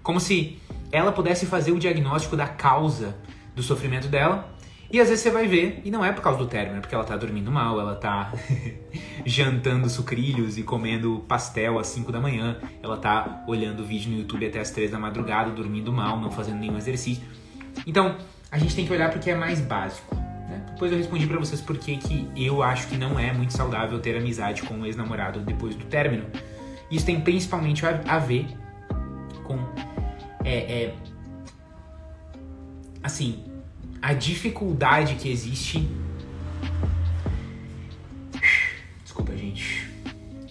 Como 0.03 0.19
se 0.19 0.59
ela 0.91 1.11
pudesse 1.11 1.45
fazer 1.45 1.71
o 1.71 1.79
diagnóstico 1.79 2.35
da 2.35 2.47
causa 2.47 3.15
do 3.55 3.63
sofrimento 3.63 4.07
dela. 4.07 4.49
E 4.91 4.99
às 4.99 5.07
vezes 5.07 5.23
você 5.23 5.31
vai 5.31 5.47
ver, 5.47 5.81
e 5.85 5.89
não 5.89 6.03
é 6.03 6.11
por 6.11 6.21
causa 6.21 6.37
do 6.37 6.45
término, 6.47 6.77
é 6.77 6.81
porque 6.81 6.93
ela 6.93 7.05
tá 7.05 7.15
dormindo 7.15 7.49
mal, 7.49 7.79
ela 7.79 7.95
tá 7.95 8.33
jantando 9.25 9.89
sucrilhos 9.89 10.57
e 10.57 10.63
comendo 10.63 11.23
pastel 11.29 11.79
às 11.79 11.87
5 11.87 12.11
da 12.11 12.19
manhã, 12.19 12.57
ela 12.83 12.97
tá 12.97 13.45
olhando 13.47 13.85
vídeo 13.85 14.11
no 14.11 14.17
YouTube 14.17 14.45
até 14.45 14.59
as 14.59 14.69
3 14.69 14.91
da 14.91 14.99
madrugada, 14.99 15.49
dormindo 15.51 15.93
mal, 15.93 16.19
não 16.19 16.29
fazendo 16.29 16.59
nenhum 16.59 16.75
exercício. 16.75 17.23
Então, 17.87 18.17
a 18.51 18.57
gente 18.57 18.75
tem 18.75 18.85
que 18.85 18.91
olhar 18.91 19.09
porque 19.09 19.31
é 19.31 19.35
mais 19.35 19.61
básico. 19.61 20.13
Né? 20.13 20.61
Depois 20.73 20.91
eu 20.91 20.97
respondi 20.97 21.25
para 21.25 21.39
vocês 21.39 21.61
porque 21.61 21.95
que 21.95 22.29
eu 22.35 22.61
acho 22.61 22.87
que 22.89 22.97
não 22.97 23.17
é 23.17 23.31
muito 23.31 23.53
saudável 23.53 23.97
ter 23.99 24.17
amizade 24.17 24.61
com 24.63 24.73
um 24.73 24.85
ex-namorado 24.85 25.39
depois 25.39 25.73
do 25.73 25.85
término. 25.85 26.25
Isso 26.91 27.05
tem 27.05 27.21
principalmente 27.21 27.85
a 27.85 28.19
ver 28.19 28.45
com 29.45 29.57
é, 30.43 30.83
é 30.83 30.95
assim, 33.03 33.43
a 34.01 34.13
dificuldade 34.13 35.15
que 35.15 35.29
existe. 35.29 35.87
Desculpa, 39.03 39.35
gente. 39.35 39.89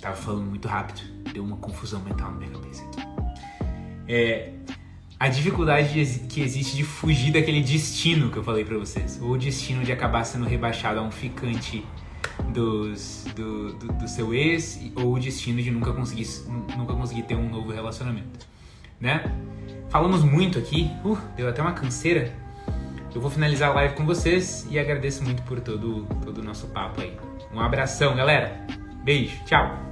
Tava 0.01 0.17
falando 0.17 0.47
muito 0.47 0.69
rápido. 0.69 1.03
Deu 1.33 1.45
uma 1.45 1.57
confusão 1.57 2.01
mental 2.01 2.31
na 2.33 2.39
minha 2.39 2.51
cabeça 2.51 2.85
aqui. 2.85 3.01
É, 4.09 4.53
a 5.19 5.29
dificuldade 5.29 6.19
que 6.29 6.41
existe 6.41 6.77
de 6.77 6.83
fugir 6.85 7.33
daquele 7.33 7.61
destino 7.61 8.31
que 8.31 8.39
eu 8.39 8.45
falei 8.45 8.65
para 8.65 8.79
vocês. 8.79 9.21
Ou 9.21 9.33
o 9.33 9.39
destino 9.39 9.85
de 9.85 9.93
acabar 9.93 10.25
sendo 10.25 10.47
rebaixado 10.47 10.99
a 10.99 11.03
um 11.03 11.11
ficante 11.11 11.85
dos, 12.53 13.27
do, 13.37 13.75
do, 13.75 13.93
do, 13.93 14.09
seu 14.09 14.33
ex, 14.33 14.81
ou 14.97 15.15
o 15.15 15.21
destino 15.21 15.63
de 15.63 15.71
nunca 15.71 15.93
conseguir, 15.93 16.27
nunca 16.77 16.95
conseguir 16.95 17.23
ter 17.25 17.35
um 17.35 17.49
novo 17.49 17.71
relacionamento. 17.71 18.47
Né? 18.99 19.23
Falamos 19.91 20.23
muito 20.23 20.57
aqui, 20.57 20.89
uh, 21.05 21.19
deu 21.37 21.49
até 21.49 21.61
uma 21.61 21.73
canseira. 21.73 22.33
Eu 23.13 23.21
vou 23.21 23.29
finalizar 23.29 23.71
a 23.71 23.75
live 23.75 23.95
com 23.95 24.07
vocês 24.07 24.65
e 24.71 24.79
agradeço 24.79 25.25
muito 25.25 25.43
por 25.43 25.59
todo, 25.61 26.07
todo 26.25 26.39
o 26.39 26.45
nosso 26.45 26.69
papo 26.69 27.01
aí. 27.01 27.17
Um 27.53 27.61
abração, 27.61 28.15
galera. 28.15 28.65
Beijo, 29.03 29.37
tchau. 29.45 29.90